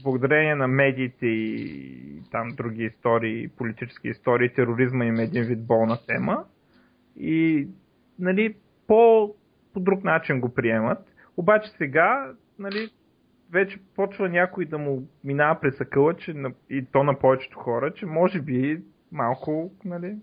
[0.03, 5.97] благодарение на медиите и там други истории, политически истории, тероризма им е един вид болна
[6.07, 6.45] тема.
[7.15, 7.67] И,
[8.19, 8.55] нали,
[8.87, 9.33] по,
[9.73, 11.13] по друг начин го приемат.
[11.37, 12.89] Обаче сега, нали,
[13.51, 16.35] вече почва някой да му минава през акъла, че
[16.69, 18.81] и то на повечето хора, че може би
[19.11, 20.15] малко, нали,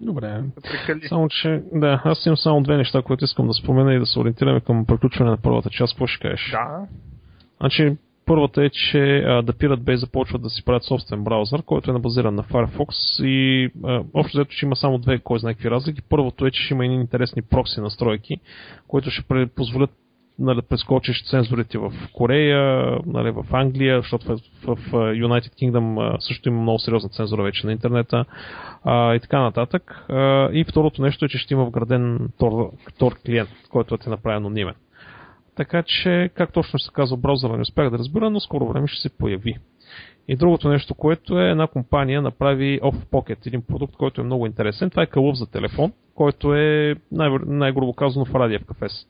[0.00, 0.42] Добре.
[0.62, 1.08] прекали.
[1.08, 4.18] Само, че, да, аз имам само две неща, които искам да спомена и да се
[4.18, 5.94] ориентираме към приключване на първата част.
[5.94, 6.50] Какво ще кажеш?
[6.50, 6.86] Да,
[7.60, 7.96] Значи,
[8.26, 11.94] първата е, че а, да Pirate Bay започват да си правят собствен браузър, който е
[11.94, 16.02] набазиран на Firefox и а, общо взето, че има само две, кой знае какви разлики.
[16.02, 18.40] Първото е, че ще има едни интересни прокси настройки,
[18.88, 19.90] които ще позволят
[20.38, 26.48] нали, прескочиш цензурите в Корея, нали, в Англия, защото в, в, в United Kingdom също
[26.48, 28.24] има много сериозна цензура вече на интернета
[28.84, 30.04] а, и така нататък.
[30.08, 32.70] А, и второто нещо е, че ще има вграден Tor,
[33.00, 34.74] Tor клиент, който ти направи анонимен.
[35.56, 39.02] Така че, как точно се казва браузъра, не успях да разбера, но скоро време ще
[39.02, 39.56] се появи.
[40.28, 44.46] И другото нещо, което е една компания направи Off Pocket, един продукт, който е много
[44.46, 44.90] интересен.
[44.90, 49.06] Това е кълъв за телефон, който е най- най-грубо казано в радиев кафес.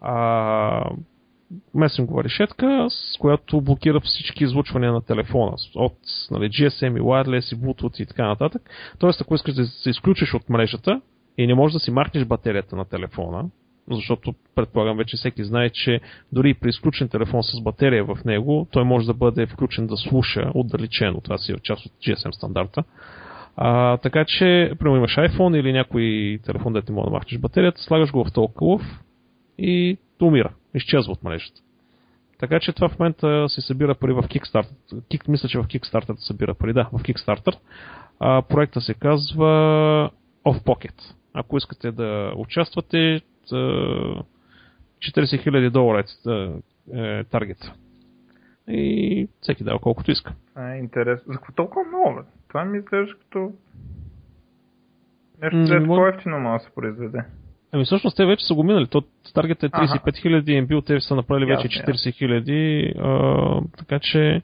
[0.00, 0.90] А,
[1.74, 5.98] месенгова решетка, с която блокира всички излучвания на телефона от
[6.30, 8.70] нали, GSM и wireless и Bluetooth и така нататък.
[8.98, 11.00] Тоест, ако искаш да се изключиш от мрежата
[11.38, 13.44] и не можеш да си махнеш батерията на телефона,
[13.90, 16.00] защото предполагам вече всеки знае, че
[16.32, 20.50] дори при изключен телефон с батерия в него, той може да бъде включен да слуша
[20.54, 21.20] отдалечено.
[21.20, 22.84] Това си е част от GSM стандарта.
[23.56, 27.82] А, така че, примерно имаш iPhone или някой телефон, да ти може да махнеш батерията,
[27.82, 28.84] слагаш го в толкова
[29.60, 30.52] и умира.
[30.74, 31.60] Изчезва от мрежата.
[32.38, 35.02] Така че това в момента се събира пари в Kickstarter.
[35.08, 36.72] Кик, мисля, че в Kickstarter се събира пари.
[36.72, 37.58] Да, в Kickstarter.
[38.20, 39.44] А, проекта се казва
[40.46, 40.94] Off Pocket.
[41.34, 44.22] Ако искате да участвате, т- 40
[45.00, 46.04] 000 долара
[46.94, 47.58] е, е таргет.
[48.68, 50.34] И всеки дава колкото иска.
[50.54, 51.32] А, интересно.
[51.32, 52.22] За какво толкова много, бе?
[52.48, 53.52] Това ми изглежда като...
[55.42, 57.24] Нещо, М, дето мож- по-ефтино може да се произведе.
[57.72, 58.86] Ами всъщност те вече са го минали.
[58.86, 59.02] То
[59.34, 62.94] таргет е 35 000 им бил, те са направили вече Ясно, 40 000.
[62.98, 64.42] А, така че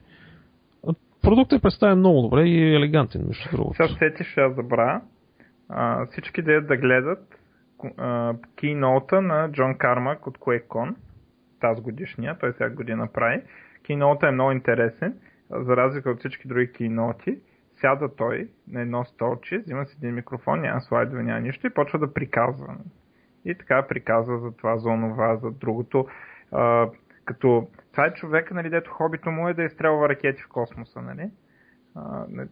[1.21, 3.75] продуктът е представен много добре и е елегантен, между другото.
[3.75, 5.01] Сега сетиш, аз забра.
[5.69, 7.39] А, всички да да гледат
[7.97, 10.95] а, киноута на Джон Кармак от QuakeCon,
[11.61, 13.41] тази годишния, той сега година прави.
[13.83, 15.13] Киноута е много интересен,
[15.49, 17.37] за разлика от всички други киноти.
[17.81, 21.99] Сяда той на едно столче, взима си един микрофон, няма слайдове, няма нищо и почва
[21.99, 22.75] да приказва.
[23.47, 26.07] И така приказва за това, за онова, за другото.
[26.51, 26.89] А,
[27.25, 31.29] като това е човека, нали, дето хобито му е да изстрелва ракети в космоса, нали?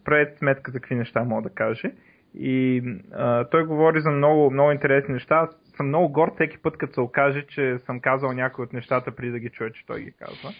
[0.04, 1.92] прави сметка за какви неща мога да каже.
[2.34, 2.82] И
[3.12, 5.34] а, той говори за много, много интересни неща.
[5.36, 9.10] Аз съм много горд всеки път, като се окаже, че съм казал някои от нещата
[9.10, 10.50] преди да ги чуя, че той ги казва.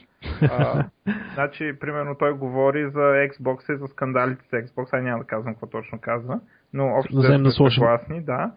[0.42, 0.84] А,
[1.34, 4.92] значи, примерно, той говори за Xbox и за скандалите с Xbox.
[4.92, 6.40] Ай няма да казвам какво точно казва,
[6.72, 8.52] но общо да, да сме съгласни, да.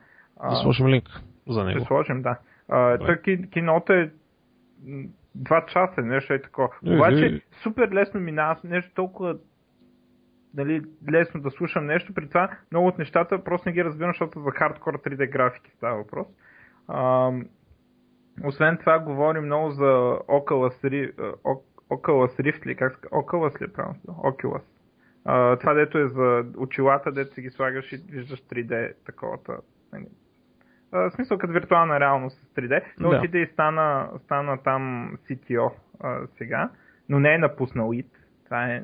[0.49, 1.05] Да сложим линк
[1.53, 1.79] за него.
[1.79, 2.37] Ще сложим, да.
[2.69, 3.21] А, той
[3.51, 4.11] киното е
[5.35, 6.69] два часа, нещо е такова.
[6.85, 9.37] Обаче, супер лесно минава, нещо толкова
[10.53, 10.81] нали,
[11.11, 12.13] лесно да слушам нещо.
[12.13, 15.97] При това много от нещата просто не ги разбирам, защото за хардкор 3D графики става
[15.97, 16.27] въпрос.
[16.87, 17.31] А,
[18.43, 21.13] освен това говорим много за Oculus
[21.89, 23.07] Oculus Rift ли, как?
[23.11, 23.99] Oculus ли правилно?
[24.07, 24.61] Oculus.
[25.25, 29.57] А, това дето е за очилата, дето си ги слагаш и виждаш 3D таковата.
[30.91, 33.17] В смисъл като виртуална реалност с 3D, но да.
[33.17, 36.69] отиде и стана, стана там CTO а, сега,
[37.09, 38.05] но не е напуснал IT.
[38.45, 38.83] Това е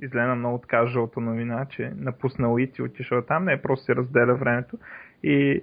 [0.00, 4.34] излена много така жълта новина, че напуснал ИТ и отишъл там, не просто си разделя
[4.34, 4.78] времето
[5.22, 5.62] и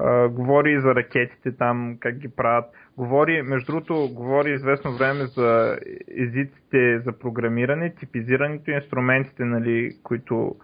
[0.00, 2.64] а, говори за ракетите там, как ги правят.
[2.96, 5.78] Говори, между другото, говори известно време за
[6.18, 10.56] езиците за програмиране, типизирането и инструментите, нали, които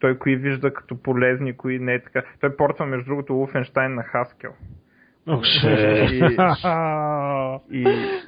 [0.00, 2.22] той кои вижда като полезни, кои не е така.
[2.40, 4.52] Той портва, между другото, Wolfenstein на Haskell.
[7.70, 7.82] И,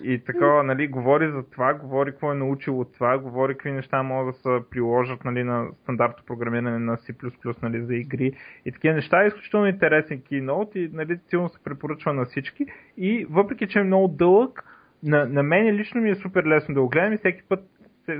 [0.04, 3.72] и, и такова, нали, говори за това, говори какво е научил от това, говори какви
[3.72, 8.32] неща могат да се приложат нали, на стандартно програмиране на C++ нали, за игри.
[8.64, 12.66] И такива неща е изключително интересен киноут и нали, силно се препоръчва на всички.
[12.96, 14.64] И въпреки, че е много дълъг,
[15.02, 17.60] на, на мен лично ми е супер лесно да го гледам и всеки път,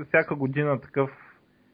[0.07, 1.09] всяка година такъв,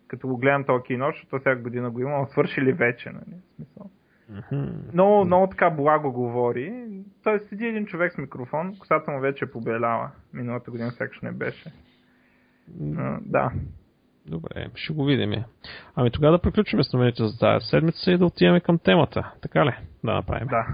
[0.07, 3.89] като го гледам този кино, защото всяка година го имам, свърши ли вече, нали, смисъл.
[4.31, 4.93] Mm-hmm.
[4.93, 6.87] Много, много така благо говори.
[7.23, 10.11] Той седи един човек с микрофон, косата му вече е побеляла.
[10.33, 11.71] Миналата година сякаш не беше.
[12.81, 13.19] Mm-hmm.
[13.21, 13.51] да.
[14.25, 15.43] Добре, ще го видим.
[15.95, 19.33] Ами тогава да приключим с новините за тази седмица и да отиваме към темата.
[19.41, 19.75] Така ли?
[20.03, 20.47] Да направим.
[20.47, 20.67] Да.